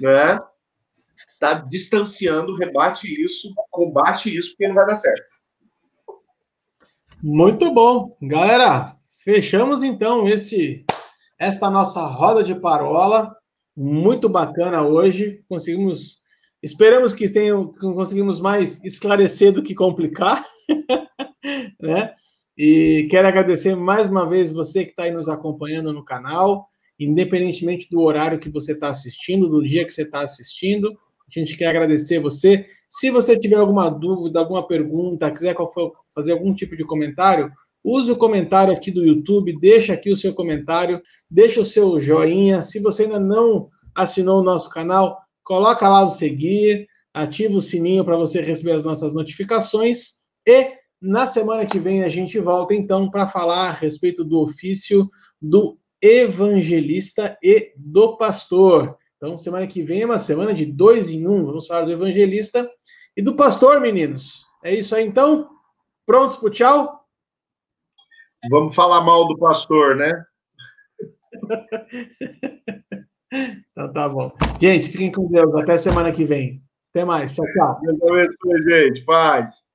Né? 0.00 0.38
Está 1.32 1.54
distanciando, 1.54 2.54
rebate 2.54 3.06
isso, 3.24 3.52
combate 3.70 4.36
isso, 4.36 4.50
porque 4.50 4.68
não 4.68 4.74
vai 4.74 4.86
dar 4.86 4.94
certo. 4.94 5.22
Muito 7.22 7.72
bom. 7.72 8.16
Galera, 8.22 8.96
fechamos 9.24 9.82
então 9.82 10.28
esse 10.28 10.84
esta 11.38 11.70
nossa 11.70 12.06
roda 12.06 12.42
de 12.42 12.54
parola. 12.54 13.36
Muito 13.76 14.28
bacana 14.28 14.82
hoje. 14.82 15.44
Conseguimos 15.48 16.18
Esperamos 16.62 17.14
que 17.14 17.30
tenham, 17.30 17.72
que 17.72 17.80
conseguimos 17.80 18.40
mais 18.40 18.82
esclarecer 18.84 19.52
do 19.52 19.62
que 19.62 19.74
complicar, 19.74 20.44
né? 21.80 22.12
E 22.56 23.06
quero 23.08 23.28
agradecer 23.28 23.76
mais 23.76 24.08
uma 24.08 24.28
vez 24.28 24.52
você 24.52 24.84
que 24.84 24.90
está 24.90 25.04
aí 25.04 25.12
nos 25.12 25.28
acompanhando 25.28 25.92
no 25.92 26.04
canal, 26.04 26.68
independentemente 26.98 27.88
do 27.88 28.00
horário 28.00 28.40
que 28.40 28.50
você 28.50 28.72
está 28.72 28.88
assistindo, 28.88 29.48
do 29.48 29.62
dia 29.62 29.84
que 29.84 29.92
você 29.92 30.02
está 30.02 30.20
assistindo. 30.20 30.98
A 31.28 31.38
gente 31.38 31.56
quer 31.56 31.66
agradecer 31.66 32.18
você. 32.20 32.66
Se 32.88 33.10
você 33.10 33.38
tiver 33.38 33.56
alguma 33.56 33.90
dúvida, 33.90 34.40
alguma 34.40 34.66
pergunta, 34.66 35.30
quiser 35.30 35.54
fazer 36.14 36.32
algum 36.32 36.54
tipo 36.54 36.76
de 36.76 36.84
comentário, 36.84 37.52
use 37.84 38.10
o 38.10 38.16
comentário 38.16 38.72
aqui 38.72 38.90
do 38.90 39.04
YouTube, 39.04 39.58
deixa 39.58 39.92
aqui 39.92 40.10
o 40.10 40.16
seu 40.16 40.34
comentário, 40.34 41.00
deixa 41.30 41.60
o 41.60 41.64
seu 41.64 42.00
joinha. 42.00 42.62
Se 42.62 42.80
você 42.80 43.04
ainda 43.04 43.20
não 43.20 43.68
assinou 43.94 44.40
o 44.40 44.44
nosso 44.44 44.70
canal, 44.70 45.18
coloca 45.44 45.88
lá 45.88 46.04
o 46.04 46.10
seguir, 46.10 46.86
ativa 47.12 47.56
o 47.56 47.62
sininho 47.62 48.04
para 48.04 48.16
você 48.16 48.40
receber 48.40 48.72
as 48.72 48.84
nossas 48.84 49.12
notificações 49.12 50.18
e 50.46 50.72
na 51.00 51.26
semana 51.26 51.64
que 51.64 51.78
vem 51.78 52.02
a 52.02 52.08
gente 52.08 52.38
volta 52.38 52.74
então 52.74 53.10
para 53.10 53.26
falar 53.26 53.68
a 53.68 53.72
respeito 53.72 54.24
do 54.24 54.40
ofício 54.40 55.08
do 55.40 55.78
evangelista 56.02 57.36
e 57.42 57.72
do 57.76 58.16
pastor. 58.16 58.96
Então, 59.18 59.36
semana 59.36 59.66
que 59.66 59.82
vem 59.82 60.02
é 60.02 60.06
uma 60.06 60.18
semana 60.18 60.54
de 60.54 60.64
dois 60.64 61.10
em 61.10 61.26
um. 61.26 61.44
Vamos 61.44 61.66
falar 61.66 61.84
do 61.84 61.92
evangelista 61.92 62.70
e 63.16 63.22
do 63.22 63.34
pastor, 63.34 63.80
meninos. 63.80 64.46
É 64.64 64.72
isso 64.72 64.94
aí, 64.94 65.04
então? 65.04 65.50
Prontos 66.06 66.36
para 66.36 66.50
tchau? 66.50 67.04
Vamos 68.48 68.74
falar 68.74 69.00
mal 69.00 69.26
do 69.26 69.36
pastor, 69.36 69.96
né? 69.96 70.24
Então 73.30 73.92
tá 73.92 74.08
bom. 74.08 74.32
Gente, 74.58 74.88
fiquem 74.88 75.12
com 75.12 75.28
Deus. 75.28 75.54
Até 75.54 75.76
semana 75.76 76.10
que 76.10 76.24
vem. 76.24 76.62
Até 76.90 77.04
mais. 77.04 77.34
Tchau, 77.34 77.44
tchau. 77.52 77.78
Deus 77.82 78.02
abençoe, 78.02 78.62
gente. 78.62 79.04
Paz. 79.04 79.67